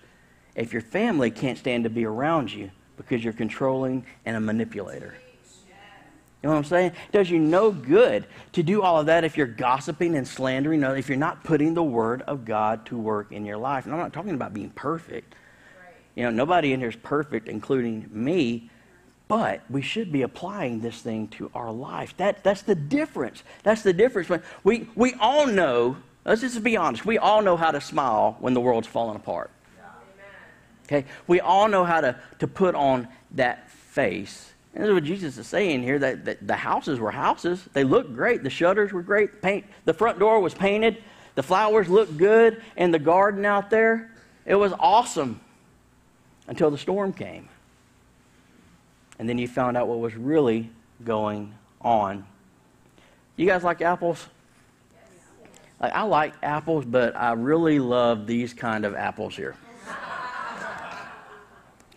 If 0.56 0.74
your 0.74 0.82
family 0.82 1.30
can't 1.30 1.58
stand 1.58 1.84
to 1.84 1.90
be 1.90 2.06
around 2.06 2.52
you 2.52 2.72
because 2.98 3.24
you're 3.24 3.34
controlling 3.34 4.06
and 4.26 4.36
a 4.36 4.40
manipulator. 4.40 5.14
You 6.42 6.48
know 6.48 6.56
what 6.56 6.60
I'm 6.60 6.66
saying? 6.66 6.92
It 6.92 7.12
does 7.12 7.30
you 7.30 7.38
no 7.38 7.72
good 7.72 8.26
to 8.54 8.64
do 8.64 8.82
all 8.82 9.02
of 9.02 9.08
that 9.08 9.26
if 9.26 9.36
you're 9.36 9.46
gossiping 9.46 10.16
and 10.16 10.26
slandering, 10.26 10.84
if 10.84 11.10
you're 11.10 11.18
not 11.18 11.44
putting 11.44 11.74
the 11.74 11.84
Word 11.84 12.22
of 12.22 12.46
God 12.46 12.86
to 12.88 12.98
work 12.98 13.34
in 13.34 13.46
your 13.46 13.58
life. 13.58 13.84
And 13.86 13.94
I'm 13.94 14.00
not 14.00 14.14
talking 14.14 14.34
about 14.34 14.54
being 14.54 14.70
perfect. 14.70 15.36
Right. 15.78 15.96
You 16.16 16.24
know, 16.24 16.30
nobody 16.30 16.72
in 16.72 16.80
here 16.80 16.88
is 16.88 16.96
perfect, 16.96 17.50
including 17.50 18.10
me, 18.10 18.70
but 19.28 19.62
we 19.70 19.82
should 19.82 20.14
be 20.14 20.22
applying 20.22 20.80
this 20.80 21.02
thing 21.02 21.28
to 21.30 21.52
our 21.54 21.74
life. 21.74 22.16
That, 22.16 22.42
that's 22.42 22.62
the 22.62 22.76
difference. 22.76 23.44
That's 23.64 23.82
the 23.82 23.92
difference. 23.92 24.30
We, 24.64 24.88
we 24.96 25.16
all 25.16 25.46
know, 25.46 25.98
let's 26.24 26.40
just 26.40 26.64
be 26.64 26.78
honest, 26.78 27.06
we 27.06 27.18
all 27.18 27.42
know 27.42 27.58
how 27.58 27.72
to 27.72 27.82
smile 27.82 28.38
when 28.40 28.54
the 28.54 28.62
world's 28.62 28.88
falling 28.88 29.18
apart. 29.18 29.52
Okay? 30.86 31.06
We 31.28 31.42
all 31.42 31.68
know 31.68 31.84
how 31.84 32.00
to, 32.00 32.16
to 32.40 32.48
put 32.48 32.76
on 32.76 33.10
that 33.32 33.70
face 33.70 34.49
and 34.74 34.84
this 34.84 34.90
is 34.90 34.94
what 34.94 35.04
Jesus 35.04 35.38
is 35.38 35.48
saying 35.48 35.82
here 35.82 35.98
that, 36.00 36.26
that 36.26 36.46
the 36.46 36.56
houses 36.56 37.00
were 37.00 37.12
houses. 37.12 37.68
They 37.74 37.84
looked 37.84 38.14
great. 38.14 38.44
The 38.44 38.50
shutters 38.50 38.94
were 38.94 39.02
great. 39.02 39.32
The, 39.32 39.38
Paint, 39.38 39.66
the 39.86 39.94
front 39.94 40.20
door 40.20 40.40
was 40.40 40.54
painted. 40.54 41.04
The 41.36 41.44
flowers 41.44 41.88
looked 41.88 42.18
good 42.18 42.62
And 42.76 42.94
the 42.94 43.00
garden 43.00 43.46
out 43.46 43.70
there. 43.70 44.12
It 44.46 44.56
was 44.56 44.74
awesome 44.80 45.40
until 46.48 46.70
the 46.70 46.78
storm 46.78 47.14
came. 47.14 47.50
And 49.18 49.28
then 49.28 49.38
you 49.38 49.48
found 49.48 49.76
out 49.76 49.88
what 49.88 50.00
was 50.00 50.16
really 50.16 50.70
going 51.04 51.54
on. 51.82 52.26
You 53.36 53.46
guys 53.46 53.64
like 53.64 53.82
apples? 53.82 54.28
Like, 55.80 55.94
I 55.94 56.04
like 56.04 56.34
apples, 56.44 56.86
but 56.86 57.16
I 57.16 57.34
really 57.34 57.80
love 57.80 58.28
these 58.28 58.54
kind 58.54 58.86
of 58.86 58.96
apples 58.96 59.36
here. 59.36 59.56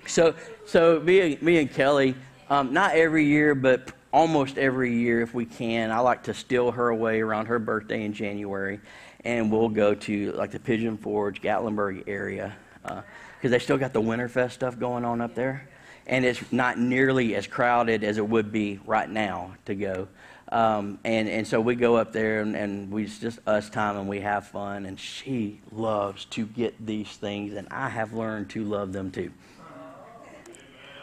So, 0.06 0.34
so 0.66 1.00
me, 1.00 1.38
me 1.40 1.58
and 1.58 1.72
Kelly, 1.72 2.14
um, 2.52 2.74
not 2.74 2.94
every 2.94 3.24
year, 3.24 3.54
but 3.54 3.92
almost 4.12 4.58
every 4.58 4.94
year 4.94 5.22
if 5.22 5.32
we 5.32 5.46
can. 5.46 5.90
I 5.90 6.00
like 6.00 6.24
to 6.24 6.34
steal 6.34 6.70
her 6.70 6.90
away 6.90 7.22
around 7.22 7.46
her 7.46 7.58
birthday 7.58 8.04
in 8.04 8.12
January, 8.12 8.78
and 9.24 9.50
we'll 9.50 9.70
go 9.70 9.94
to 9.94 10.32
like 10.32 10.50
the 10.50 10.60
Pigeon 10.60 10.98
Forge, 10.98 11.40
Gatlinburg 11.40 12.04
area, 12.06 12.54
because 12.82 13.04
uh, 13.44 13.48
they 13.48 13.58
still 13.58 13.78
got 13.78 13.94
the 13.94 14.02
Winterfest 14.02 14.50
stuff 14.50 14.78
going 14.78 15.02
on 15.02 15.22
up 15.22 15.34
there, 15.34 15.66
and 16.06 16.26
it's 16.26 16.52
not 16.52 16.78
nearly 16.78 17.34
as 17.36 17.46
crowded 17.46 18.04
as 18.04 18.18
it 18.18 18.28
would 18.28 18.52
be 18.52 18.78
right 18.84 19.08
now 19.08 19.54
to 19.64 19.74
go. 19.74 20.08
Um, 20.50 20.98
and, 21.04 21.30
and 21.30 21.48
so 21.48 21.58
we 21.58 21.74
go 21.74 21.96
up 21.96 22.12
there 22.12 22.42
and, 22.42 22.54
and 22.54 22.92
we 22.92 23.06
just 23.06 23.38
us 23.46 23.70
time 23.70 23.96
and 23.96 24.06
we 24.06 24.20
have 24.20 24.48
fun 24.48 24.84
and 24.84 25.00
she 25.00 25.62
loves 25.70 26.26
to 26.26 26.44
get 26.44 26.84
these 26.84 27.08
things 27.08 27.54
and 27.54 27.66
I 27.70 27.88
have 27.88 28.12
learned 28.12 28.50
to 28.50 28.62
love 28.62 28.92
them 28.92 29.10
too. 29.10 29.32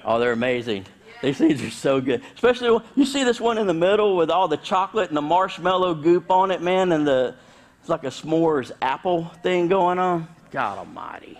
Oh, 0.05 0.19
they're 0.19 0.33
amazing. 0.33 0.85
These 1.21 1.37
things 1.37 1.61
are 1.61 1.69
so 1.69 1.99
good. 1.99 2.21
Especially 2.33 2.79
you 2.95 3.05
see 3.05 3.23
this 3.23 3.41
one 3.41 3.57
in 3.57 3.67
the 3.67 3.73
middle 3.73 4.15
with 4.15 4.29
all 4.29 4.47
the 4.47 4.57
chocolate 4.57 5.09
and 5.09 5.17
the 5.17 5.21
marshmallow 5.21 5.95
goop 5.95 6.31
on 6.31 6.51
it, 6.51 6.61
man, 6.61 6.91
and 6.91 7.05
the 7.05 7.35
it's 7.81 7.89
like 7.89 8.03
a 8.03 8.07
s'mores 8.07 8.71
apple 8.81 9.25
thing 9.43 9.67
going 9.67 9.99
on. 9.99 10.27
God 10.51 10.77
Almighty, 10.79 11.37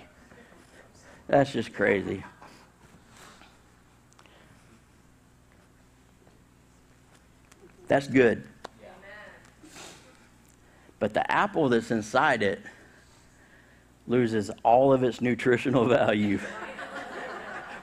that's 1.28 1.52
just 1.52 1.74
crazy. 1.74 2.24
That's 7.88 8.08
good. 8.08 8.44
But 11.00 11.14
the 11.14 11.30
apple 11.32 11.70
that's 11.70 11.92
inside 11.92 12.44
it 12.44 12.62
loses 14.06 14.52
all 14.64 14.92
of 14.92 15.04
its 15.04 15.22
nutritional 15.22 15.86
value 15.88 16.40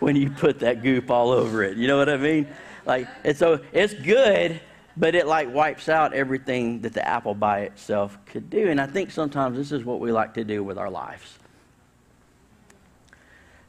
when 0.01 0.17
you 0.17 0.31
put 0.31 0.61
that 0.61 0.83
goop 0.83 1.11
all 1.11 1.31
over 1.31 1.63
it. 1.63 1.77
You 1.77 1.89
know 1.89 1.97
what 1.97 2.09
I 2.09 2.17
mean? 2.17 2.47
Like, 2.85 3.09
and 3.25 3.37
so 3.37 3.61
it's 3.73 3.95
good, 3.95 4.61
but 4.97 5.15
it 5.15 5.27
like 5.27 5.53
wipes 5.53 5.89
out 5.89 6.15
everything 6.15 6.81
that 6.83 6.93
the 6.93 7.07
apple 7.07 7.35
by 7.35 7.61
itself 7.61 8.17
could 8.27 8.49
do. 8.49 8.69
And 8.69 8.81
I 8.81 8.87
think 8.87 9.11
sometimes 9.11 9.57
this 9.57 9.73
is 9.73 9.85
what 9.85 10.01
we 10.01 10.13
like 10.13 10.35
to 10.35 10.45
do 10.45 10.63
with 10.63 10.79
our 10.79 10.91
lives. 10.91 11.39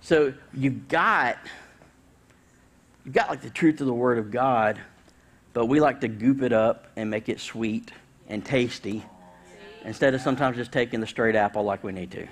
So 0.01 0.33
you've 0.53 0.87
got 0.87 1.37
you've 3.03 3.13
got 3.13 3.29
like 3.29 3.41
the 3.41 3.49
truth 3.49 3.81
of 3.81 3.87
the 3.87 3.93
Word 3.93 4.17
of 4.19 4.31
God, 4.31 4.79
but 5.53 5.65
we 5.65 5.79
like 5.79 6.01
to 6.01 6.07
goop 6.07 6.41
it 6.43 6.53
up 6.53 6.87
and 6.95 7.09
make 7.09 7.27
it 7.27 7.39
sweet 7.39 7.91
and 8.29 8.45
tasty 8.45 9.03
instead 9.83 10.13
of 10.13 10.21
sometimes 10.21 10.57
just 10.57 10.71
taking 10.71 10.99
the 10.99 11.07
straight 11.07 11.35
apple 11.35 11.63
like 11.63 11.83
we 11.83 11.91
need 11.91 12.11
to. 12.11 12.27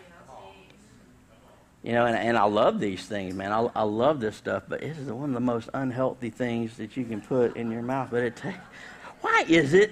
You 1.85 1.91
know, 1.91 2.07
and, 2.07 2.17
and 2.17 2.35
I 2.35 2.45
love 2.45 2.79
these 2.79 3.05
things, 3.05 3.35
man. 3.35 3.51
I, 3.51 3.69
I 3.75 3.83
love 3.83 4.19
this 4.19 4.35
stuff, 4.35 4.63
but 4.67 4.81
this 4.81 4.97
is 4.97 5.07
one 5.11 5.29
of 5.29 5.35
the 5.35 5.39
most 5.39 5.69
unhealthy 5.71 6.31
things 6.31 6.77
that 6.77 6.97
you 6.97 7.05
can 7.05 7.21
put 7.21 7.55
in 7.55 7.69
your 7.69 7.83
mouth. 7.83 8.07
But 8.09 8.23
it 8.23 8.35
takes, 8.35 8.57
why 9.21 9.45
is 9.47 9.75
it, 9.75 9.91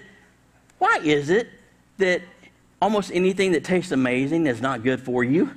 why 0.79 1.01
is 1.03 1.29
it 1.29 1.49
that 1.99 2.23
almost 2.81 3.11
anything 3.13 3.51
that 3.51 3.63
tastes 3.63 3.91
amazing 3.91 4.47
is 4.47 4.59
not 4.59 4.81
good 4.81 5.01
for 5.01 5.23
you? 5.23 5.51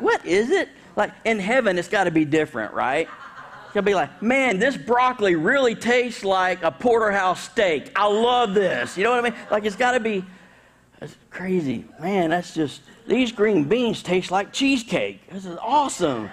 What 0.00 0.26
is 0.26 0.50
it? 0.50 0.68
Like 0.96 1.12
in 1.24 1.38
heaven, 1.38 1.78
it's 1.78 1.86
got 1.86 2.04
to 2.04 2.10
be 2.10 2.24
different, 2.24 2.74
right? 2.74 3.08
To 3.74 3.82
be 3.82 3.94
like, 3.94 4.22
man, 4.22 4.58
this 4.58 4.76
broccoli 4.76 5.36
really 5.36 5.76
tastes 5.76 6.24
like 6.24 6.64
a 6.64 6.72
porterhouse 6.72 7.44
steak. 7.44 7.92
I 7.94 8.08
love 8.08 8.54
this. 8.54 8.98
You 8.98 9.04
know 9.04 9.10
what 9.10 9.24
I 9.24 9.30
mean? 9.30 9.38
Like 9.52 9.66
it's 9.66 9.76
got 9.76 9.92
to 9.92 10.00
be 10.00 10.24
that's 11.02 11.16
crazy. 11.30 11.84
Man, 11.98 12.30
that's 12.30 12.54
just, 12.54 12.80
these 13.08 13.32
green 13.32 13.64
beans 13.64 14.04
taste 14.04 14.30
like 14.30 14.52
cheesecake. 14.52 15.28
This 15.28 15.44
is 15.44 15.58
awesome. 15.60 16.30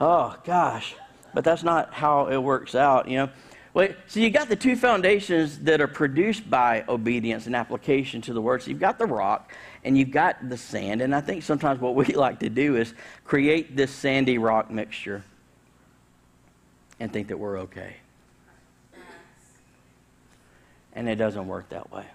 Oh, 0.00 0.34
gosh. 0.44 0.94
But 1.34 1.44
that's 1.44 1.62
not 1.62 1.92
how 1.92 2.28
it 2.28 2.38
works 2.38 2.74
out, 2.74 3.06
you 3.06 3.18
know. 3.18 3.28
Wait, 3.74 3.96
so 4.06 4.18
you 4.18 4.30
got 4.30 4.48
the 4.48 4.56
two 4.56 4.76
foundations 4.76 5.58
that 5.58 5.82
are 5.82 5.86
produced 5.86 6.48
by 6.48 6.86
obedience 6.88 7.44
and 7.44 7.54
application 7.54 8.22
to 8.22 8.32
the 8.32 8.40
word. 8.40 8.62
So 8.62 8.70
you've 8.70 8.80
got 8.80 8.98
the 8.98 9.04
rock 9.04 9.52
and 9.84 9.98
you've 9.98 10.10
got 10.10 10.48
the 10.48 10.56
sand. 10.56 11.02
And 11.02 11.14
I 11.14 11.20
think 11.20 11.42
sometimes 11.42 11.78
what 11.78 11.94
we 11.94 12.06
like 12.14 12.40
to 12.40 12.48
do 12.48 12.76
is 12.76 12.94
create 13.26 13.76
this 13.76 13.90
sandy 13.90 14.38
rock 14.38 14.70
mixture 14.70 15.22
and 16.98 17.12
think 17.12 17.28
that 17.28 17.36
we're 17.36 17.58
okay. 17.58 17.96
And 20.94 21.10
it 21.10 21.16
doesn't 21.16 21.46
work 21.46 21.68
that 21.68 21.92
way 21.92 22.06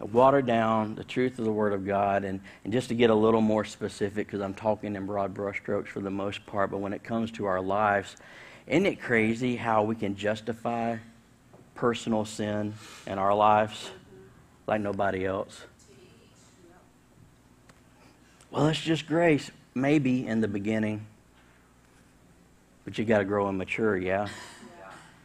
water 0.00 0.42
down 0.42 0.94
the 0.94 1.04
truth 1.04 1.38
of 1.38 1.44
the 1.44 1.52
Word 1.52 1.72
of 1.72 1.86
God. 1.86 2.24
And, 2.24 2.40
and 2.64 2.72
just 2.72 2.88
to 2.88 2.94
get 2.94 3.10
a 3.10 3.14
little 3.14 3.40
more 3.40 3.64
specific, 3.64 4.26
because 4.26 4.40
I'm 4.40 4.54
talking 4.54 4.96
in 4.96 5.06
broad 5.06 5.34
brushstrokes 5.34 5.88
for 5.88 6.00
the 6.00 6.10
most 6.10 6.44
part, 6.46 6.70
but 6.70 6.78
when 6.78 6.92
it 6.92 7.04
comes 7.04 7.30
to 7.32 7.46
our 7.46 7.60
lives, 7.60 8.16
isn't 8.66 8.86
it 8.86 9.00
crazy 9.00 9.56
how 9.56 9.82
we 9.82 9.94
can 9.94 10.16
justify 10.16 10.96
personal 11.74 12.24
sin 12.24 12.74
in 13.06 13.18
our 13.18 13.34
lives? 13.34 13.90
like 14.66 14.80
nobody 14.80 15.24
else. 15.24 15.64
Well, 18.50 18.68
it's 18.68 18.80
just 18.80 19.06
grace. 19.06 19.50
Maybe 19.74 20.26
in 20.26 20.40
the 20.40 20.48
beginning. 20.48 21.06
But 22.84 22.98
you 22.98 23.04
got 23.04 23.18
to 23.18 23.24
grow 23.24 23.48
and 23.48 23.58
mature, 23.58 23.96
yeah? 23.96 24.28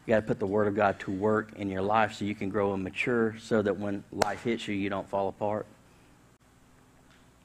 You 0.10 0.16
got 0.16 0.22
to 0.22 0.28
put 0.28 0.40
the 0.40 0.48
Word 0.48 0.68
of 0.68 0.76
God 0.76 1.00
to 1.02 1.12
work 1.12 1.52
in 1.56 1.70
your 1.70 1.84
life 1.84 2.16
so 2.16 2.26
you 2.26 2.34
can 2.34 2.50
grow 2.50 2.74
and 2.74 2.84
mature 2.84 3.36
so 3.40 3.62
that 3.62 3.78
when 3.78 4.04
life 4.12 4.42
hits 4.42 4.68
you, 4.68 4.74
you 4.74 4.90
don't 4.90 5.08
fall 5.08 5.28
apart. 5.28 5.68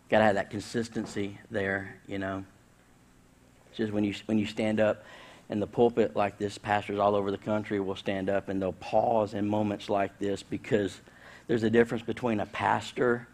Got 0.08 0.20
to 0.20 0.24
have 0.24 0.36
that 0.36 0.48
consistency 0.48 1.38
there, 1.50 1.96
you 2.08 2.18
know. 2.18 2.42
Just 3.76 3.92
when 3.92 4.02
you, 4.02 4.14
when 4.24 4.38
you 4.38 4.46
stand 4.46 4.80
up 4.80 5.04
in 5.50 5.60
the 5.60 5.66
pulpit 5.66 6.16
like 6.16 6.38
this, 6.38 6.56
pastors 6.56 6.98
all 6.98 7.14
over 7.14 7.30
the 7.30 7.36
country 7.36 7.80
will 7.80 7.96
stand 7.96 8.30
up 8.30 8.48
and 8.48 8.62
they'll 8.62 8.72
pause 8.72 9.34
in 9.34 9.46
moments 9.46 9.90
like 9.90 10.18
this 10.18 10.42
because 10.42 11.02
there's 11.48 11.64
a 11.64 11.70
difference 11.70 12.02
between 12.02 12.40
a 12.40 12.46
pastor 12.46 13.28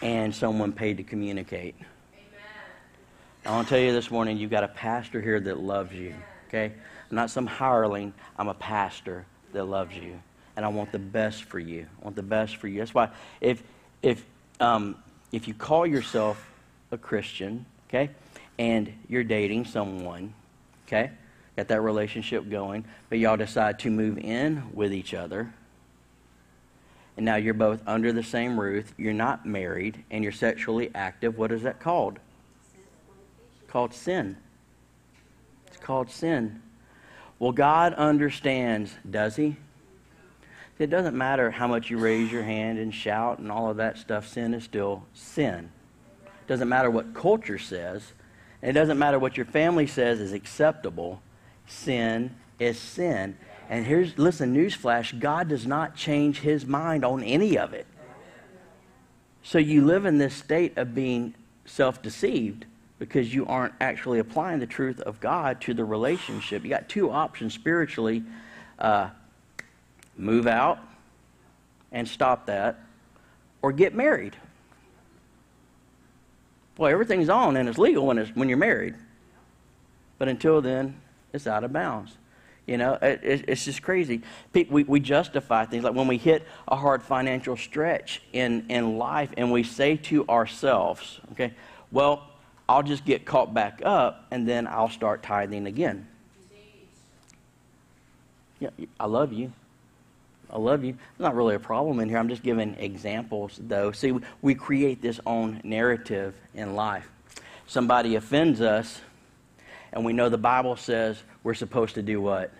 and 0.00 0.34
someone 0.34 0.72
paid 0.72 0.96
to 0.96 1.02
communicate. 1.02 1.74
I 3.44 3.50
want 3.50 3.68
to 3.68 3.74
tell 3.74 3.84
you 3.84 3.92
this 3.92 4.10
morning, 4.10 4.38
you've 4.38 4.50
got 4.50 4.64
a 4.64 4.68
pastor 4.68 5.20
here 5.20 5.38
that 5.38 5.58
loves 5.58 5.92
you, 5.92 6.14
okay? 6.48 6.72
I'm 7.14 7.16
not 7.16 7.30
some 7.30 7.46
hireling. 7.46 8.12
I'm 8.36 8.48
a 8.48 8.54
pastor 8.54 9.24
that 9.52 9.66
loves 9.66 9.94
you, 9.94 10.18
and 10.56 10.64
I 10.66 10.68
want 10.68 10.90
the 10.90 10.98
best 10.98 11.44
for 11.44 11.60
you. 11.60 11.86
I 12.00 12.04
want 12.04 12.16
the 12.16 12.24
best 12.24 12.56
for 12.56 12.66
you. 12.66 12.80
That's 12.80 12.92
why 12.92 13.10
if 13.40 13.62
if 14.02 14.26
um, 14.58 14.96
if 15.30 15.46
you 15.46 15.54
call 15.54 15.86
yourself 15.86 16.50
a 16.90 16.98
Christian, 16.98 17.66
okay, 17.88 18.10
and 18.58 18.92
you're 19.08 19.22
dating 19.22 19.66
someone, 19.66 20.34
okay, 20.88 21.12
got 21.56 21.68
that 21.68 21.82
relationship 21.82 22.50
going, 22.50 22.84
but 23.10 23.20
y'all 23.20 23.36
decide 23.36 23.78
to 23.78 23.90
move 23.90 24.18
in 24.18 24.64
with 24.74 24.92
each 24.92 25.14
other, 25.14 25.54
and 27.16 27.24
now 27.24 27.36
you're 27.36 27.54
both 27.54 27.80
under 27.86 28.12
the 28.12 28.24
same 28.24 28.58
roof, 28.58 28.92
you're 28.98 29.12
not 29.12 29.46
married, 29.46 30.02
and 30.10 30.24
you're 30.24 30.32
sexually 30.32 30.90
active. 30.96 31.38
What 31.38 31.52
is 31.52 31.62
that 31.62 31.78
called? 31.78 32.18
called 33.68 33.94
sin. 33.94 34.36
It's 35.68 35.76
called 35.76 36.10
sin. 36.10 36.60
Well, 37.38 37.52
God 37.52 37.94
understands, 37.94 38.94
does 39.08 39.36
He? 39.36 39.56
It 40.78 40.90
doesn't 40.90 41.16
matter 41.16 41.50
how 41.50 41.68
much 41.68 41.90
you 41.90 41.98
raise 41.98 42.32
your 42.32 42.42
hand 42.42 42.78
and 42.78 42.92
shout 42.92 43.38
and 43.38 43.50
all 43.50 43.70
of 43.70 43.76
that 43.76 43.96
stuff, 43.96 44.26
sin 44.26 44.54
is 44.54 44.64
still 44.64 45.04
sin. 45.14 45.70
It 46.24 46.48
doesn't 46.48 46.68
matter 46.68 46.90
what 46.90 47.14
culture 47.14 47.58
says, 47.58 48.12
it 48.60 48.72
doesn't 48.72 48.98
matter 48.98 49.18
what 49.18 49.36
your 49.36 49.46
family 49.46 49.86
says 49.86 50.20
is 50.20 50.32
acceptable. 50.32 51.20
Sin 51.66 52.34
is 52.58 52.78
sin. 52.78 53.36
And 53.68 53.86
here's, 53.86 54.18
listen, 54.18 54.54
newsflash 54.54 55.18
God 55.18 55.48
does 55.48 55.66
not 55.66 55.94
change 55.94 56.40
his 56.40 56.66
mind 56.66 57.04
on 57.04 57.22
any 57.22 57.56
of 57.58 57.72
it. 57.72 57.86
So 59.42 59.58
you 59.58 59.84
live 59.84 60.06
in 60.06 60.18
this 60.18 60.34
state 60.34 60.76
of 60.78 60.94
being 60.94 61.34
self 61.66 62.02
deceived 62.02 62.66
because 62.98 63.34
you 63.34 63.46
aren't 63.46 63.74
actually 63.80 64.18
applying 64.18 64.60
the 64.60 64.66
truth 64.66 65.00
of 65.00 65.20
God 65.20 65.60
to 65.62 65.74
the 65.74 65.84
relationship. 65.84 66.62
You 66.62 66.70
got 66.70 66.88
two 66.88 67.10
options 67.10 67.54
spiritually 67.54 68.22
uh, 68.78 69.10
move 70.16 70.46
out 70.46 70.78
and 71.92 72.06
stop 72.08 72.46
that, 72.46 72.80
or 73.62 73.72
get 73.72 73.94
married. 73.94 74.36
Well, 76.76 76.90
everything's 76.90 77.28
on 77.28 77.56
and 77.56 77.68
it's 77.68 77.78
legal 77.78 78.06
when, 78.06 78.18
it's, 78.18 78.34
when 78.34 78.48
you're 78.48 78.58
married. 78.58 78.96
But 80.18 80.28
until 80.28 80.60
then, 80.60 81.00
it's 81.32 81.46
out 81.46 81.64
of 81.64 81.72
bounds. 81.72 82.16
You 82.66 82.78
know, 82.78 82.94
it, 83.00 83.20
it's 83.22 83.64
just 83.64 83.82
crazy. 83.82 84.22
We, 84.52 84.84
we 84.84 84.98
justify 84.98 85.66
things 85.66 85.84
like 85.84 85.94
when 85.94 86.08
we 86.08 86.16
hit 86.16 86.46
a 86.66 86.76
hard 86.76 87.02
financial 87.02 87.56
stretch 87.56 88.22
in, 88.32 88.66
in 88.70 88.96
life 88.96 89.30
and 89.36 89.52
we 89.52 89.62
say 89.62 89.96
to 89.96 90.26
ourselves, 90.28 91.20
okay, 91.32 91.52
well, 91.92 92.26
I'll 92.68 92.82
just 92.82 93.04
get 93.04 93.24
caught 93.24 93.52
back 93.52 93.82
up 93.84 94.26
and 94.30 94.48
then 94.48 94.66
I'll 94.66 94.88
start 94.88 95.22
tithing 95.22 95.66
again. 95.66 96.08
Yeah, 98.60 98.70
I 98.98 99.06
love 99.06 99.32
you. 99.32 99.52
I 100.50 100.58
love 100.58 100.84
you. 100.84 100.90
It's 100.90 101.20
not 101.20 101.34
really 101.34 101.54
a 101.54 101.60
problem 101.60 102.00
in 102.00 102.08
here. 102.08 102.18
I'm 102.18 102.28
just 102.28 102.42
giving 102.42 102.74
examples, 102.76 103.58
though. 103.60 103.92
See, 103.92 104.12
we 104.40 104.54
create 104.54 105.02
this 105.02 105.18
own 105.26 105.60
narrative 105.64 106.34
in 106.54 106.76
life. 106.76 107.08
Somebody 107.66 108.14
offends 108.14 108.60
us, 108.60 109.00
and 109.92 110.04
we 110.04 110.12
know 110.12 110.28
the 110.28 110.38
Bible 110.38 110.76
says 110.76 111.22
we're 111.42 111.54
supposed 111.54 111.96
to 111.96 112.02
do 112.02 112.20
what? 112.20 112.52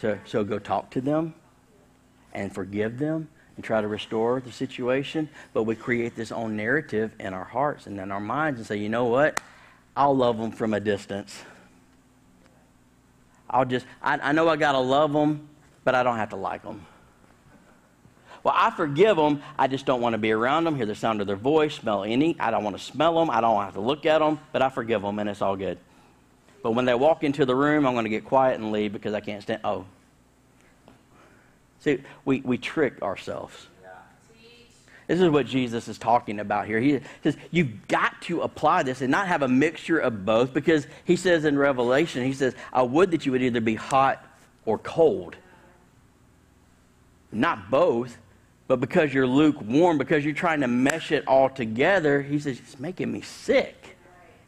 So, 0.00 0.18
so 0.26 0.44
go 0.44 0.58
talk 0.58 0.90
to 0.90 1.00
them 1.00 1.34
and 2.32 2.54
forgive 2.54 2.98
them 2.98 3.28
and 3.56 3.64
try 3.64 3.80
to 3.80 3.88
restore 3.88 4.40
the 4.40 4.52
situation, 4.52 5.28
but 5.52 5.64
we 5.64 5.74
create 5.74 6.16
this 6.16 6.32
own 6.32 6.56
narrative 6.56 7.12
in 7.20 7.34
our 7.34 7.44
hearts 7.44 7.86
and 7.86 7.98
in 7.98 8.10
our 8.10 8.20
minds 8.20 8.58
and 8.58 8.66
say, 8.66 8.76
you 8.76 8.88
know 8.88 9.06
what? 9.06 9.40
I'll 9.96 10.16
love 10.16 10.38
them 10.38 10.52
from 10.52 10.74
a 10.74 10.80
distance. 10.80 11.42
I'll 13.48 13.64
just, 13.64 13.84
I, 14.02 14.18
I 14.18 14.32
know 14.32 14.48
I 14.48 14.56
got 14.56 14.72
to 14.72 14.78
love 14.78 15.12
them, 15.12 15.48
but 15.84 15.94
I 15.94 16.02
don't 16.02 16.16
have 16.16 16.30
to 16.30 16.36
like 16.36 16.62
them. 16.62 16.86
Well, 18.42 18.54
I 18.56 18.70
forgive 18.70 19.16
them. 19.16 19.42
I 19.58 19.66
just 19.66 19.84
don't 19.84 20.00
want 20.00 20.14
to 20.14 20.18
be 20.18 20.30
around 20.30 20.64
them, 20.64 20.74
hear 20.76 20.86
the 20.86 20.94
sound 20.94 21.20
of 21.20 21.26
their 21.26 21.36
voice, 21.36 21.74
smell 21.74 22.04
any. 22.04 22.38
I 22.40 22.50
don't 22.50 22.64
want 22.64 22.76
to 22.78 22.82
smell 22.82 23.18
them. 23.18 23.28
I 23.28 23.40
don't 23.40 23.62
have 23.62 23.74
to 23.74 23.80
look 23.80 24.06
at 24.06 24.20
them, 24.20 24.38
but 24.52 24.62
I 24.62 24.70
forgive 24.70 25.02
them, 25.02 25.18
and 25.18 25.28
it's 25.28 25.42
all 25.42 25.56
good. 25.56 25.78
But 26.62 26.72
when 26.72 26.84
they 26.84 26.94
walk 26.94 27.24
into 27.24 27.44
the 27.44 27.54
room, 27.54 27.86
I'm 27.86 27.94
going 27.94 28.04
to 28.04 28.10
get 28.10 28.24
quiet 28.24 28.58
and 28.58 28.72
leave 28.72 28.92
because 28.92 29.14
I 29.14 29.20
can't 29.20 29.42
stand. 29.42 29.60
Oh, 29.64 29.84
See, 31.80 32.02
we, 32.24 32.40
we 32.42 32.58
trick 32.58 33.02
ourselves. 33.02 33.66
This 35.10 35.20
is 35.20 35.28
what 35.28 35.46
Jesus 35.46 35.88
is 35.88 35.98
talking 35.98 36.38
about 36.38 36.68
here. 36.68 36.78
He 36.78 37.00
says, 37.24 37.36
You've 37.50 37.88
got 37.88 38.22
to 38.22 38.42
apply 38.42 38.84
this 38.84 39.00
and 39.00 39.10
not 39.10 39.26
have 39.26 39.42
a 39.42 39.48
mixture 39.48 39.98
of 39.98 40.24
both 40.24 40.54
because 40.54 40.86
he 41.04 41.16
says 41.16 41.44
in 41.44 41.58
Revelation, 41.58 42.24
He 42.24 42.32
says, 42.32 42.54
I 42.72 42.82
would 42.82 43.10
that 43.10 43.26
you 43.26 43.32
would 43.32 43.42
either 43.42 43.60
be 43.60 43.74
hot 43.74 44.24
or 44.66 44.78
cold. 44.78 45.34
Not 47.32 47.72
both, 47.72 48.18
but 48.68 48.78
because 48.78 49.12
you're 49.12 49.26
lukewarm, 49.26 49.98
because 49.98 50.24
you're 50.24 50.32
trying 50.32 50.60
to 50.60 50.68
mesh 50.68 51.10
it 51.10 51.26
all 51.26 51.50
together, 51.50 52.22
He 52.22 52.38
says, 52.38 52.60
It's 52.60 52.78
making 52.78 53.10
me 53.10 53.20
sick. 53.20 53.96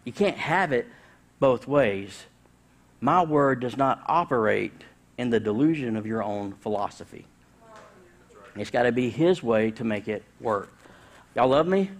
You 0.04 0.12
can't 0.12 0.36
have 0.36 0.70
it 0.70 0.86
both 1.40 1.66
ways. 1.66 2.26
My 3.00 3.24
word 3.24 3.58
does 3.58 3.76
not 3.76 4.00
operate 4.06 4.84
in 5.18 5.30
the 5.30 5.40
delusion 5.40 5.96
of 5.96 6.06
your 6.06 6.22
own 6.22 6.52
philosophy. 6.52 7.26
It's 8.56 8.70
got 8.70 8.82
to 8.84 8.92
be 8.92 9.10
His 9.10 9.42
way 9.42 9.70
to 9.72 9.84
make 9.84 10.08
it 10.08 10.22
work. 10.40 10.72
Y'all 11.34 11.48
love 11.48 11.66
me? 11.66 11.90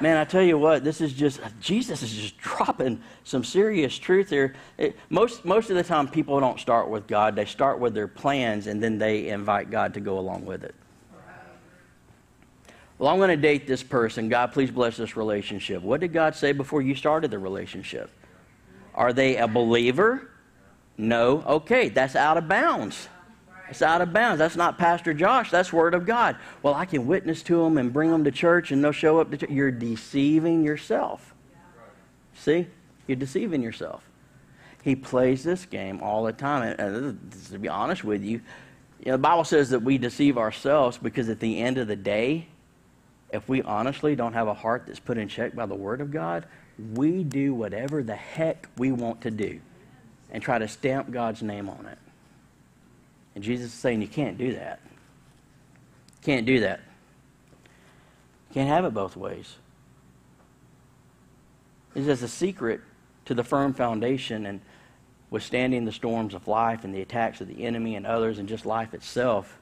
Man, 0.00 0.16
I 0.16 0.24
tell 0.24 0.42
you 0.42 0.58
what, 0.58 0.82
this 0.82 1.00
is 1.00 1.12
just, 1.12 1.40
Jesus 1.60 2.02
is 2.02 2.12
just 2.12 2.36
dropping 2.38 3.00
some 3.22 3.44
serious 3.44 3.96
truth 3.96 4.30
here. 4.30 4.54
It, 4.76 4.96
most, 5.10 5.44
most 5.44 5.70
of 5.70 5.76
the 5.76 5.84
time, 5.84 6.08
people 6.08 6.40
don't 6.40 6.58
start 6.58 6.88
with 6.88 7.06
God. 7.06 7.36
They 7.36 7.44
start 7.44 7.78
with 7.78 7.94
their 7.94 8.08
plans 8.08 8.66
and 8.66 8.82
then 8.82 8.98
they 8.98 9.28
invite 9.28 9.70
God 9.70 9.94
to 9.94 10.00
go 10.00 10.18
along 10.18 10.44
with 10.44 10.64
it. 10.64 10.74
Well, 12.98 13.10
I'm 13.10 13.18
going 13.18 13.30
to 13.30 13.36
date 13.36 13.66
this 13.66 13.82
person. 13.82 14.28
God, 14.28 14.52
please 14.52 14.70
bless 14.70 14.96
this 14.96 15.16
relationship. 15.16 15.82
What 15.82 16.00
did 16.00 16.12
God 16.12 16.34
say 16.34 16.52
before 16.52 16.82
you 16.82 16.94
started 16.94 17.30
the 17.30 17.38
relationship? 17.38 18.10
Are 18.94 19.12
they 19.12 19.36
a 19.36 19.46
believer? 19.46 20.31
No. 20.98 21.42
Okay, 21.46 21.88
that's 21.88 22.16
out 22.16 22.36
of 22.36 22.48
bounds. 22.48 23.08
It's 23.72 23.80
out 23.80 24.02
of 24.02 24.12
bounds. 24.12 24.38
That's 24.38 24.56
not 24.56 24.76
Pastor 24.76 25.14
Josh. 25.14 25.50
That's 25.50 25.72
Word 25.72 25.94
of 25.94 26.04
God. 26.04 26.36
Well, 26.62 26.74
I 26.74 26.84
can 26.84 27.06
witness 27.06 27.42
to 27.44 27.64
them 27.64 27.78
and 27.78 27.90
bring 27.90 28.10
them 28.10 28.22
to 28.24 28.30
church 28.30 28.70
and 28.70 28.84
they'll 28.84 28.92
show 28.92 29.18
up 29.18 29.30
to 29.30 29.38
church. 29.38 29.50
You're 29.50 29.70
deceiving 29.70 30.62
yourself. 30.62 31.32
See? 32.34 32.66
You're 33.06 33.16
deceiving 33.16 33.62
yourself. 33.62 34.04
He 34.82 34.94
plays 34.94 35.42
this 35.42 35.64
game 35.64 36.02
all 36.02 36.24
the 36.24 36.34
time. 36.34 36.74
And 36.78 37.32
to 37.50 37.58
be 37.58 37.68
honest 37.68 38.04
with 38.04 38.22
you, 38.22 38.42
you 38.98 39.06
know, 39.06 39.12
the 39.12 39.18
Bible 39.18 39.44
says 39.44 39.70
that 39.70 39.80
we 39.80 39.96
deceive 39.96 40.36
ourselves 40.36 40.98
because 40.98 41.30
at 41.30 41.40
the 41.40 41.58
end 41.58 41.78
of 41.78 41.88
the 41.88 41.96
day, 41.96 42.48
if 43.30 43.48
we 43.48 43.62
honestly 43.62 44.14
don't 44.14 44.34
have 44.34 44.48
a 44.48 44.54
heart 44.54 44.84
that's 44.86 45.00
put 45.00 45.16
in 45.16 45.28
check 45.28 45.54
by 45.54 45.64
the 45.64 45.74
Word 45.74 46.02
of 46.02 46.10
God, 46.10 46.44
we 46.92 47.24
do 47.24 47.54
whatever 47.54 48.02
the 48.02 48.16
heck 48.16 48.68
we 48.76 48.92
want 48.92 49.22
to 49.22 49.30
do 49.30 49.60
and 50.32 50.42
try 50.42 50.58
to 50.58 50.66
stamp 50.66 51.10
God's 51.10 51.42
name 51.42 51.68
on 51.68 51.86
it. 51.86 51.98
And 53.34 53.44
Jesus 53.44 53.72
is 53.72 53.78
saying 53.78 54.02
you 54.02 54.08
can't 54.08 54.36
do 54.36 54.54
that. 54.54 54.80
Can't 56.22 56.46
do 56.46 56.60
that. 56.60 56.80
Can't 58.52 58.68
have 58.68 58.84
it 58.84 58.94
both 58.94 59.16
ways. 59.16 59.56
It's 61.94 62.06
just 62.06 62.22
a 62.22 62.28
secret 62.28 62.80
to 63.26 63.34
the 63.34 63.44
firm 63.44 63.74
foundation 63.74 64.46
and 64.46 64.60
withstanding 65.30 65.84
the 65.84 65.92
storms 65.92 66.34
of 66.34 66.48
life 66.48 66.84
and 66.84 66.94
the 66.94 67.00
attacks 67.00 67.40
of 67.40 67.48
the 67.48 67.64
enemy 67.64 67.94
and 67.96 68.06
others 68.06 68.38
and 68.38 68.48
just 68.48 68.66
life 68.66 68.94
itself 68.94 69.60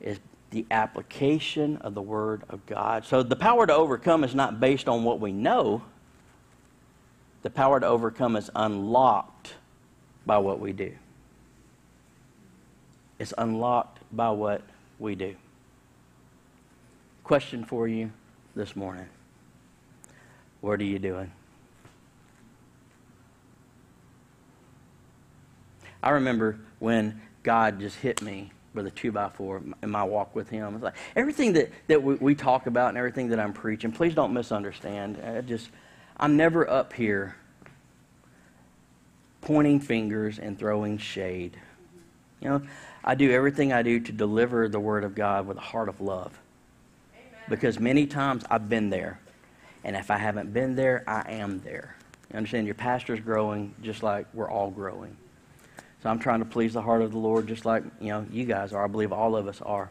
is 0.00 0.20
the 0.50 0.66
application 0.70 1.76
of 1.78 1.94
the 1.94 2.02
Word 2.02 2.42
of 2.48 2.64
God. 2.66 3.04
So 3.04 3.22
the 3.22 3.36
power 3.36 3.66
to 3.66 3.74
overcome 3.74 4.22
is 4.24 4.34
not 4.34 4.60
based 4.60 4.88
on 4.88 5.04
what 5.04 5.20
we 5.20 5.32
know, 5.32 5.82
the 7.42 7.50
power 7.50 7.78
to 7.78 7.86
overcome 7.86 8.36
is 8.36 8.50
unlocked 8.54 9.54
by 10.26 10.38
what 10.38 10.60
we 10.60 10.72
do. 10.72 10.92
It's 13.18 13.34
unlocked 13.38 13.98
by 14.12 14.30
what 14.30 14.62
we 14.98 15.14
do. 15.14 15.34
Question 17.22 17.64
for 17.64 17.88
you 17.88 18.10
this 18.54 18.76
morning 18.76 19.06
What 20.60 20.80
are 20.80 20.84
you 20.84 20.98
doing? 20.98 21.32
I 26.02 26.10
remember 26.10 26.58
when 26.80 27.22
God 27.42 27.80
just 27.80 27.96
hit 27.96 28.20
me 28.20 28.52
with 28.74 28.86
a 28.86 28.90
two 28.90 29.10
by 29.10 29.30
four 29.30 29.62
in 29.82 29.90
my 29.90 30.02
walk 30.02 30.34
with 30.34 30.50
Him. 30.50 30.74
It's 30.74 30.84
like 30.84 30.96
everything 31.16 31.54
that, 31.54 31.70
that 31.86 32.02
we, 32.02 32.16
we 32.16 32.34
talk 32.34 32.66
about 32.66 32.90
and 32.90 32.98
everything 32.98 33.28
that 33.28 33.40
I'm 33.40 33.54
preaching, 33.54 33.90
please 33.90 34.14
don't 34.14 34.34
misunderstand. 34.34 35.18
I 35.24 35.40
just, 35.40 35.70
I'm 36.18 36.36
never 36.36 36.68
up 36.68 36.92
here 36.92 37.36
pointing 39.44 39.78
fingers 39.78 40.38
and 40.38 40.58
throwing 40.58 40.96
shade. 40.96 41.56
You 42.40 42.48
know, 42.48 42.62
I 43.04 43.14
do 43.14 43.30
everything 43.30 43.72
I 43.72 43.82
do 43.82 44.00
to 44.00 44.12
deliver 44.12 44.68
the 44.68 44.80
Word 44.80 45.04
of 45.04 45.14
God 45.14 45.46
with 45.46 45.58
a 45.58 45.60
heart 45.60 45.88
of 45.88 46.00
love. 46.00 46.38
Amen. 47.14 47.42
Because 47.48 47.78
many 47.78 48.06
times 48.06 48.44
I've 48.50 48.68
been 48.68 48.88
there. 48.90 49.20
And 49.84 49.96
if 49.96 50.10
I 50.10 50.16
haven't 50.16 50.54
been 50.54 50.74
there, 50.74 51.04
I 51.06 51.30
am 51.32 51.60
there. 51.60 51.94
You 52.30 52.38
understand? 52.38 52.66
Your 52.66 52.74
pastor's 52.74 53.20
growing 53.20 53.74
just 53.82 54.02
like 54.02 54.26
we're 54.32 54.50
all 54.50 54.70
growing. 54.70 55.14
So 56.02 56.08
I'm 56.08 56.18
trying 56.18 56.38
to 56.38 56.46
please 56.46 56.72
the 56.72 56.82
heart 56.82 57.02
of 57.02 57.12
the 57.12 57.18
Lord 57.18 57.46
just 57.46 57.66
like, 57.66 57.82
you 58.00 58.08
know, 58.08 58.26
you 58.30 58.46
guys 58.46 58.72
are. 58.72 58.84
I 58.84 58.88
believe 58.88 59.12
all 59.12 59.36
of 59.36 59.46
us 59.46 59.60
are. 59.60 59.90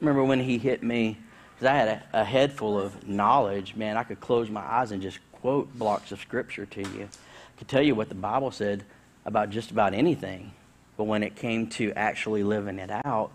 Remember 0.00 0.24
when 0.24 0.40
he 0.40 0.58
hit 0.58 0.82
me, 0.82 1.18
because 1.54 1.68
I 1.68 1.76
had 1.76 1.88
a, 1.88 2.20
a 2.20 2.24
head 2.24 2.52
full 2.52 2.80
of 2.80 3.06
knowledge, 3.06 3.76
man, 3.76 3.96
I 3.96 4.02
could 4.02 4.18
close 4.18 4.50
my 4.50 4.60
eyes 4.60 4.90
and 4.90 5.00
just 5.00 5.20
quote 5.42 5.76
blocks 5.78 6.12
of 6.12 6.20
scripture 6.20 6.64
to 6.64 6.80
you. 6.80 7.04
I 7.04 7.58
could 7.58 7.68
tell 7.68 7.82
you 7.82 7.94
what 7.94 8.08
the 8.08 8.14
Bible 8.14 8.50
said 8.50 8.84
about 9.26 9.50
just 9.50 9.70
about 9.70 9.92
anything. 9.92 10.52
But 10.96 11.04
when 11.04 11.22
it 11.22 11.36
came 11.36 11.66
to 11.70 11.92
actually 11.92 12.42
living 12.42 12.78
it 12.78 12.90
out, 13.04 13.30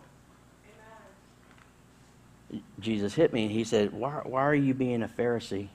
Jesus 2.79 3.13
hit 3.13 3.33
me 3.33 3.43
and 3.43 3.51
he 3.51 3.63
said, 3.63 3.93
why, 3.93 4.21
why 4.23 4.41
are 4.41 4.55
you 4.55 4.73
being 4.73 5.03
a 5.03 5.07
Pharisee? 5.07 5.67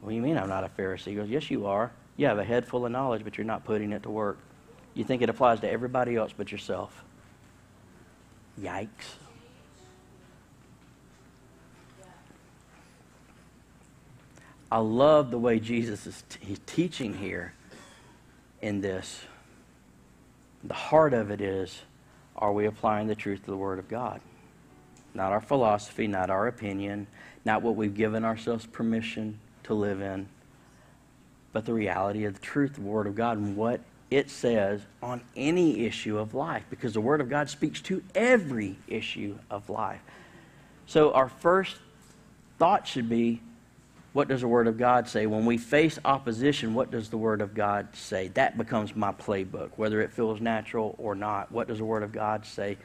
What 0.00 0.10
do 0.10 0.14
you 0.14 0.22
mean 0.22 0.38
I'm 0.38 0.48
not 0.48 0.64
a 0.64 0.68
Pharisee? 0.68 1.06
He 1.06 1.14
goes, 1.14 1.28
Yes, 1.28 1.50
you 1.50 1.66
are. 1.66 1.92
You 2.16 2.26
have 2.26 2.38
a 2.38 2.44
head 2.44 2.66
full 2.66 2.86
of 2.86 2.92
knowledge, 2.92 3.22
but 3.22 3.36
you're 3.38 3.46
not 3.46 3.64
putting 3.64 3.92
it 3.92 4.02
to 4.02 4.10
work. 4.10 4.38
You 4.94 5.04
think 5.04 5.22
it 5.22 5.28
applies 5.28 5.60
to 5.60 5.70
everybody 5.70 6.16
else 6.16 6.32
but 6.36 6.50
yourself. 6.50 7.04
Yikes. 8.60 8.88
I 14.70 14.78
love 14.78 15.30
the 15.30 15.38
way 15.38 15.58
Jesus 15.58 16.06
is 16.06 16.22
t- 16.28 16.56
teaching 16.66 17.14
here 17.14 17.52
in 18.62 18.80
this. 18.80 19.22
The 20.64 20.74
heart 20.74 21.12
of 21.14 21.30
it 21.30 21.40
is 21.40 21.82
are 22.36 22.52
we 22.52 22.66
applying 22.66 23.06
the 23.06 23.14
truth 23.14 23.44
to 23.44 23.50
the 23.50 23.56
Word 23.56 23.78
of 23.78 23.88
God? 23.88 24.20
Not 25.12 25.32
our 25.32 25.40
philosophy, 25.40 26.06
not 26.06 26.30
our 26.30 26.46
opinion, 26.46 27.06
not 27.44 27.62
what 27.62 27.76
we've 27.76 27.94
given 27.94 28.24
ourselves 28.24 28.64
permission 28.66 29.40
to 29.64 29.74
live 29.74 30.00
in 30.00 30.28
but 31.52 31.64
the 31.64 31.74
reality 31.74 32.24
of 32.24 32.34
the 32.34 32.40
truth 32.40 32.70
of 32.70 32.84
the 32.84 32.90
Word 32.90 33.06
of 33.06 33.14
God 33.14 33.38
and 33.38 33.56
what 33.56 33.80
it 34.10 34.30
says 34.30 34.82
on 35.02 35.20
any 35.36 35.86
issue 35.86 36.18
of 36.18 36.34
life 36.34 36.64
because 36.70 36.94
the 36.94 37.00
Word 37.00 37.20
of 37.20 37.28
God 37.28 37.48
speaks 37.48 37.80
to 37.82 38.02
every 38.14 38.76
issue 38.88 39.38
of 39.50 39.68
life. 39.68 40.00
So, 40.86 41.12
our 41.12 41.28
first 41.28 41.76
thought 42.58 42.86
should 42.86 43.08
be 43.08 43.40
what 44.12 44.28
does 44.28 44.40
the 44.40 44.48
Word 44.48 44.66
of 44.66 44.76
God 44.76 45.08
say? 45.08 45.26
When 45.26 45.46
we 45.46 45.56
face 45.56 45.98
opposition, 46.04 46.74
what 46.74 46.90
does 46.90 47.10
the 47.10 47.16
Word 47.16 47.40
of 47.40 47.54
God 47.54 47.88
say? 47.94 48.28
That 48.28 48.58
becomes 48.58 48.96
my 48.96 49.12
playbook, 49.12 49.70
whether 49.76 50.00
it 50.00 50.12
feels 50.12 50.40
natural 50.40 50.94
or 50.98 51.14
not. 51.14 51.52
What 51.52 51.68
does 51.68 51.78
the 51.78 51.84
Word 51.84 52.02
of 52.02 52.12
God 52.12 52.44
say? 52.44 52.76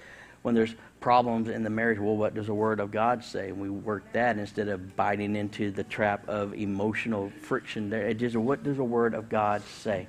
when 0.45 0.53
there's 0.53 0.75
problems 0.99 1.49
in 1.49 1.63
the 1.63 1.71
marriage, 1.71 1.97
well, 1.97 2.15
what 2.15 2.35
does 2.35 2.45
the 2.45 2.53
Word 2.53 2.79
of 2.79 2.91
God 2.91 3.23
say? 3.23 3.49
And 3.49 3.59
we 3.59 3.71
work 3.71 4.03
that 4.13 4.37
instead 4.37 4.67
of 4.67 4.95
biting 4.95 5.35
into 5.35 5.71
the 5.71 5.83
trap 5.83 6.29
of 6.29 6.53
emotional 6.53 7.31
friction. 7.41 7.89
There, 7.89 8.05
it 8.05 8.19
just 8.19 8.35
what 8.35 8.61
does 8.61 8.77
the 8.77 8.83
Word 8.83 9.15
of 9.15 9.27
God 9.27 9.63
say? 9.63 10.05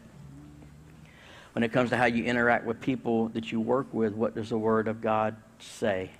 When 1.54 1.62
it 1.62 1.72
comes 1.72 1.88
to 1.88 1.96
how 1.96 2.04
you 2.04 2.22
interact 2.24 2.66
with 2.66 2.82
people 2.82 3.28
that 3.30 3.50
you 3.50 3.62
work 3.62 3.86
with, 3.94 4.12
what 4.12 4.34
does 4.34 4.50
the 4.50 4.58
Word 4.58 4.88
of 4.88 5.00
God 5.00 5.36
say? 5.58 6.10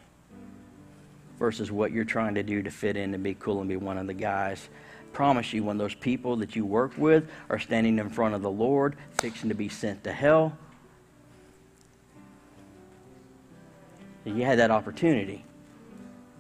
Versus 1.39 1.70
what 1.70 1.93
you're 1.93 2.05
trying 2.05 2.34
to 2.34 2.43
do 2.43 2.62
to 2.62 2.70
fit 2.70 2.97
in 2.97 3.12
and 3.12 3.22
be 3.22 3.34
cool 3.34 3.61
and 3.61 3.68
be 3.68 3.76
one 3.76 3.99
of 3.99 4.07
the 4.07 4.14
guys. 4.14 4.68
Promise 5.12 5.53
you, 5.53 5.64
when 5.64 5.78
those 5.78 5.95
people 5.95 6.37
that 6.37 6.57
you 6.57 6.64
work 6.64 6.97
with 6.97 7.28
are 7.51 7.59
standing 7.59 7.99
in 7.99 8.09
front 8.09 8.34
of 8.34 8.43
the 8.43 8.51
Lord, 8.51 8.97
fixing 9.20 9.49
to 9.49 9.55
be 9.55 9.68
sent 9.68 10.05
to 10.05 10.12
hell, 10.12 10.57
you 14.24 14.45
had 14.45 14.59
that 14.59 14.70
opportunity 14.70 15.45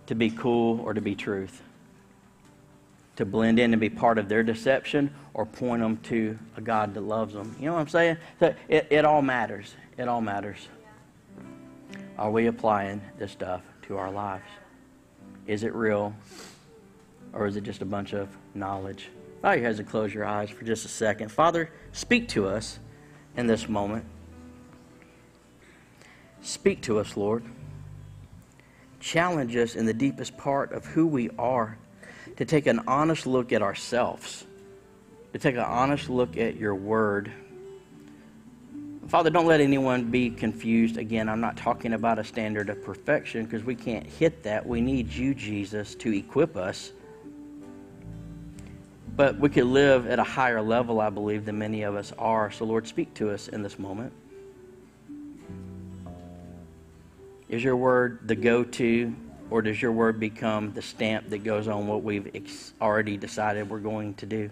to 0.06 0.14
be 0.14 0.30
cool 0.30 0.80
or 0.80 0.94
to 0.94 1.00
be 1.00 1.14
truth, 1.14 1.62
to 3.16 3.24
blend 3.24 3.58
in 3.58 3.72
and 3.72 3.80
be 3.80 3.88
part 3.88 4.18
of 4.18 4.28
their 4.28 4.42
deception 4.42 5.14
or 5.34 5.46
point 5.46 5.82
them 5.82 5.96
to 5.98 6.38
a 6.56 6.60
God 6.60 6.94
that 6.94 7.02
loves 7.02 7.34
them. 7.34 7.54
You 7.58 7.66
know 7.66 7.74
what 7.74 7.80
I'm 7.80 7.88
saying? 7.88 8.16
So 8.40 8.54
it, 8.68 8.86
it 8.90 9.04
all 9.04 9.22
matters. 9.22 9.74
It 9.96 10.08
all 10.08 10.20
matters. 10.20 10.68
Are 12.18 12.30
we 12.30 12.46
applying 12.46 13.00
this 13.18 13.32
stuff 13.32 13.62
to 13.82 13.96
our 13.98 14.10
lives? 14.10 14.44
Is 15.46 15.62
it 15.62 15.74
real 15.74 16.14
or 17.32 17.46
is 17.46 17.56
it 17.56 17.62
just 17.62 17.82
a 17.82 17.86
bunch 17.86 18.12
of 18.12 18.28
knowledge? 18.54 19.08
Bow 19.42 19.52
your 19.52 19.64
heads 19.64 19.78
and 19.78 19.88
close 19.88 20.12
your 20.12 20.24
eyes 20.24 20.50
for 20.50 20.64
just 20.64 20.84
a 20.84 20.88
second. 20.88 21.30
Father, 21.30 21.70
speak 21.92 22.28
to 22.28 22.46
us 22.46 22.78
in 23.36 23.46
this 23.46 23.68
moment. 23.68 24.04
Speak 26.40 26.82
to 26.82 26.98
us, 26.98 27.16
Lord 27.16 27.44
challenge 29.06 29.54
us 29.56 29.76
in 29.76 29.86
the 29.86 29.94
deepest 29.94 30.36
part 30.36 30.72
of 30.72 30.84
who 30.84 31.06
we 31.06 31.30
are 31.38 31.78
to 32.36 32.44
take 32.44 32.66
an 32.66 32.80
honest 32.88 33.26
look 33.26 33.52
at 33.52 33.62
ourselves, 33.62 34.44
to 35.32 35.38
take 35.38 35.54
an 35.54 35.60
honest 35.60 36.10
look 36.10 36.36
at 36.36 36.56
your 36.56 36.74
word. 36.74 37.32
Father, 39.08 39.30
don't 39.30 39.46
let 39.46 39.60
anyone 39.60 40.10
be 40.10 40.30
confused. 40.30 40.96
Again, 40.96 41.28
I'm 41.28 41.40
not 41.40 41.56
talking 41.56 41.92
about 41.92 42.18
a 42.18 42.24
standard 42.24 42.68
of 42.70 42.82
perfection 42.82 43.44
because 43.44 43.62
we 43.62 43.76
can't 43.76 44.04
hit 44.04 44.42
that. 44.42 44.66
We 44.66 44.80
need 44.80 45.12
you, 45.12 45.32
Jesus, 45.32 45.94
to 45.96 46.12
equip 46.12 46.56
us. 46.56 46.90
But 49.14 49.38
we 49.38 49.48
could 49.48 49.66
live 49.66 50.08
at 50.08 50.18
a 50.18 50.24
higher 50.24 50.60
level, 50.60 51.00
I 51.00 51.10
believe, 51.10 51.44
than 51.44 51.56
many 51.56 51.82
of 51.82 51.94
us 51.94 52.12
are. 52.18 52.50
So, 52.50 52.64
Lord, 52.64 52.88
speak 52.88 53.14
to 53.14 53.30
us 53.30 53.46
in 53.46 53.62
this 53.62 53.78
moment. 53.78 54.12
Is 57.48 57.62
your 57.62 57.76
word 57.76 58.26
the 58.26 58.34
go 58.34 58.64
to, 58.64 59.14
or 59.50 59.62
does 59.62 59.80
your 59.80 59.92
word 59.92 60.18
become 60.18 60.72
the 60.72 60.82
stamp 60.82 61.30
that 61.30 61.44
goes 61.44 61.68
on 61.68 61.86
what 61.86 62.02
we've 62.02 62.28
already 62.82 63.16
decided 63.16 63.70
we're 63.70 63.78
going 63.78 64.14
to 64.14 64.26
do? 64.26 64.50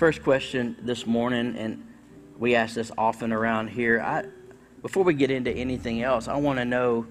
First 0.00 0.22
question 0.22 0.76
this 0.80 1.06
morning, 1.06 1.56
and 1.58 1.86
we 2.38 2.54
ask 2.54 2.74
this 2.74 2.90
often 2.96 3.34
around 3.34 3.68
here. 3.68 4.00
I, 4.00 4.24
before 4.80 5.04
we 5.04 5.12
get 5.12 5.30
into 5.30 5.50
anything 5.50 6.02
else, 6.02 6.26
I 6.26 6.36
want 6.36 6.58
to 6.58 6.64
know 6.64 7.06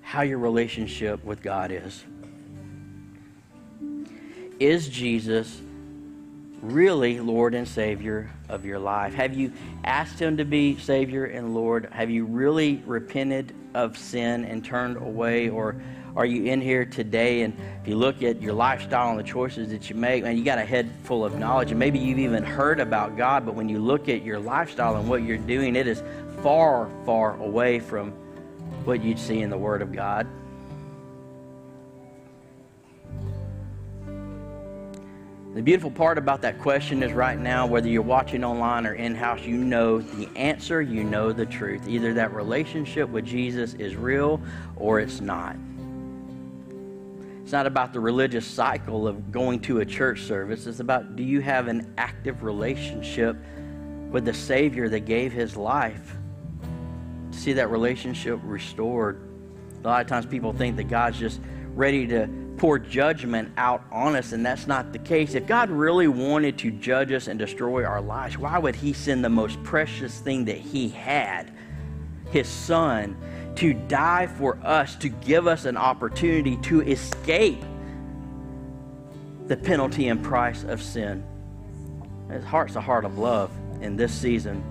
how 0.00 0.22
your 0.22 0.38
relationship 0.38 1.24
with 1.24 1.42
God 1.42 1.72
is. 1.72 2.04
Is 4.60 4.88
Jesus 4.88 5.60
really 6.62 7.18
Lord 7.18 7.54
and 7.54 7.66
Savior 7.66 8.30
of 8.48 8.64
your 8.64 8.78
life? 8.78 9.14
Have 9.14 9.34
you 9.34 9.52
asked 9.82 10.20
Him 10.20 10.36
to 10.36 10.44
be 10.44 10.78
Savior 10.78 11.24
and 11.24 11.56
Lord? 11.56 11.88
Have 11.90 12.08
you 12.08 12.24
really 12.24 12.84
repented 12.86 13.52
of 13.74 13.98
sin 13.98 14.44
and 14.44 14.64
turned 14.64 14.96
away? 14.96 15.48
Or 15.48 15.82
are 16.16 16.24
you 16.24 16.44
in 16.44 16.60
here 16.60 16.84
today 16.84 17.42
and 17.42 17.56
if 17.82 17.88
you 17.88 17.96
look 17.96 18.22
at 18.22 18.40
your 18.40 18.52
lifestyle 18.52 19.10
and 19.10 19.18
the 19.18 19.24
choices 19.24 19.70
that 19.70 19.90
you 19.90 19.96
make, 19.96 20.22
man, 20.22 20.36
you 20.36 20.44
got 20.44 20.58
a 20.58 20.64
head 20.64 20.90
full 21.02 21.24
of 21.24 21.38
knowledge 21.38 21.70
and 21.70 21.78
maybe 21.78 21.98
you've 21.98 22.18
even 22.20 22.44
heard 22.44 22.78
about 22.78 23.16
God, 23.16 23.44
but 23.44 23.54
when 23.54 23.68
you 23.68 23.78
look 23.78 24.08
at 24.08 24.22
your 24.22 24.38
lifestyle 24.38 24.96
and 24.96 25.08
what 25.08 25.22
you're 25.22 25.38
doing, 25.38 25.74
it 25.74 25.86
is 25.86 26.02
far, 26.42 26.88
far 27.04 27.36
away 27.40 27.80
from 27.80 28.12
what 28.84 29.02
you'd 29.02 29.18
see 29.18 29.40
in 29.40 29.50
the 29.50 29.58
Word 29.58 29.82
of 29.82 29.92
God. 29.92 30.26
The 35.54 35.62
beautiful 35.62 35.92
part 35.92 36.18
about 36.18 36.42
that 36.42 36.58
question 36.58 37.02
is 37.04 37.12
right 37.12 37.38
now, 37.38 37.64
whether 37.64 37.88
you're 37.88 38.02
watching 38.02 38.42
online 38.42 38.86
or 38.86 38.94
in 38.94 39.14
house, 39.14 39.42
you 39.42 39.56
know 39.56 40.00
the 40.00 40.28
answer, 40.36 40.82
you 40.82 41.04
know 41.04 41.32
the 41.32 41.46
truth. 41.46 41.86
Either 41.86 42.12
that 42.14 42.34
relationship 42.34 43.08
with 43.08 43.24
Jesus 43.24 43.74
is 43.74 43.94
real 43.94 44.40
or 44.74 44.98
it's 44.98 45.20
not. 45.20 45.54
It's 47.44 47.52
not 47.52 47.66
about 47.66 47.92
the 47.92 48.00
religious 48.00 48.46
cycle 48.46 49.06
of 49.06 49.30
going 49.30 49.60
to 49.60 49.80
a 49.80 49.84
church 49.84 50.22
service. 50.22 50.66
It's 50.66 50.80
about 50.80 51.14
do 51.14 51.22
you 51.22 51.42
have 51.42 51.68
an 51.68 51.92
active 51.98 52.42
relationship 52.42 53.36
with 54.10 54.24
the 54.24 54.32
Savior 54.32 54.88
that 54.88 55.00
gave 55.00 55.30
his 55.30 55.54
life? 55.54 56.16
To 57.32 57.38
see 57.38 57.52
that 57.52 57.68
relationship 57.68 58.40
restored. 58.44 59.20
A 59.84 59.86
lot 59.86 60.00
of 60.00 60.06
times 60.06 60.24
people 60.24 60.54
think 60.54 60.76
that 60.76 60.84
God's 60.84 61.18
just 61.18 61.38
ready 61.74 62.06
to 62.06 62.30
pour 62.56 62.78
judgment 62.78 63.52
out 63.58 63.84
on 63.92 64.16
us, 64.16 64.32
and 64.32 64.46
that's 64.46 64.66
not 64.66 64.94
the 64.94 64.98
case. 64.98 65.34
If 65.34 65.46
God 65.46 65.68
really 65.68 66.08
wanted 66.08 66.56
to 66.60 66.70
judge 66.70 67.12
us 67.12 67.26
and 67.26 67.38
destroy 67.38 67.84
our 67.84 68.00
lives, 68.00 68.38
why 68.38 68.56
would 68.56 68.74
He 68.74 68.94
send 68.94 69.22
the 69.22 69.28
most 69.28 69.62
precious 69.62 70.18
thing 70.18 70.46
that 70.46 70.56
He 70.56 70.88
had, 70.88 71.52
His 72.30 72.48
Son, 72.48 73.14
to 73.56 73.74
die 73.74 74.26
for 74.26 74.58
us, 74.64 74.96
to 74.96 75.08
give 75.08 75.46
us 75.46 75.64
an 75.64 75.76
opportunity 75.76 76.56
to 76.58 76.82
escape 76.82 77.62
the 79.46 79.56
penalty 79.56 80.08
and 80.08 80.22
price 80.22 80.64
of 80.64 80.82
sin? 80.82 81.24
His 82.30 82.44
heart's 82.44 82.76
a 82.76 82.80
heart 82.80 83.04
of 83.04 83.18
love 83.18 83.50
in 83.80 83.96
this 83.96 84.12
season. 84.12 84.64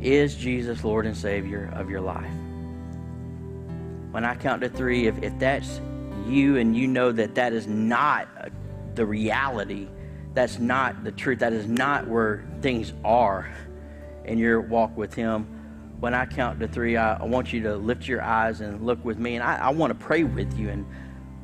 Is 0.00 0.34
Jesus 0.34 0.82
Lord 0.82 1.06
and 1.06 1.16
Savior 1.16 1.70
of 1.74 1.88
your 1.88 2.00
life? 2.00 2.32
When 4.10 4.24
I 4.24 4.34
count 4.34 4.62
to 4.62 4.68
three, 4.68 5.06
if, 5.06 5.22
if 5.22 5.38
that's 5.38 5.80
you 6.26 6.56
and 6.56 6.76
you 6.76 6.88
know 6.88 7.12
that 7.12 7.34
that 7.36 7.52
is 7.52 7.66
not 7.66 8.28
the 8.94 9.06
reality, 9.06 9.88
that's 10.34 10.58
not 10.58 11.04
the 11.04 11.12
truth, 11.12 11.38
that 11.38 11.52
is 11.52 11.66
not 11.66 12.08
where 12.08 12.44
things 12.60 12.92
are 13.04 13.50
in 14.24 14.38
your 14.38 14.60
walk 14.60 14.96
with 14.96 15.14
Him, 15.14 15.46
when 16.02 16.14
I 16.14 16.26
count 16.26 16.58
to 16.58 16.66
three, 16.66 16.96
I, 16.96 17.14
I 17.14 17.22
want 17.22 17.52
you 17.52 17.62
to 17.62 17.76
lift 17.76 18.08
your 18.08 18.22
eyes 18.22 18.60
and 18.60 18.84
look 18.84 19.04
with 19.04 19.20
me. 19.20 19.36
And 19.36 19.44
I, 19.44 19.58
I 19.58 19.68
want 19.68 19.92
to 19.92 20.04
pray 20.04 20.24
with 20.24 20.58
you 20.58 20.68
and 20.68 20.84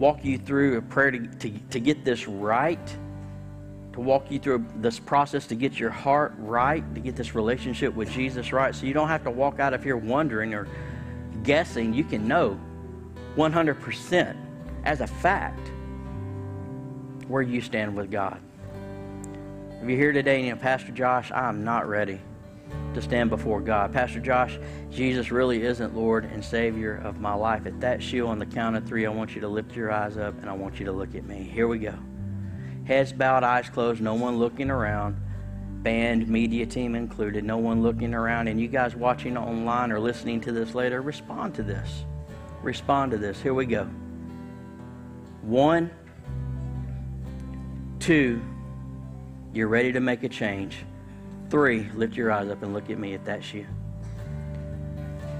walk 0.01 0.25
you 0.25 0.37
through 0.37 0.77
a 0.79 0.83
prayer 0.83 1.13
to, 1.13 1.29
to, 1.29 1.51
to 1.71 1.79
get 1.79 2.05
this 2.05 2.27
right 2.27 2.97
to 3.93 4.01
walk 4.01 4.33
you 4.33 4.41
through 4.41 4.67
this 4.75 4.99
process 4.99 5.47
to 5.47 5.55
get 5.55 5.79
your 5.79 5.91
heart 5.91 6.35
right, 6.39 6.83
to 6.97 7.01
get 7.01 7.15
this 7.15 7.37
relationship 7.37 7.95
with 7.95 8.11
Jesus 8.11 8.53
right. 8.53 8.75
So 8.75 8.85
you 8.85 8.93
don't 8.93 9.07
have 9.07 9.23
to 9.25 9.31
walk 9.31 9.61
out 9.61 9.75
of 9.75 9.85
here 9.85 9.97
wondering 9.97 10.53
or 10.55 10.67
guessing. 11.45 11.95
You 11.95 12.03
can 12.03 12.27
know 12.27 12.59
100% 13.37 14.37
as 14.85 15.01
a 15.03 15.07
fact 15.07 15.71
where 17.29 17.43
you 17.43 17.61
stand 17.61 17.95
with 17.95 18.11
God. 18.11 18.41
If 19.81 19.89
you're 19.89 19.99
here 19.99 20.13
today 20.13 20.39
and 20.39 20.47
you 20.47 20.55
know, 20.57 20.61
Pastor 20.61 20.91
Josh, 20.91 21.31
I'm 21.31 21.63
not 21.63 21.89
ready 21.89 22.21
to 22.95 23.03
stand 23.03 23.31
before 23.31 23.61
God. 23.61 23.93
Pastor 23.93 24.21
Josh, 24.21 24.59
Jesus 24.91 25.31
really 25.31 25.63
isn't 25.63 25.97
Lord 25.97 26.25
and 26.25 26.45
Savior 26.45 26.97
of 26.97 27.21
my 27.21 27.35
life. 27.35 27.67
At 27.67 27.81
that 27.81 28.03
shoe 28.03 28.27
on 28.27 28.39
the 28.39 28.47
count 28.47 28.77
of 28.77 28.87
three, 28.87 29.07
I 29.07 29.11
want 29.11 29.35
you 29.35 29.41
to 29.43 29.49
lift 29.49 29.77
your 29.77 29.93
eyes 29.93 30.17
up 30.17 30.39
and 30.41 30.49
I 30.49 30.53
want 30.53 30.79
you 30.79 30.87
to 30.87 30.93
look 30.93 31.15
at 31.15 31.25
me. 31.25 31.43
Here 31.43 31.69
we 31.69 31.79
go 31.79 31.95
heads 32.89 33.13
bowed, 33.13 33.45
eyes 33.45 33.69
closed, 33.69 34.01
no 34.01 34.15
one 34.15 34.39
looking 34.39 34.71
around, 34.71 35.15
band, 35.83 36.27
media 36.27 36.65
team 36.65 36.95
included, 36.95 37.45
no 37.45 37.59
one 37.59 37.83
looking 37.83 38.15
around. 38.15 38.49
And 38.49 38.59
you 38.59 38.67
guys 38.67 38.97
watching 38.97 39.37
online 39.37 39.93
or 39.93 40.01
listening 40.01 40.41
to 40.41 40.53
this 40.53 40.75
later, 40.75 41.03
respond 41.03 41.55
to 41.57 41.63
this. 41.63 42.07
Respond 42.63 43.13
to 43.13 43.19
this. 43.19 43.41
Here 43.43 43.53
we 43.53 43.67
go. 43.67 43.85
One, 45.43 45.91
two, 48.01 48.41
you're 49.53 49.69
ready 49.69 49.93
to 49.93 50.01
make 50.01 50.25
a 50.25 50.29
change. 50.29 50.79
Three, 51.51 51.89
lift 51.95 52.15
your 52.15 52.31
eyes 52.31 52.51
up 52.51 52.63
and 52.63 52.75
look 52.75 52.91
at 52.91 52.99
me 52.99 53.15
if 53.15 53.25
that's 53.25 53.55
you. 53.55 53.67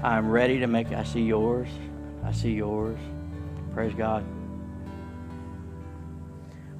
I'm 0.01 0.29
ready 0.29 0.59
to 0.59 0.67
make, 0.67 0.91
I 0.91 1.03
see 1.03 1.21
yours. 1.21 1.67
I 2.23 2.31
see 2.31 2.51
yours. 2.51 2.97
Praise 3.73 3.93
God. 3.93 4.25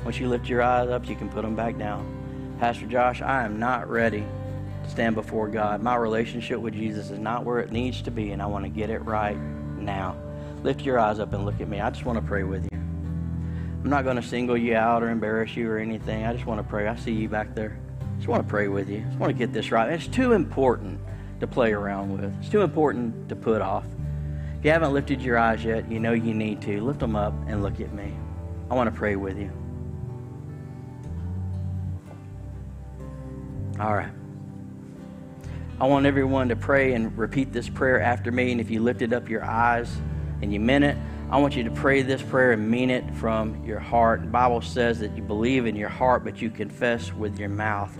Once 0.03 0.19
you 0.19 0.27
lift 0.27 0.49
your 0.49 0.63
eyes 0.63 0.89
up, 0.89 1.07
you 1.07 1.15
can 1.15 1.29
put 1.29 1.43
them 1.43 1.55
back 1.55 1.77
down. 1.77 2.57
Pastor 2.59 2.87
Josh, 2.87 3.21
I 3.21 3.43
am 3.43 3.59
not 3.59 3.87
ready 3.87 4.25
to 4.83 4.89
stand 4.89 5.13
before 5.13 5.47
God. 5.47 5.83
My 5.83 5.95
relationship 5.95 6.59
with 6.59 6.73
Jesus 6.73 7.11
is 7.11 7.19
not 7.19 7.45
where 7.45 7.59
it 7.59 7.71
needs 7.71 8.01
to 8.03 8.11
be, 8.11 8.31
and 8.31 8.41
I 8.41 8.47
want 8.47 8.65
to 8.65 8.69
get 8.69 8.89
it 8.89 8.99
right 8.99 9.37
now. 9.77 10.17
Lift 10.63 10.81
your 10.81 10.97
eyes 10.97 11.19
up 11.19 11.33
and 11.33 11.45
look 11.45 11.61
at 11.61 11.67
me. 11.67 11.79
I 11.79 11.89
just 11.91 12.05
want 12.05 12.17
to 12.17 12.25
pray 12.25 12.43
with 12.43 12.63
you. 12.63 12.69
I'm 12.71 13.89
not 13.89 14.05
going 14.05 14.15
to 14.15 14.23
single 14.23 14.57
you 14.57 14.75
out 14.75 15.03
or 15.03 15.09
embarrass 15.09 15.55
you 15.55 15.69
or 15.69 15.77
anything. 15.77 16.25
I 16.25 16.33
just 16.33 16.45
want 16.45 16.59
to 16.59 16.67
pray. 16.67 16.87
I 16.87 16.95
see 16.95 17.13
you 17.13 17.29
back 17.29 17.53
there. 17.53 17.77
I 18.19 18.21
just 18.21 18.27
want 18.27 18.43
to 18.45 18.49
pray 18.49 18.67
with 18.67 18.89
you. 18.89 18.97
I 18.97 19.03
just 19.03 19.17
want 19.17 19.31
to 19.31 19.37
get 19.37 19.53
this 19.53 19.71
right. 19.71 19.93
It's 19.93 20.05
too 20.05 20.33
important 20.33 20.99
to 21.39 21.47
play 21.47 21.71
around 21.71 22.11
with. 22.11 22.25
It's 22.41 22.49
too 22.49 22.63
important 22.63 23.29
to 23.29 23.35
put 23.37 23.61
off. 23.61 23.85
If 24.57 24.65
you 24.65 24.71
haven't 24.71 24.91
lifted 24.91 25.21
your 25.21 25.37
eyes 25.37 25.63
yet, 25.63 25.89
you 25.89 26.01
know 26.01 26.11
you 26.11 26.33
need 26.33 26.61
to. 26.63 26.81
Lift 26.81 26.99
them 26.99 27.15
up 27.15 27.33
and 27.47 27.63
look 27.63 27.79
at 27.79 27.93
me. 27.93 28.13
I 28.69 28.75
want 28.75 28.93
to 28.93 28.97
pray 28.97 29.15
with 29.15 29.37
you. 29.37 29.49
All 33.79 33.95
right. 33.95 34.11
I 35.79 35.87
want 35.87 36.05
everyone 36.05 36.49
to 36.49 36.57
pray 36.57 36.95
and 36.95 37.17
repeat 37.17 37.53
this 37.53 37.69
prayer 37.69 38.01
after 38.01 38.33
me. 38.33 38.51
And 38.51 38.59
if 38.59 38.69
you 38.69 38.81
lifted 38.81 39.13
up 39.13 39.29
your 39.29 39.45
eyes 39.45 39.95
and 40.41 40.51
you 40.51 40.59
meant 40.59 40.83
it, 40.83 40.97
I 41.31 41.37
want 41.37 41.55
you 41.55 41.63
to 41.63 41.71
pray 41.71 42.01
this 42.01 42.23
prayer 42.23 42.53
and 42.53 42.71
mean 42.71 42.89
it 42.89 43.13
from 43.15 43.63
your 43.63 43.79
heart. 43.79 44.21
The 44.21 44.27
Bible 44.27 44.61
says 44.61 44.99
that 44.99 45.15
you 45.15 45.21
believe 45.21 45.67
in 45.67 45.75
your 45.75 45.89
heart, 45.89 46.23
but 46.23 46.41
you 46.41 46.49
confess 46.49 47.13
with 47.13 47.37
your 47.37 47.49
mouth. 47.49 47.95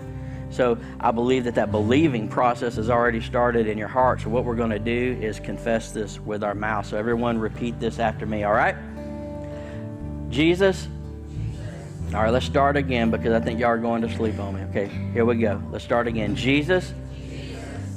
So 0.49 0.79
I 0.99 1.11
believe 1.11 1.43
that 1.43 1.53
that 1.53 1.69
believing 1.69 2.27
process 2.27 2.75
has 2.77 2.89
already 2.89 3.21
started 3.21 3.67
in 3.67 3.77
your 3.77 3.87
heart. 3.87 4.21
So 4.21 4.29
what 4.29 4.45
we're 4.45 4.55
going 4.55 4.71
to 4.71 4.79
do 4.79 5.15
is 5.21 5.39
confess 5.39 5.91
this 5.91 6.19
with 6.19 6.43
our 6.43 6.55
mouth. 6.55 6.87
So 6.87 6.97
everyone 6.97 7.37
repeat 7.37 7.79
this 7.79 7.99
after 7.99 8.25
me, 8.25 8.45
all 8.45 8.53
right? 8.53 8.75
Jesus, 10.31 10.87
all 12.13 12.23
right, 12.23 12.31
let's 12.31 12.47
start 12.47 12.77
again 12.77 13.11
because 13.11 13.33
I 13.33 13.39
think 13.39 13.59
y'all 13.59 13.69
are 13.69 13.77
going 13.77 14.01
to 14.01 14.09
sleep 14.09 14.39
on 14.39 14.55
me. 14.55 14.61
Okay, 14.63 14.87
here 15.13 15.25
we 15.25 15.37
go. 15.37 15.61
Let's 15.71 15.83
start 15.83 16.07
again. 16.07 16.35
Jesus, 16.35 16.91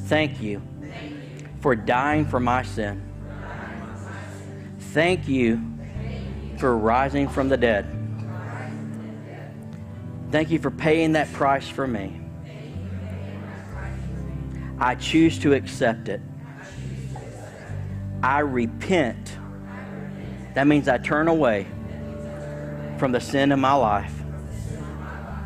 thank 0.04 0.42
you 0.42 0.60
for 1.60 1.74
dying 1.74 2.26
for 2.26 2.38
my 2.38 2.62
sin. 2.62 3.11
Thank 4.92 5.26
you 5.26 5.58
for 6.58 6.76
rising 6.76 7.26
from 7.26 7.48
the 7.48 7.56
dead. 7.56 7.86
Thank 10.30 10.50
you 10.50 10.58
for 10.58 10.70
paying 10.70 11.12
that 11.12 11.32
price 11.32 11.66
for 11.66 11.86
me. 11.86 12.20
I 14.78 14.94
choose 14.96 15.38
to 15.38 15.54
accept 15.54 16.10
it. 16.10 16.20
I 18.22 18.40
repent. 18.40 19.38
That 20.52 20.66
means 20.66 20.88
I 20.88 20.98
turn 20.98 21.26
away 21.26 21.66
from 22.98 23.12
the 23.12 23.20
sin 23.20 23.50
in 23.50 23.60
my 23.60 23.72
life. 23.72 24.12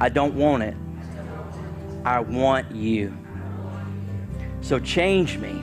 I 0.01 0.09
don't 0.09 0.35
want 0.35 0.65
it. 0.65 0.77
I 2.05 2.19
want 2.19 2.75
you. 2.75 3.17
So 4.61 4.81
change 4.81 5.39
me 5.39 5.63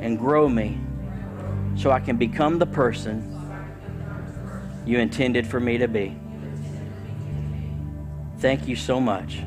and 0.00 0.16
grow 0.16 0.48
me 0.48 0.78
so 1.80 1.90
I 1.90 1.98
can 1.98 2.18
become 2.18 2.58
the 2.58 2.66
person 2.66 3.26
you 4.84 4.98
intended 4.98 5.46
for 5.46 5.58
me 5.58 5.78
to 5.78 5.88
be. 5.88 6.14
Thank 8.38 8.68
you 8.68 8.76
so 8.76 9.00
much 9.00 9.40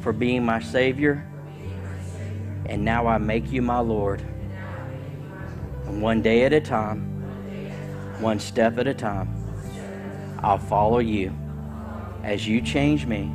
for 0.00 0.14
being 0.14 0.42
my 0.42 0.60
Savior. 0.60 1.26
And 2.66 2.82
now 2.82 3.06
I 3.06 3.18
make 3.18 3.52
you 3.52 3.60
my 3.60 3.80
Lord. 3.80 4.22
And 5.86 6.00
one 6.00 6.22
day 6.22 6.44
at 6.44 6.54
a 6.54 6.60
time, 6.60 7.02
one 8.22 8.38
step 8.38 8.78
at 8.78 8.86
a 8.86 8.94
time. 8.94 9.28
I'll 10.42 10.58
follow 10.58 10.98
you 10.98 11.30
as 12.22 12.48
you 12.48 12.62
change 12.62 13.04
me 13.04 13.30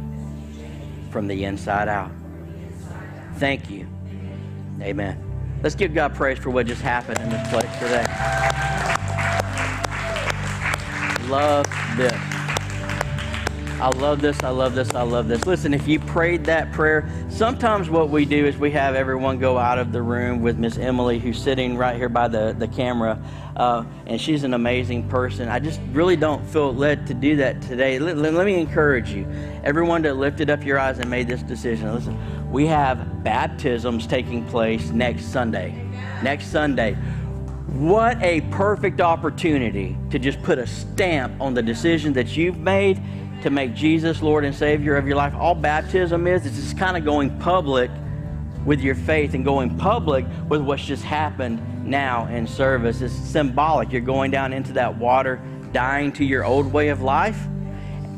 from 1.11 1.27
the 1.27 1.43
inside 1.43 1.89
out. 1.89 2.11
Thank 3.35 3.69
you. 3.69 3.87
Amen. 4.81 5.26
Let's 5.63 5.75
give 5.75 5.93
God 5.93 6.13
praise 6.13 6.37
for 6.37 6.49
what 6.49 6.67
just 6.67 6.81
happened 6.81 7.19
in 7.19 7.29
this 7.29 7.47
place 7.49 7.71
today. 7.79 8.05
Love 11.29 11.65
this. 11.97 12.37
I 13.79 13.89
love 13.89 14.21
this, 14.21 14.41
I 14.41 14.49
love 14.49 14.73
this, 14.73 14.95
I 14.95 15.03
love 15.03 15.27
this. 15.27 15.45
Listen, 15.45 15.71
if 15.71 15.87
you 15.87 15.99
prayed 15.99 16.45
that 16.45 16.71
prayer, 16.71 17.07
sometimes 17.29 17.91
what 17.91 18.09
we 18.09 18.25
do 18.25 18.43
is 18.43 18.57
we 18.57 18.71
have 18.71 18.95
everyone 18.95 19.37
go 19.37 19.59
out 19.59 19.77
of 19.77 19.91
the 19.91 20.01
room 20.01 20.41
with 20.41 20.57
Miss 20.57 20.79
Emily, 20.79 21.19
who's 21.19 21.39
sitting 21.39 21.77
right 21.77 21.95
here 21.95 22.09
by 22.09 22.27
the, 22.27 22.55
the 22.57 22.67
camera, 22.67 23.21
uh, 23.55 23.83
and 24.07 24.19
she's 24.19 24.43
an 24.43 24.55
amazing 24.55 25.07
person. 25.09 25.47
I 25.47 25.59
just 25.59 25.79
really 25.91 26.15
don't 26.15 26.43
feel 26.47 26.73
led 26.73 27.05
to 27.05 27.13
do 27.13 27.35
that 27.35 27.61
today. 27.61 27.99
Let, 27.99 28.17
let, 28.17 28.33
let 28.33 28.47
me 28.47 28.59
encourage 28.59 29.11
you, 29.11 29.27
everyone 29.63 30.01
that 30.03 30.15
lifted 30.15 30.49
up 30.49 30.65
your 30.65 30.79
eyes 30.79 30.97
and 30.97 31.07
made 31.07 31.27
this 31.27 31.43
decision. 31.43 31.93
Listen, 31.93 32.17
we 32.51 32.65
have 32.67 33.23
baptisms 33.23 34.07
taking 34.07 34.45
place 34.47 34.89
next 34.89 35.25
Sunday. 35.25 35.71
Next 36.23 36.47
Sunday. 36.47 36.95
What 37.67 38.21
a 38.23 38.41
perfect 38.51 39.01
opportunity 39.01 39.97
to 40.09 40.17
just 40.17 40.41
put 40.41 40.57
a 40.57 40.65
stamp 40.65 41.39
on 41.41 41.53
the 41.53 41.61
decision 41.61 42.13
that 42.13 42.37
you've 42.37 42.57
made 42.57 43.01
to 43.41 43.49
make 43.49 43.73
Jesus 43.73 44.21
Lord 44.21 44.45
and 44.45 44.55
Savior 44.55 44.95
of 44.95 45.05
your 45.05 45.17
life. 45.17 45.33
All 45.35 45.53
baptism 45.53 46.25
is, 46.27 46.45
is 46.45 46.55
just 46.55 46.77
kind 46.77 46.97
of 46.97 47.03
going 47.03 47.37
public 47.39 47.91
with 48.65 48.81
your 48.81 48.95
faith 48.95 49.33
and 49.33 49.45
going 49.45 49.77
public 49.77 50.25
with 50.49 50.61
what's 50.61 50.83
just 50.83 51.03
happened 51.03 51.85
now 51.85 52.27
in 52.27 52.47
service. 52.47 53.01
It's 53.01 53.13
symbolic. 53.13 53.91
You're 53.91 54.01
going 54.01 54.31
down 54.31 54.53
into 54.53 54.73
that 54.73 54.97
water, 54.97 55.41
dying 55.71 56.11
to 56.13 56.25
your 56.25 56.43
old 56.43 56.71
way 56.73 56.89
of 56.89 57.01
life, 57.01 57.39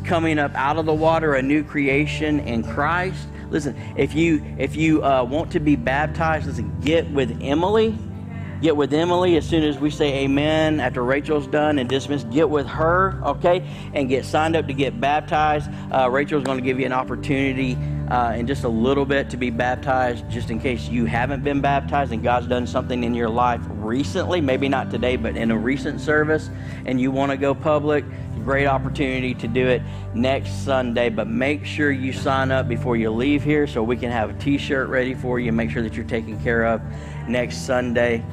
coming 0.06 0.40
up 0.40 0.54
out 0.56 0.78
of 0.78 0.86
the 0.86 0.94
water, 0.94 1.36
a 1.36 1.42
new 1.42 1.64
creation 1.64 2.40
in 2.42 2.64
Christ. 2.64 3.28
Listen, 3.50 3.76
if 3.98 4.14
you 4.14 4.44
if 4.58 4.76
you 4.76 5.04
uh, 5.04 5.24
want 5.24 5.52
to 5.52 5.60
be 5.60 5.76
baptized, 5.76 6.48
listen, 6.48 6.80
get 6.82 7.10
with 7.12 7.40
Emily 7.42 7.98
get 8.62 8.76
with 8.76 8.94
Emily 8.94 9.38
as 9.38 9.48
soon 9.48 9.64
as 9.64 9.78
we 9.80 9.90
say 9.90 10.24
amen 10.24 10.80
after 10.80 11.04
Rachel's 11.04 11.48
done 11.48 11.80
and 11.80 11.90
dismissed. 11.90 12.30
Get 12.30 12.50
with 12.50 12.68
her, 12.68 13.22
okay, 13.24 13.66
and 13.94 14.10
get 14.10 14.26
signed 14.26 14.56
up 14.56 14.68
to 14.68 14.74
get 14.74 15.00
baptized. 15.00 15.70
Uh, 15.92 16.10
Rachel's 16.10 16.44
going 16.44 16.58
to 16.58 16.64
give 16.64 16.80
you 16.80 16.86
an 16.86 16.94
opportunity 16.94 17.78
uh, 18.10 18.34
in 18.36 18.48
just 18.48 18.64
a 18.64 18.70
little 18.70 19.06
bit 19.06 19.30
to 19.30 19.38
be 19.38 19.50
baptized, 19.50 20.30
just 20.30 20.50
in 20.50 20.60
case 20.60 20.90
you 20.90 21.06
haven't 21.06 21.44
been 21.44 21.62
baptized 21.62 22.12
and 22.12 22.24
God's 22.24 22.48
done 22.48 22.66
something 22.68 23.04
in 23.04 23.14
your 23.14 23.30
life 23.30 23.62
recently, 23.70 24.42
maybe 24.42 24.68
not 24.68 24.90
today, 24.90 25.16
but 25.16 25.38
in 25.38 25.52
a 25.52 25.58
recent 25.58 26.02
service, 26.02 26.50
and 26.86 27.00
you 27.00 27.12
want 27.12 27.32
to 27.32 27.38
go 27.38 27.54
public. 27.54 28.04
Great 28.50 28.66
opportunity 28.66 29.36
to 29.36 29.48
do 29.48 29.68
it 29.68 29.84
next 30.16 30.66
Sunday, 30.66 31.10
but 31.10 31.28
make 31.28 31.64
sure 31.64 31.92
you 31.92 32.12
sign 32.12 32.50
up 32.50 32.68
before 32.68 32.98
you 32.98 33.12
leave 33.12 33.44
here 33.44 33.68
so 33.68 33.84
we 33.84 33.96
can 33.96 34.10
have 34.10 34.32
a 34.32 34.34
t 34.40 34.58
shirt 34.58 34.90
ready 34.90 35.14
for 35.14 35.40
you 35.40 35.52
make 35.52 35.70
sure 35.70 35.84
that 35.84 35.94
you're 35.94 36.04
taken 36.04 36.42
care 36.42 36.66
of 36.66 36.82
next 37.28 37.68
Sunday. 37.68 38.26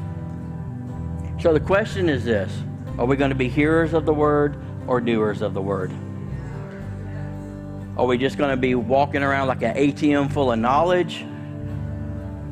So 1.39 1.53
the 1.53 1.61
question 1.61 2.09
is 2.09 2.25
this 2.25 2.51
Are 2.97 3.05
we 3.05 3.17
going 3.17 3.29
to 3.29 3.37
be 3.37 3.51
hearers 3.51 3.93
of 3.93 4.07
the 4.07 4.15
word 4.15 4.57
or 4.87 5.03
doers 5.03 5.43
of 5.43 5.53
the 5.53 5.61
word? 5.61 5.93
Are 7.99 8.07
we 8.07 8.17
just 8.17 8.39
going 8.39 8.53
to 8.53 8.57
be 8.57 8.75
walking 8.75 9.23
around 9.23 9.49
like 9.49 9.61
an 9.61 9.77
ATM 9.77 10.33
full 10.33 10.51
of 10.51 10.59
knowledge? 10.59 11.27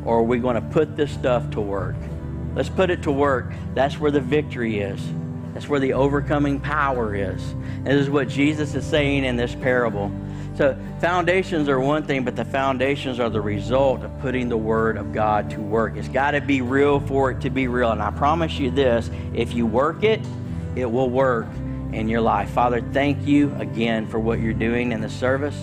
Or 0.05 0.19
are 0.19 0.23
we 0.23 0.37
going 0.37 0.57
to 0.57 0.69
put 0.69 0.97
this 0.97 1.11
stuff 1.11 1.51
to 1.53 1.63
work? 1.63 1.97
Let's 2.55 2.69
put 2.69 2.91
it 2.91 3.03
to 3.05 3.11
work. 3.11 3.55
That's 3.73 3.99
where 3.99 4.11
the 4.11 4.21
victory 4.21 4.81
is. 4.81 5.01
That's 5.55 5.69
where 5.69 5.81
the 5.81 5.93
overcoming 5.93 6.61
power 6.61 7.15
is. 7.15 7.43
And 7.53 7.87
this 7.87 8.03
is 8.03 8.11
what 8.11 8.29
Jesus 8.29 8.75
is 8.75 8.85
saying 8.85 9.25
in 9.25 9.37
this 9.37 9.55
parable. 9.55 10.11
So, 10.57 10.77
foundations 11.01 11.69
are 11.69 11.81
one 11.81 12.05
thing, 12.05 12.25
but 12.25 12.37
the 12.37 12.45
foundations 12.45 13.19
are 13.19 13.31
the 13.31 13.41
result 13.41 14.03
of 14.03 14.21
putting 14.21 14.49
the 14.49 14.57
Word 14.57 14.97
of 14.97 15.13
God 15.13 15.51
to 15.51 15.61
work. 15.61 15.97
It's 15.97 16.09
got 16.09 16.33
to 16.33 16.41
be 16.41 16.61
real 16.61 17.01
for 17.01 17.31
it 17.31 17.41
to 17.41 17.51
be 17.51 17.67
real. 17.67 17.91
And 17.91 18.03
I 18.03 18.11
promise 18.11 18.59
you 18.59 18.71
this 18.71 19.11
if 19.33 19.53
you 19.53 19.67
work 19.67 20.05
it, 20.05 20.21
it 20.77 20.87
will 20.87 21.11
work 21.11 21.47
in 21.93 22.09
your 22.09 22.21
life. 22.21 22.51
Father, 22.51 22.81
thank 22.93 23.27
you 23.27 23.55
again 23.57 24.07
for 24.07 24.19
what 24.19 24.41
you're 24.41 24.53
doing 24.53 24.93
in 24.93 25.01
the 25.01 25.09
service. 25.09 25.57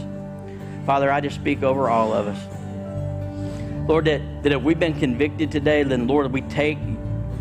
Father, 0.86 1.12
I 1.12 1.22
just 1.22 1.36
speak 1.36 1.64
over 1.64 1.90
all 1.90 2.14
of 2.14 2.28
us. 2.28 3.88
Lord, 3.88 4.06
that, 4.06 4.22
that 4.44 4.52
if 4.52 4.62
we've 4.62 4.80
been 4.80 4.98
convicted 5.00 5.52
today, 5.52 5.84
then 5.84 6.08
Lord, 6.08 6.32
we 6.32 6.42
take 6.42 6.78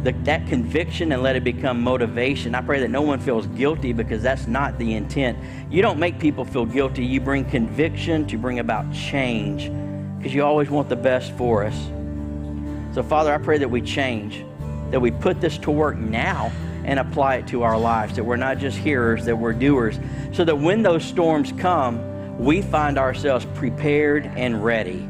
the, 0.02 0.12
that 0.24 0.46
conviction 0.46 1.12
and 1.12 1.22
let 1.22 1.36
it 1.36 1.44
become 1.44 1.82
motivation. 1.82 2.54
I 2.54 2.62
pray 2.62 2.80
that 2.80 2.90
no 2.90 3.02
one 3.02 3.20
feels 3.20 3.46
guilty 3.48 3.92
because 3.92 4.22
that's 4.22 4.46
not 4.46 4.78
the 4.78 4.94
intent. 4.94 5.38
You 5.70 5.82
don't 5.82 5.98
make 5.98 6.18
people 6.18 6.44
feel 6.44 6.64
guilty. 6.64 7.04
You 7.04 7.20
bring 7.20 7.44
conviction 7.44 8.26
to 8.28 8.38
bring 8.38 8.60
about 8.60 8.90
change 8.92 9.70
because 10.16 10.34
you 10.34 10.42
always 10.42 10.70
want 10.70 10.88
the 10.88 10.96
best 10.96 11.32
for 11.32 11.64
us. 11.64 11.76
So, 12.94 13.02
Father, 13.02 13.32
I 13.32 13.38
pray 13.38 13.58
that 13.58 13.68
we 13.68 13.82
change, 13.82 14.44
that 14.90 15.00
we 15.00 15.10
put 15.10 15.40
this 15.40 15.58
to 15.58 15.70
work 15.70 15.96
now 15.96 16.50
and 16.84 16.98
apply 16.98 17.36
it 17.36 17.46
to 17.48 17.62
our 17.62 17.78
lives, 17.78 18.16
that 18.16 18.24
we're 18.24 18.36
not 18.36 18.58
just 18.58 18.78
hearers, 18.78 19.26
that 19.26 19.36
we're 19.36 19.52
doers, 19.52 20.00
so 20.32 20.44
that 20.44 20.56
when 20.56 20.82
those 20.82 21.04
storms 21.04 21.52
come, 21.52 22.38
we 22.38 22.62
find 22.62 22.96
ourselves 22.96 23.46
prepared 23.54 24.24
and 24.24 24.64
ready 24.64 25.06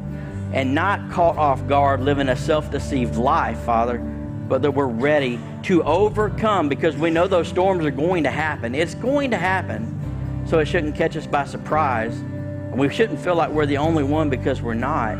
and 0.53 0.75
not 0.75 1.09
caught 1.11 1.37
off 1.37 1.65
guard 1.65 2.01
living 2.01 2.27
a 2.27 2.35
self 2.35 2.69
deceived 2.69 3.15
life, 3.15 3.57
Father 3.59 4.05
but 4.51 4.61
that 4.63 4.71
we're 4.71 4.85
ready 4.85 5.39
to 5.63 5.81
overcome 5.83 6.67
because 6.67 6.97
we 6.97 7.09
know 7.09 7.25
those 7.25 7.47
storms 7.47 7.85
are 7.85 7.89
going 7.89 8.21
to 8.21 8.29
happen. 8.29 8.75
It's 8.75 8.95
going 8.95 9.31
to 9.31 9.37
happen, 9.37 10.43
so 10.45 10.59
it 10.59 10.65
shouldn't 10.65 10.97
catch 10.97 11.15
us 11.15 11.25
by 11.25 11.45
surprise. 11.45 12.19
And 12.19 12.77
we 12.77 12.89
shouldn't 12.89 13.21
feel 13.21 13.35
like 13.35 13.49
we're 13.49 13.65
the 13.65 13.77
only 13.77 14.03
one 14.03 14.29
because 14.29 14.61
we're 14.61 14.73
not. 14.73 15.15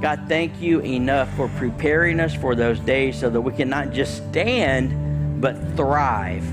God, 0.00 0.24
thank 0.26 0.60
you 0.60 0.80
enough 0.80 1.32
for 1.36 1.46
preparing 1.50 2.18
us 2.18 2.34
for 2.34 2.56
those 2.56 2.80
days 2.80 3.16
so 3.16 3.30
that 3.30 3.40
we 3.40 3.52
can 3.52 3.68
not 3.68 3.92
just 3.92 4.16
stand, 4.28 5.40
but 5.40 5.56
thrive. 5.76 6.44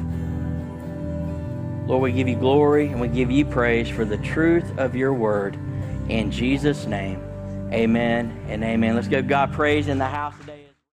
Lord, 1.88 2.04
we 2.04 2.12
give 2.12 2.28
you 2.28 2.36
glory 2.36 2.86
and 2.86 3.02
we 3.02 3.08
give 3.08 3.32
you 3.32 3.46
praise 3.46 3.90
for 3.90 4.06
the 4.06 4.18
truth 4.18 4.78
of 4.78 4.96
your 4.96 5.12
word. 5.12 5.58
In 6.08 6.30
Jesus' 6.30 6.86
name, 6.86 7.20
amen 7.74 8.46
and 8.48 8.64
amen. 8.64 8.94
Let's 8.94 9.08
give 9.08 9.28
God 9.28 9.54
praise 9.54 9.88
in 9.88 9.98
the 9.98 10.06
house 10.06 10.38
today. 10.42 10.65